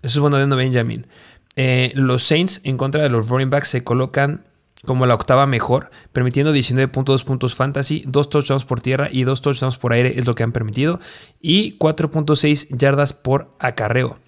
Eso 0.03 0.19
es 0.19 0.19
bueno 0.19 0.37
de 0.37 0.43
Eno 0.43 0.55
Benjamin. 0.55 1.07
Eh, 1.55 1.93
los 1.95 2.21
Saints 2.21 2.61
en 2.63 2.77
contra 2.77 3.01
de 3.01 3.09
los 3.09 3.27
running 3.29 3.49
backs 3.49 3.69
se 3.69 3.83
colocan 3.83 4.43
como 4.85 5.05
la 5.05 5.15
octava 5.15 5.45
mejor, 5.45 5.89
permitiendo 6.13 6.53
19.2 6.53 7.23
puntos 7.23 7.55
fantasy, 7.55 8.03
2 8.07 8.29
touchdowns 8.29 8.65
por 8.65 8.81
tierra 8.81 9.09
y 9.11 9.23
2 9.23 9.41
touchdowns 9.41 9.77
por 9.77 9.93
aire 9.93 10.17
es 10.17 10.25
lo 10.25 10.35
que 10.35 10.43
han 10.43 10.51
permitido, 10.51 10.99
y 11.41 11.77
4.6 11.77 12.77
yardas 12.77 13.13
por 13.13 13.55
acarreo. 13.59 14.19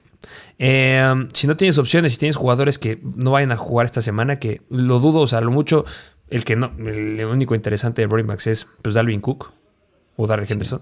Em, 0.58 1.30
si 1.34 1.48
no 1.48 1.56
tienes 1.56 1.78
opciones, 1.78 2.14
si 2.14 2.20
tienes 2.20 2.36
jugadores 2.36 2.80
que 2.80 3.00
no 3.16 3.32
vayan 3.32 3.52
a 3.52 3.58
jugar 3.58 3.86
esta 3.86 4.02
semana, 4.02 4.40
que 4.40 4.62
lo 4.70 5.00
dudo, 5.00 5.20
o 5.22 5.28
sea, 5.28 5.42
lo 5.42 5.52
mucho, 5.52 5.86
el 6.30 6.44
que 6.44 6.56
no, 6.56 6.72
el 6.80 7.24
único 7.26 7.56
interesante 7.56 8.02
de 8.02 8.08
running 8.08 8.28
backs 8.28 8.48
es 8.48 8.68
pues 8.82 8.96
Dalvin 8.96 9.22
Cook 9.22 9.52
o 10.16 10.28
Darrell 10.28 10.52
Henderson. 10.52 10.82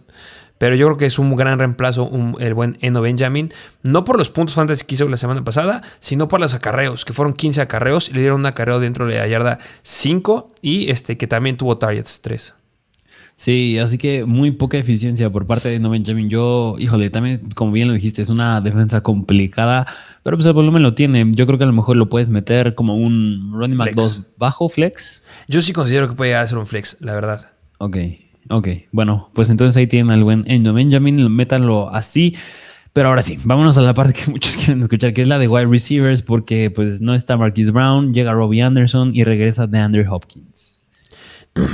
Pero 0.58 0.76
yo 0.76 0.88
creo 0.88 0.98
que 0.98 1.06
es 1.06 1.20
un 1.20 1.36
gran 1.36 1.60
reemplazo 1.60 2.10
el 2.40 2.54
buen 2.54 2.78
Eno 2.82 3.02
Benjamin. 3.02 3.52
No 3.84 4.04
por 4.04 4.18
los 4.18 4.30
puntos 4.30 4.56
fantasy 4.56 4.86
que 4.86 4.96
hizo 4.96 5.08
la 5.10 5.18
semana 5.18 5.44
pasada, 5.44 5.82
sino 6.00 6.28
por 6.28 6.40
los 6.40 6.54
acarreos, 6.54 7.06
que 7.06 7.14
fueron 7.14 7.34
15 7.34 7.62
acarreos 7.62 8.10
y 8.10 8.14
le 8.14 8.22
dieron 8.22 8.40
un 8.40 8.46
acarreo 8.46 8.80
dentro 8.80 9.06
de 9.08 9.18
la 9.18 9.28
yarda 9.28 9.60
5 9.84 10.52
y 10.62 10.90
este 10.90 11.18
que 11.18 11.28
también 11.28 11.58
tuvo 11.58 11.78
targets 11.78 12.22
3. 12.22 12.56
Sí, 13.38 13.78
así 13.80 13.98
que 13.98 14.24
muy 14.24 14.52
poca 14.52 14.78
eficiencia 14.78 15.30
por 15.30 15.46
parte 15.46 15.68
de 15.68 15.80
No 15.80 15.90
Benjamin. 15.90 16.30
Yo, 16.30 16.76
híjole, 16.80 17.10
también, 17.10 17.50
como 17.54 17.74
bien 17.74 17.90
lo 17.90 17.94
dijiste, 17.94 18.22
es 18.22 18.30
una 18.30 18.62
defensa 18.62 19.02
complicada, 19.02 19.86
pero 20.24 20.38
pues 20.38 20.46
el 20.46 20.54
volumen 20.54 20.84
lo 20.84 20.94
tiene. 20.94 21.30
Yo 21.34 21.46
creo 21.46 21.58
que 21.58 21.66
a 21.66 21.68
lo 21.68 21.74
mejor 21.74 21.98
lo 21.98 22.08
puedes 22.08 22.30
meter 22.30 22.76
como 22.76 22.96
un 22.96 23.52
running 23.54 23.78
back 23.78 23.94
2 23.94 24.24
bajo 24.38 24.70
flex. 24.70 25.24
Yo 25.50 25.62
sí 25.62 25.74
considero 25.74 26.08
que 26.08 26.16
puede 26.16 26.30
llegar 26.32 26.46
a 26.46 26.48
ser 26.48 26.58
un 26.58 26.66
flex, 26.66 27.02
la 27.02 27.14
verdad. 27.14 27.52
Ok, 27.78 27.98
Ok, 28.50 28.68
bueno, 28.92 29.30
pues 29.34 29.50
entonces 29.50 29.76
ahí 29.78 29.88
tienen 29.88 30.12
al 30.12 30.24
buen 30.24 30.44
Endo 30.48 30.74
Benjamin, 30.74 31.32
métanlo 31.32 31.94
así. 31.94 32.36
Pero 32.94 33.10
ahora 33.10 33.24
sí, 33.24 33.38
vámonos 33.44 33.78
a 33.78 33.82
la 33.82 33.94
parte 33.94 34.14
que 34.26 34.32
muchos 34.32 34.56
quieren 34.56 34.82
escuchar, 34.82 35.14
que 35.14 35.22
es 35.22 35.28
la 35.28 35.40
de 35.40 35.48
wide 35.48 35.66
receivers, 35.66 36.22
porque 36.22 36.72
pues 36.72 37.02
no 37.02 37.14
está 37.14 37.36
Marquis 37.38 37.72
Brown, 37.72 38.14
llega 38.14 38.32
Robbie 38.34 38.62
Anderson 38.62 39.12
y 39.14 39.24
regresa 39.24 39.68
de 39.68 39.80
Andrew 39.80 40.06
Hopkins. 40.14 40.75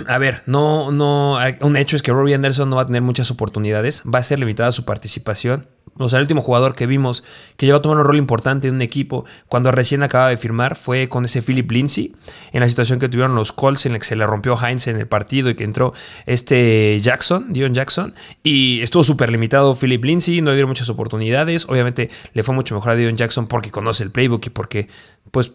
A 0.08 0.20
ver, 0.20 0.44
no, 0.46 0.92
no, 0.92 1.38
un 1.62 1.76
hecho 1.76 1.96
es 1.96 2.04
que 2.04 2.12
Robbie 2.12 2.36
Anderson 2.36 2.70
no 2.70 2.76
va 2.76 2.84
a 2.84 2.86
tener 2.86 3.02
muchas 3.02 3.32
oportunidades, 3.32 4.04
va 4.04 4.20
a 4.20 4.24
ser 4.24 4.40
limitada 4.40 4.72
su 4.72 4.86
participación. 4.86 5.68
O 5.98 6.08
sea, 6.08 6.18
el 6.18 6.24
último 6.24 6.42
jugador 6.42 6.76
que 6.76 6.86
vimos 6.86 7.24
que 7.58 7.66
llegó 7.66 7.80
a 7.80 7.82
tomar 7.82 7.98
un 7.98 8.06
rol 8.06 8.18
importante 8.18 8.68
en 8.68 8.76
un 8.76 8.82
equipo 8.82 9.26
cuando 9.48 9.72
recién 9.72 10.04
acaba 10.04 10.30
de 10.30 10.38
firmar 10.38 10.76
fue 10.76 11.10
con 11.10 11.26
ese 11.26 11.42
Philip 11.42 11.70
Lindsay, 11.70 12.16
en 12.54 12.62
la 12.62 12.68
situación 12.68 13.00
que 13.00 13.10
tuvieron 13.10 13.36
los 13.36 13.52
Colts 13.52 13.86
en 13.88 13.94
la 13.94 14.00
que 14.00 14.06
se 14.06 14.16
le 14.16 14.26
rompió 14.26 14.56
Heinz 14.56 14.88
en 14.88 14.98
el 14.98 15.08
partido 15.08 15.50
y 15.50 15.56
que 15.56 15.64
entró 15.64 15.94
este 16.28 17.00
Jackson, 17.02 17.52
Dion 17.52 17.74
Jackson, 17.74 18.14
y 18.44 18.82
estuvo 18.82 19.04
súper 19.04 19.32
limitado 19.32 19.76
Philip 19.76 20.04
Lindsay, 20.04 20.42
no 20.42 20.52
le 20.52 20.58
dieron 20.58 20.70
muchas 20.70 20.90
oportunidades. 20.90 21.66
Obviamente 21.68 22.10
le 22.34 22.44
fue 22.44 22.54
mucho 22.54 22.76
mejor 22.76 22.92
a 22.92 22.96
Dion 22.96 23.18
Jackson 23.18 23.48
porque 23.48 23.72
conoce 23.72 24.04
el 24.04 24.12
playbook 24.12 24.46
y 24.46 24.50
porque, 24.50 24.88
pues, 25.32 25.54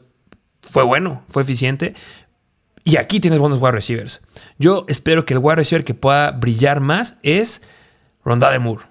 fue 0.63 0.83
bueno, 0.83 1.23
fue 1.29 1.43
eficiente. 1.43 1.95
Y 2.87 2.99
aquí 2.99 3.19
tienes 3.19 3.41
buenos 3.41 3.61
wide 3.61 3.73
receivers. 3.73 4.25
Yo 4.61 4.85
espero 4.87 5.27
que 5.27 5.35
el 5.35 5.41
wide 5.41 5.57
receiver 5.57 5.85
que 5.85 5.93
pueda 5.93 6.31
brillar 6.31 6.79
más 6.79 7.19
es 7.25 7.63
Rondale 8.25 8.61
Moore. 8.61 8.85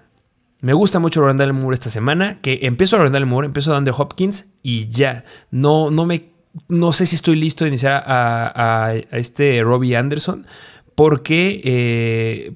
Me 0.60 0.74
gusta 0.74 0.98
mucho 0.98 1.22
Rondale 1.22 1.54
Moore 1.54 1.72
esta 1.72 1.88
semana, 1.88 2.38
que 2.42 2.58
empiezo 2.64 2.96
a 2.96 2.98
Rondale 2.98 3.24
Moore, 3.24 3.46
empiezo 3.46 3.72
a 3.72 3.78
Andrew 3.78 3.96
Hopkins 3.96 4.56
y 4.62 4.86
ya. 4.88 5.24
No, 5.50 5.90
no 5.90 6.04
me 6.04 6.28
no 6.68 6.92
sé 6.92 7.06
si 7.06 7.16
estoy 7.16 7.36
listo 7.36 7.64
de 7.64 7.68
iniciar 7.68 8.04
a, 8.06 8.94
este 9.12 9.62
Robbie 9.62 9.96
Anderson 9.96 10.46
porque 10.94 11.62
eh, 11.64 12.54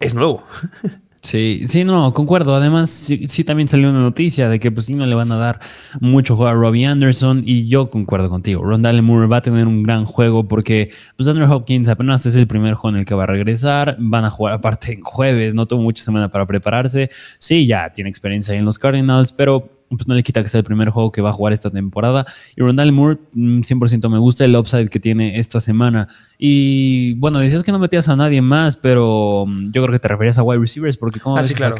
es 0.00 0.14
nuevo. 0.14 0.44
Sí, 1.24 1.62
sí, 1.68 1.84
no, 1.84 2.12
concuerdo. 2.12 2.54
Además, 2.54 2.90
sí, 2.90 3.44
también 3.44 3.66
salió 3.66 3.88
una 3.88 4.00
noticia 4.00 4.50
de 4.50 4.60
que 4.60 4.70
pues 4.70 4.84
sí 4.84 4.94
no 4.94 5.06
le 5.06 5.14
van 5.14 5.32
a 5.32 5.38
dar 5.38 5.58
mucho 5.98 6.36
juego 6.36 6.50
a 6.50 6.52
Robbie 6.52 6.84
Anderson 6.84 7.42
y 7.46 7.66
yo 7.66 7.88
concuerdo 7.88 8.28
contigo. 8.28 8.62
Rondale 8.62 9.00
Moore 9.00 9.26
va 9.26 9.38
a 9.38 9.40
tener 9.40 9.66
un 9.66 9.82
gran 9.82 10.04
juego 10.04 10.46
porque 10.46 10.90
pues 11.16 11.26
Andrew 11.26 11.50
Hopkins 11.50 11.88
apenas 11.88 12.26
es 12.26 12.36
el 12.36 12.46
primer 12.46 12.74
juego 12.74 12.96
en 12.96 13.00
el 13.00 13.06
que 13.06 13.14
va 13.14 13.24
a 13.24 13.26
regresar. 13.26 13.96
Van 13.98 14.26
a 14.26 14.30
jugar 14.30 14.52
aparte 14.52 14.92
en 14.92 15.00
jueves, 15.00 15.54
no 15.54 15.64
tuvo 15.64 15.80
mucha 15.80 16.04
semana 16.04 16.30
para 16.30 16.44
prepararse. 16.44 17.08
Sí, 17.38 17.66
ya 17.66 17.90
tiene 17.90 18.10
experiencia 18.10 18.52
ahí 18.52 18.58
en 18.58 18.66
los 18.66 18.78
Cardinals, 18.78 19.32
pero 19.32 19.83
pues 19.96 20.08
no 20.08 20.14
le 20.14 20.22
quita 20.22 20.42
que 20.42 20.48
sea 20.48 20.58
el 20.58 20.64
primer 20.64 20.90
juego 20.90 21.12
que 21.12 21.20
va 21.20 21.30
a 21.30 21.32
jugar 21.32 21.52
esta 21.52 21.70
temporada. 21.70 22.26
Y 22.56 22.62
Rondale 22.62 22.92
Moore, 22.92 23.18
100% 23.34 24.08
mm, 24.08 24.12
me 24.12 24.18
gusta 24.18 24.44
el 24.44 24.56
upside 24.56 24.88
que 24.88 25.00
tiene 25.00 25.38
esta 25.38 25.60
semana. 25.60 26.08
Y 26.38 27.14
bueno, 27.14 27.38
decías 27.38 27.62
que 27.62 27.72
no 27.72 27.78
metías 27.78 28.08
a 28.08 28.16
nadie 28.16 28.42
más, 28.42 28.76
pero 28.76 29.44
mm, 29.46 29.72
yo 29.72 29.82
creo 29.82 29.92
que 29.92 29.98
te 29.98 30.08
referías 30.08 30.38
a 30.38 30.42
wide 30.42 30.60
receivers, 30.60 30.96
porque 30.96 31.20
¿cómo 31.20 31.36
ah, 31.36 31.40
ves 31.40 31.48
sí, 31.48 31.54
claro. 31.54 31.76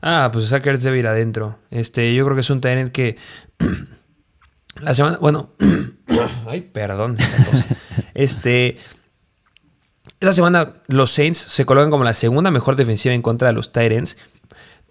Ah, 0.00 0.30
pues 0.32 0.48
Zach 0.48 0.62
debe 0.64 0.98
ir 0.98 1.06
adentro. 1.06 1.58
Este, 1.70 2.14
yo 2.14 2.24
creo 2.24 2.34
que 2.34 2.40
es 2.40 2.50
un 2.50 2.60
talent 2.60 2.90
que 2.90 3.16
la 4.80 4.94
semana, 4.94 5.18
bueno, 5.18 5.50
ay, 6.48 6.60
perdón, 6.60 7.16
este, 8.14 8.76
esta 10.20 10.32
semana 10.32 10.74
los 10.88 11.10
Saints 11.10 11.38
se 11.38 11.64
colocan 11.64 11.90
como 11.90 12.04
la 12.04 12.12
segunda 12.12 12.50
mejor 12.50 12.76
defensiva 12.76 13.14
en 13.14 13.22
contra 13.22 13.48
de 13.48 13.54
los 13.54 13.72
Titans 13.72 14.16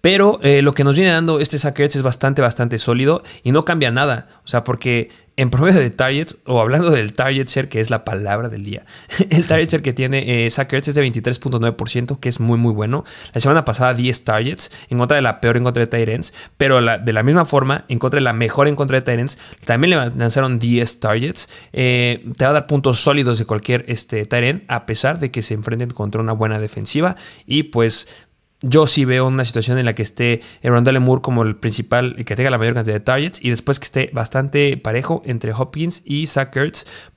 pero 0.00 0.38
eh, 0.42 0.62
lo 0.62 0.72
que 0.72 0.84
nos 0.84 0.96
viene 0.96 1.10
dando 1.10 1.40
este 1.40 1.58
Sackers 1.58 1.96
es 1.96 2.02
bastante, 2.02 2.42
bastante 2.42 2.78
sólido 2.78 3.22
y 3.42 3.52
no 3.52 3.64
cambia 3.64 3.90
nada. 3.90 4.28
O 4.44 4.48
sea, 4.48 4.64
porque 4.64 5.10
en 5.38 5.50
promedio 5.50 5.78
de 5.78 5.90
targets, 5.90 6.38
o 6.46 6.60
hablando 6.60 6.90
del 6.90 7.12
target 7.12 7.46
que 7.68 7.78
es 7.78 7.90
la 7.90 8.04
palabra 8.04 8.48
del 8.48 8.64
día, 8.64 8.84
el 9.30 9.46
target 9.46 9.82
que 9.82 9.92
tiene 9.92 10.44
eh, 10.44 10.46
es 10.46 10.56
de 10.56 10.64
23.9%, 10.66 12.18
que 12.18 12.28
es 12.28 12.40
muy, 12.40 12.58
muy 12.58 12.72
bueno. 12.72 13.04
La 13.32 13.40
semana 13.40 13.64
pasada 13.64 13.94
10 13.94 14.24
targets, 14.24 14.72
en 14.90 14.98
contra 14.98 15.14
de 15.14 15.22
la 15.22 15.40
peor 15.40 15.56
en 15.56 15.62
contra 15.62 15.84
de 15.84 15.86
Tyrants, 15.86 16.34
pero 16.56 16.80
de 16.80 17.12
la 17.12 17.22
misma 17.22 17.44
forma, 17.44 17.84
en 17.88 18.00
contra 18.00 18.18
de 18.18 18.24
la 18.24 18.32
mejor 18.32 18.66
en 18.66 18.74
contra 18.74 18.98
de 18.98 19.02
Tyrants, 19.02 19.38
también 19.64 19.90
le 19.90 20.10
lanzaron 20.16 20.58
10 20.58 21.00
targets. 21.00 21.48
Eh, 21.72 22.24
te 22.36 22.44
va 22.44 22.50
a 22.50 22.54
dar 22.54 22.66
puntos 22.66 22.98
sólidos 22.98 23.38
de 23.38 23.44
cualquier 23.44 23.84
este, 23.86 24.26
Tyrant, 24.26 24.64
a 24.66 24.86
pesar 24.86 25.20
de 25.20 25.30
que 25.30 25.42
se 25.42 25.54
enfrenten 25.54 25.90
contra 25.90 26.20
una 26.20 26.32
buena 26.32 26.58
defensiva. 26.58 27.14
Y 27.46 27.64
pues 27.64 28.27
yo 28.60 28.86
sí 28.86 29.04
veo 29.04 29.26
una 29.26 29.44
situación 29.44 29.78
en 29.78 29.84
la 29.84 29.94
que 29.94 30.02
esté 30.02 30.40
Rondale 30.62 30.98
Moore 30.98 31.22
como 31.22 31.42
el 31.42 31.56
principal, 31.56 32.14
y 32.18 32.24
que 32.24 32.36
tenga 32.36 32.50
la 32.50 32.58
mayor 32.58 32.74
cantidad 32.74 32.94
de 32.94 33.00
targets, 33.00 33.40
y 33.42 33.50
después 33.50 33.78
que 33.78 33.84
esté 33.84 34.10
bastante 34.12 34.76
parejo 34.76 35.22
entre 35.24 35.52
Hopkins 35.52 36.02
y 36.04 36.26
Zach 36.26 36.56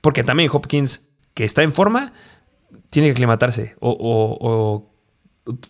porque 0.00 0.24
también 0.24 0.50
Hopkins, 0.52 1.10
que 1.34 1.44
está 1.44 1.62
en 1.62 1.72
forma, 1.72 2.12
tiene 2.90 3.08
que 3.08 3.12
aclimatarse. 3.12 3.74
O, 3.80 4.86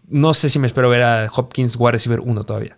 no 0.08 0.34
sé 0.34 0.50
si 0.50 0.58
me 0.58 0.66
espero 0.66 0.90
ver 0.90 1.02
a 1.02 1.30
Hopkins 1.34 1.76
wide 1.76 1.92
receiver 1.92 2.20
1 2.20 2.44
todavía. 2.44 2.76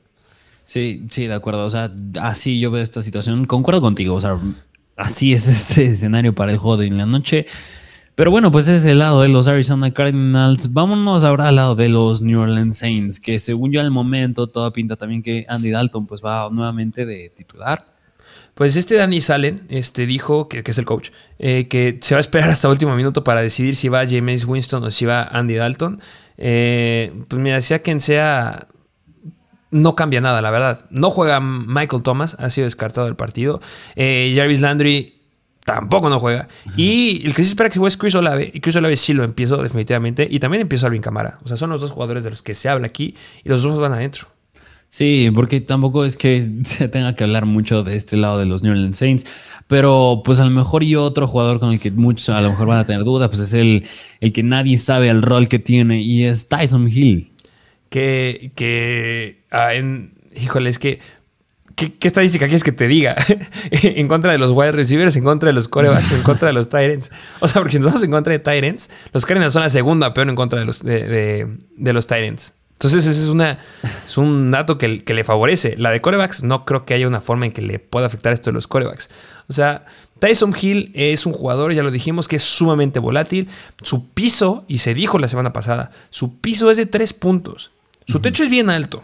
Sí, 0.65 1.07
sí, 1.11 1.27
de 1.27 1.35
acuerdo. 1.35 1.67
O 1.67 1.71
sea, 1.71 1.93
así 2.21 2.61
yo 2.61 2.71
veo 2.71 2.83
esta 2.83 3.03
situación. 3.03 3.47
Concuerdo 3.47 3.81
contigo. 3.81 4.15
O 4.15 4.21
sea, 4.21 4.39
así 4.97 5.33
es 5.33 5.49
este 5.49 5.87
escenario 5.87 6.35
para 6.35 6.53
el 6.53 6.59
juego 6.59 6.77
de 6.77 6.91
la 6.91 7.07
noche. 7.07 7.47
Pero 8.15 8.31
bueno, 8.31 8.53
pues 8.53 8.69
ese 8.69 8.77
es 8.77 8.85
el 8.85 9.01
lado 9.01 9.23
de 9.23 9.29
los 9.29 9.49
Arizona 9.49 9.93
Cardinals. 9.93 10.73
Vámonos 10.73 11.25
ahora 11.25 11.49
al 11.49 11.57
lado 11.57 11.75
de 11.75 11.89
los 11.89 12.23
New 12.23 12.41
Orleans 12.41 12.79
Saints, 12.79 13.19
que 13.19 13.41
según 13.41 13.73
yo 13.73 13.81
al 13.81 13.91
momento 13.91 14.47
toda 14.47 14.73
pinta 14.73 14.95
también 14.95 15.23
que 15.23 15.45
Andy 15.49 15.71
Dalton 15.71 16.07
pues 16.07 16.23
va 16.25 16.49
nuevamente 16.51 17.07
de 17.07 17.31
titular. 17.31 17.85
Pues 18.55 18.77
este 18.77 18.95
Danny 18.95 19.21
Salen 19.21 19.63
este, 19.69 20.07
dijo, 20.07 20.49
que, 20.49 20.63
es 20.65 20.79
el 20.79 20.85
coach, 20.85 21.11
eh, 21.41 21.67
que 21.67 21.99
se 22.01 22.15
va 22.15 22.19
a 22.19 22.21
esperar 22.21 22.51
hasta 22.51 22.69
el 22.69 22.73
último 22.73 22.95
minuto 22.95 23.25
para 23.25 23.43
decidir 23.43 23.75
si 23.75 23.89
va 23.89 24.07
James 24.09 24.45
Winston 24.45 24.85
o 24.85 24.91
si 24.93 25.07
va 25.07 25.25
Andy 25.25 25.57
Dalton. 25.57 26.01
Eh, 26.39 27.13
pues 27.27 27.43
mira, 27.43 27.61
sea 27.61 27.81
quien 27.81 27.99
sea, 27.99 28.69
no 29.73 29.97
cambia 29.97 30.21
nada, 30.21 30.41
la 30.41 30.53
verdad. 30.53 30.85
No 30.91 31.11
juega 31.11 31.41
Michael 31.41 32.05
Thomas, 32.05 32.37
ha 32.39 32.49
sido 32.49 32.67
descartado 32.67 33.07
del 33.07 33.17
partido. 33.17 33.61
Eh, 33.97 34.33
Jarvis 34.37 34.61
Landry 34.61 35.14
tampoco 35.65 36.11
no 36.11 36.21
juega. 36.21 36.47
Y 36.77 37.27
el 37.27 37.35
que 37.35 37.43
se 37.43 37.49
espera 37.49 37.71
que 37.71 37.79
juegue 37.79 37.89
es 37.89 37.97
Chris 37.97 38.15
Olave. 38.15 38.51
Y 38.55 38.61
Chris 38.61 38.77
Olave 38.77 38.97
sí 38.97 39.15
lo 39.15 39.25
empiezo 39.25 39.63
definitivamente. 39.63 40.29
Y 40.31 40.39
también 40.39 40.61
empiezo 40.61 40.87
Alvin 40.87 41.03
Camara. 41.03 41.39
O 41.43 41.49
sea, 41.49 41.57
son 41.57 41.71
los 41.71 41.81
dos 41.81 41.91
jugadores 41.91 42.23
de 42.25 42.31
los 42.31 42.43
que 42.43 42.55
se 42.55 42.69
habla 42.69 42.87
aquí 42.87 43.15
y 43.43 43.49
los 43.49 43.63
dos 43.63 43.79
van 43.81 43.93
adentro. 43.93 44.29
Sí, 44.91 45.29
porque 45.35 45.61
tampoco 45.61 46.05
es 46.05 46.17
que 46.17 46.49
se 46.65 46.89
tenga 46.89 47.17
que 47.17 47.25
hablar 47.25 47.47
mucho 47.47 47.83
de 47.83 47.97
este 47.97 48.17
lado 48.17 48.39
de 48.39 48.47
los 48.47 48.63
New 48.63 48.73
Orleans 48.73 48.97
Saints. 48.97 49.27
Pero 49.67 50.23
pues 50.25 50.41
a 50.41 50.45
lo 50.45 50.51
mejor 50.51 50.85
y 50.85 50.95
otro 50.95 51.27
jugador 51.27 51.59
con 51.59 51.73
el 51.73 51.81
que 51.81 51.91
muchos 51.91 52.29
a 52.29 52.43
lo 52.43 52.51
mejor 52.51 52.67
van 52.67 52.79
a 52.79 52.85
tener 52.85 53.03
duda, 53.03 53.29
pues 53.29 53.41
es 53.41 53.55
el, 53.55 53.89
el 54.21 54.33
que 54.33 54.43
nadie 54.43 54.77
sabe 54.77 55.09
el 55.09 55.23
rol 55.23 55.49
que 55.49 55.59
tiene 55.59 56.03
y 56.03 56.25
es 56.25 56.49
Tyson 56.49 56.87
Hill. 56.87 57.33
Que, 57.89 58.53
que 58.55 59.43
ah, 59.51 59.73
en, 59.73 60.13
híjole, 60.37 60.69
es 60.69 60.79
que 60.79 60.99
¿Qué, 61.75 61.97
estadística 62.03 62.47
quieres 62.47 62.63
que 62.63 62.73
te 62.73 62.87
diga? 62.87 63.17
en 63.71 64.07
contra 64.07 64.33
de 64.33 64.39
los 64.39 64.53
wide 64.53 64.73
receivers, 64.73 65.17
en 65.17 65.25
contra 65.25 65.49
de 65.49 65.53
los 65.53 65.69
corebacks, 65.69 66.13
en 66.13 66.23
contra 66.23 66.49
de 66.49 66.53
los 66.53 66.69
Tyrants. 66.69 67.11
O 67.41 67.49
sea, 67.49 67.61
porque 67.61 67.73
si 67.73 67.79
nos 67.79 67.87
vamos 67.87 68.03
en 68.03 68.11
contra 68.11 68.33
de 68.33 68.39
Tyrants, 68.39 68.91
los 69.13 69.27
Cardinals 69.27 69.53
son 69.53 69.63
la 69.63 69.71
segunda 69.71 70.15
peor 70.15 70.29
en 70.29 70.37
contra 70.37 70.61
de 70.61 70.67
los, 70.67 70.83
de, 70.83 71.57
los 71.79 72.07
Tyrants. 72.07 72.55
Entonces, 72.75 73.07
ese 73.07 73.23
es, 73.23 73.29
una, 73.29 73.59
es 74.07 74.19
un 74.19 74.51
dato 74.51 74.79
que, 74.79 75.03
que, 75.03 75.15
le 75.15 75.25
favorece. 75.25 75.75
La 75.79 75.91
de 75.91 76.01
corebacks, 76.01 76.43
no 76.43 76.65
creo 76.65 76.85
que 76.85 76.95
haya 76.95 77.09
una 77.09 77.21
forma 77.21 77.47
en 77.47 77.53
que 77.53 77.63
le 77.63 77.79
pueda 77.79 78.07
afectar 78.07 78.33
esto 78.33 78.51
de 78.51 78.55
los 78.55 78.67
corebacks. 78.67 79.09
O 79.49 79.53
sea, 79.53 79.85
Tyson 80.19 80.55
Hill 80.61 80.93
es 80.95 81.27
un 81.27 81.33
jugador, 81.33 81.73
ya 81.73 81.83
lo 81.83 81.91
dijimos, 81.91 82.29
que 82.29 82.37
es 82.37 82.43
sumamente 82.43 82.99
volátil. 82.99 83.49
Su 83.83 84.11
piso, 84.11 84.65
y 84.69 84.79
se 84.79 84.95
dijo 84.95 85.19
la 85.19 85.29
semana 85.29 85.53
pasada, 85.53 85.91
su 86.11 86.41
piso 86.41 86.71
es 86.71 86.77
de 86.77 86.87
tres 86.87 87.15
puntos. 87.15 87.73
Su 88.07 88.21
techo 88.21 88.45
es 88.45 88.51
bien 88.51 88.71
alto. 88.71 89.03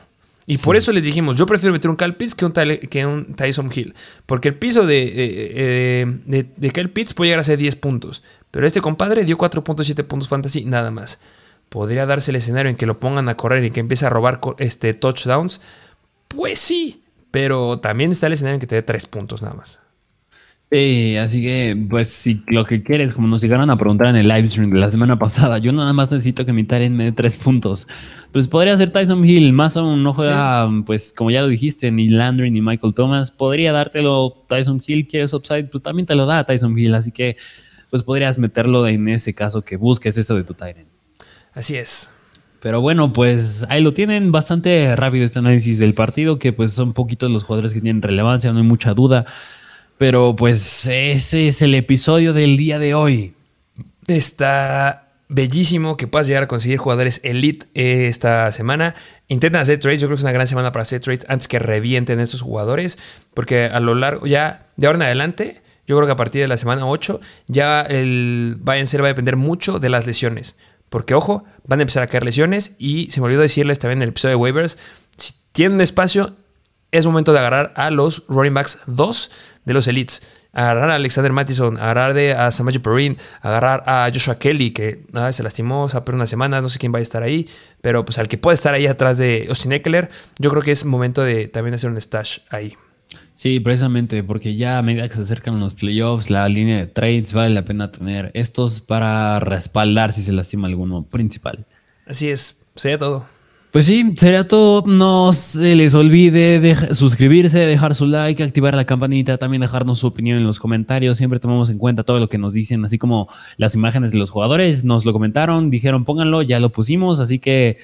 Y 0.51 0.59
por 0.59 0.74
eso 0.74 0.90
les 0.90 1.05
dijimos, 1.05 1.36
yo 1.36 1.46
prefiero 1.46 1.72
meter 1.72 1.88
un 1.88 1.96
Kyle 1.96 2.16
Pitts 2.16 2.34
que 2.34 2.44
un, 2.44 2.51
que 2.51 3.07
un 3.07 3.34
Tyson 3.36 3.70
Hill. 3.72 3.94
Porque 4.26 4.48
el 4.48 4.57
piso 4.57 4.84
de, 4.84 5.01
eh, 5.01 5.12
eh, 5.14 6.07
de, 6.26 6.42
de, 6.42 6.70
Kyle 6.70 6.90
Pitts 6.90 7.14
puede 7.14 7.28
llegar 7.28 7.38
a 7.38 7.44
ser 7.44 7.57
10 7.57 7.76
puntos. 7.76 8.24
Pero 8.51 8.66
este 8.66 8.80
compadre 8.80 9.24
dio 9.24 9.38
4.7 9.38 10.03
puntos 10.03 10.28
fantasy, 10.28 10.64
nada 10.64 10.90
más. 10.90 11.20
¿Podría 11.68 12.05
darse 12.05 12.32
el 12.32 12.36
escenario 12.36 12.68
en 12.68 12.74
que 12.74 12.84
lo 12.84 12.98
pongan 12.98 13.28
a 13.28 13.36
correr 13.36 13.64
y 13.64 13.70
que 13.70 13.78
empiece 13.78 14.07
a 14.07 14.09
robar 14.09 14.40
este, 14.59 14.92
touchdowns? 14.92 15.61
Pues 16.26 16.59
sí. 16.59 17.05
Pero 17.30 17.78
también 17.78 18.11
está 18.11 18.26
el 18.26 18.32
escenario 18.32 18.55
en 18.55 18.61
que 18.61 18.66
te 18.66 18.74
dé 18.74 18.82
3 18.82 19.07
puntos 19.07 19.42
nada 19.42 19.55
más. 19.55 19.78
Sí, 20.73 21.16
así 21.16 21.43
que, 21.43 21.77
pues, 21.91 22.11
si 22.11 22.45
lo 22.47 22.64
que 22.64 22.85
quieres, 22.85 23.14
como 23.14 23.27
nos 23.27 23.43
llegaron 23.43 23.71
a 23.71 23.77
preguntar 23.77 24.07
en 24.07 24.14
el 24.14 24.29
live 24.29 24.49
stream 24.51 24.71
de 24.71 24.79
la 24.79 24.89
semana 24.89 25.18
pasada, 25.18 25.59
yo 25.59 25.73
nada 25.73 25.93
más 25.93 26.12
necesito 26.12 26.47
que 26.47 26.53
mi 26.53 26.62
Tyrant 26.62 26.95
me 26.95 27.05
dé 27.07 27.12
tres 27.12 27.35
puntos. 27.35 27.89
Pues 28.31 28.47
podría 28.47 28.77
ser 28.77 28.93
Tyson 28.93 29.25
Hill, 29.25 29.53
más 29.53 29.77
aún 29.77 30.05
no 30.05 30.14
juega, 30.14 30.68
pues, 30.87 31.12
como 31.12 31.33
ya 31.33 31.41
lo 31.41 31.49
dijiste, 31.49 31.91
ni 31.91 32.09
Landry 32.09 32.53
ni 32.53 32.61
Michael 32.61 32.95
Thomas. 32.95 33.33
Podría 33.33 33.73
dártelo 33.73 34.45
Tyson 34.49 34.81
Hill, 34.87 35.09
quieres 35.09 35.35
upside, 35.35 35.64
pues 35.64 35.83
también 35.83 36.07
te 36.07 36.14
lo 36.14 36.25
da 36.25 36.45
Tyson 36.45 36.79
Hill, 36.79 36.95
así 36.95 37.11
que, 37.11 37.37
pues, 37.91 38.05
podrías 38.05 38.39
meterlo 38.39 38.87
en 38.87 39.09
ese 39.09 39.35
caso 39.35 39.62
que 39.62 39.77
busques 39.77 40.16
eso 40.18 40.37
de 40.37 40.45
tu 40.45 40.55
Tyrant. 40.55 40.87
Así 41.53 41.75
es. 41.75 42.12
Pero 42.62 42.81
bueno, 42.81 43.12
pues 43.12 43.66
ahí 43.71 43.83
lo 43.83 43.93
tienen 43.93 44.31
bastante 44.31 44.95
rápido 44.95 45.25
este 45.25 45.41
análisis 45.41 45.79
del 45.79 45.95
partido, 45.95 46.39
que 46.39 46.53
pues 46.53 46.73
son 46.73 46.93
poquitos 46.93 47.31
los 47.31 47.43
jugadores 47.43 47.73
que 47.73 47.81
tienen 47.81 48.03
relevancia, 48.03 48.53
no 48.53 48.59
hay 48.59 48.66
mucha 48.66 48.93
duda. 48.93 49.25
Pero 50.01 50.34
pues 50.34 50.86
ese 50.86 51.46
es 51.46 51.61
el 51.61 51.74
episodio 51.74 52.32
del 52.32 52.57
día 52.57 52.78
de 52.78 52.94
hoy. 52.94 53.34
Está 54.07 55.11
bellísimo 55.28 55.98
que 55.98 56.07
puedas 56.07 56.26
llegar 56.26 56.44
a 56.44 56.48
conseguir 56.48 56.78
jugadores 56.78 57.20
elite 57.22 57.66
esta 57.74 58.51
semana. 58.51 58.94
Intentan 59.28 59.61
hacer 59.61 59.78
trades, 59.78 60.01
yo 60.01 60.07
creo 60.07 60.16
que 60.16 60.20
es 60.20 60.24
una 60.24 60.32
gran 60.32 60.48
semana 60.48 60.72
para 60.72 60.84
hacer 60.84 61.03
trades 61.03 61.26
antes 61.28 61.48
que 61.48 61.59
revienten 61.59 62.18
estos 62.18 62.40
jugadores, 62.40 62.96
porque 63.34 63.66
a 63.66 63.78
lo 63.78 63.94
largo, 63.94 64.26
ya 64.26 64.68
de 64.78 64.86
ahora 64.86 64.96
en 64.96 65.03
adelante, 65.03 65.61
yo 65.86 65.96
creo 65.98 66.07
que 66.07 66.12
a 66.12 66.16
partir 66.16 66.40
de 66.40 66.48
la 66.48 66.57
semana 66.57 66.86
8 66.86 67.20
ya 67.48 67.82
el 67.82 68.57
Bayern 68.59 68.86
Ser 68.86 69.03
va 69.03 69.09
a 69.09 69.12
depender 69.12 69.36
mucho 69.36 69.80
de 69.80 69.90
las 69.90 70.07
lesiones. 70.07 70.57
Porque 70.88 71.12
ojo, 71.12 71.44
van 71.66 71.80
a 71.80 71.82
empezar 71.82 72.03
a 72.05 72.07
caer 72.07 72.24
lesiones 72.24 72.74
y 72.78 73.11
se 73.11 73.20
me 73.20 73.26
olvidó 73.26 73.42
decirles 73.42 73.78
también 73.78 73.98
en 73.98 74.05
el 74.05 74.09
episodio 74.09 74.30
de 74.30 74.36
waivers, 74.36 74.78
si 75.18 75.34
tienen 75.53 75.78
espacio, 75.82 76.34
es 76.93 77.07
momento 77.07 77.32
de 77.32 77.38
agarrar 77.38 77.72
a 77.76 77.91
los 77.91 78.24
running 78.28 78.55
backs 78.55 78.80
2 78.86 79.30
de 79.64 79.74
los 79.74 79.88
elites. 79.88 80.22
Agarrar 80.53 80.91
a 80.91 80.97
Alexander 80.97 81.32
Mattison, 81.32 81.76
agarrar 81.76 82.12
de, 82.12 82.32
a 82.32 82.51
Samaje 82.51 82.80
Perrin, 82.80 83.16
agarrar 83.41 83.84
a 83.86 84.11
Joshua 84.12 84.36
Kelly, 84.36 84.72
que 84.72 85.05
se 85.30 85.43
lastimó, 85.45 85.86
se 85.86 86.01
perdido 86.01 86.16
unas 86.16 86.30
semanas, 86.30 86.61
no 86.62 86.68
sé 86.68 86.80
quién 86.80 86.93
va 86.93 86.99
a 86.99 87.03
estar 87.03 87.22
ahí, 87.22 87.49
pero 87.80 88.05
pues 88.05 88.18
al 88.18 88.26
que 88.26 88.36
puede 88.36 88.57
estar 88.57 88.74
ahí 88.74 88.88
atrás 88.88 89.16
de 89.16 89.47
Austin 89.49 89.72
Eckler, 89.72 90.11
yo 90.41 90.51
creo 90.51 90.61
que 90.61 90.72
es 90.72 90.84
momento 90.84 91.22
de 91.22 91.47
también 91.47 91.74
hacer 91.74 91.88
un 91.88 92.01
stash 92.01 92.38
ahí. 92.51 92.74
Sí, 93.41 93.61
precisamente, 93.61 94.22
porque 94.22 94.57
ya 94.57 94.78
a 94.78 94.82
medida 94.82 95.09
que 95.09 95.14
se 95.14 95.22
acercan 95.22 95.61
los 95.61 95.74
playoffs, 95.74 96.28
la 96.28 96.49
línea 96.49 96.78
de 96.78 96.86
trades 96.86 97.32
vale 97.32 97.55
la 97.55 97.64
pena 97.64 97.91
tener 97.91 98.30
estos 98.34 98.80
para 98.80 99.38
respaldar 99.41 100.12
si 100.12 100.22
se 100.22 100.32
lastima 100.32 100.66
alguno 100.68 101.05
principal. 101.05 101.64
Así 102.07 102.28
es, 102.28 102.62
sería 102.74 102.99
todo. 102.99 103.24
Pues 103.71 103.87
sí, 103.87 104.14
sería 104.16 104.49
todo. 104.49 104.85
No 104.87 105.33
se 105.33 105.77
les 105.77 105.95
olvide 105.95 106.95
suscribirse, 106.95 107.59
dejar 107.59 107.95
su 107.95 108.07
like, 108.07 108.43
activar 108.43 108.75
la 108.75 108.85
campanita, 108.85 109.39
también 109.39 109.61
dejarnos 109.61 110.01
su 110.01 110.09
opinión 110.09 110.39
en 110.39 110.45
los 110.45 110.59
comentarios. 110.59 111.18
Siempre 111.18 111.39
tomamos 111.39 111.71
en 111.71 111.79
cuenta 111.79 112.03
todo 112.03 112.18
lo 112.18 112.29
que 112.29 112.39
nos 112.39 112.53
dicen, 112.53 112.85
así 112.85 112.99
como 112.99 113.29
las 113.59 113.77
imágenes 113.77 114.11
de 114.11 114.18
los 114.18 114.31
jugadores. 114.31 114.83
Nos 114.85 115.05
lo 115.05 115.12
comentaron, 115.12 115.71
dijeron 115.71 116.05
pónganlo, 116.05 116.43
ya 116.43 116.59
lo 116.59 116.71
pusimos, 116.71 117.21
así 117.21 117.39
que 117.39 117.79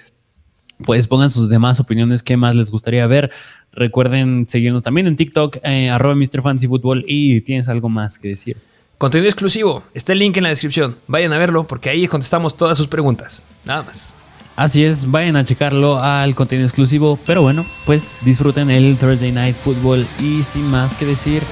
pues 0.84 1.06
pongan 1.06 1.30
sus 1.30 1.48
demás 1.48 1.80
opiniones, 1.80 2.22
qué 2.22 2.36
más 2.36 2.56
les 2.56 2.70
gustaría 2.70 3.06
ver. 3.06 3.30
Recuerden 3.72 4.44
seguirnos 4.44 4.82
también 4.82 5.06
en 5.06 5.16
TikTok, 5.16 5.58
eh, 5.62 5.88
arroba 5.88 6.16
Mr. 6.16 6.42
Fancy 6.42 6.66
Football 6.66 7.04
y 7.06 7.40
tienes 7.42 7.68
algo 7.68 7.88
más 7.88 8.18
que 8.18 8.28
decir. 8.28 8.56
Contenido 8.98 9.28
exclusivo, 9.28 9.84
está 9.94 10.14
el 10.14 10.18
link 10.18 10.36
en 10.36 10.42
la 10.42 10.48
descripción. 10.48 10.96
Vayan 11.06 11.32
a 11.32 11.38
verlo 11.38 11.66
porque 11.66 11.90
ahí 11.90 12.08
contestamos 12.08 12.56
todas 12.56 12.76
sus 12.76 12.88
preguntas. 12.88 13.46
Nada 13.64 13.84
más. 13.84 14.16
Así 14.56 14.84
es, 14.84 15.10
vayan 15.10 15.36
a 15.36 15.44
checarlo 15.44 16.02
al 16.02 16.34
contenido 16.34 16.66
exclusivo. 16.66 17.18
Pero 17.26 17.42
bueno, 17.42 17.64
pues 17.84 18.20
disfruten 18.24 18.70
el 18.70 18.96
Thursday 18.96 19.30
Night 19.30 19.54
Football 19.54 20.06
y 20.18 20.42
sin 20.42 20.64
más 20.64 20.94
que 20.94 21.04
decir, 21.04 21.42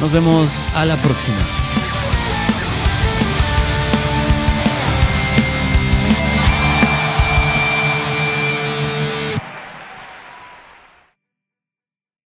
nos 0.00 0.12
vemos 0.12 0.62
a 0.74 0.84
la 0.84 0.96
próxima. 0.96 1.38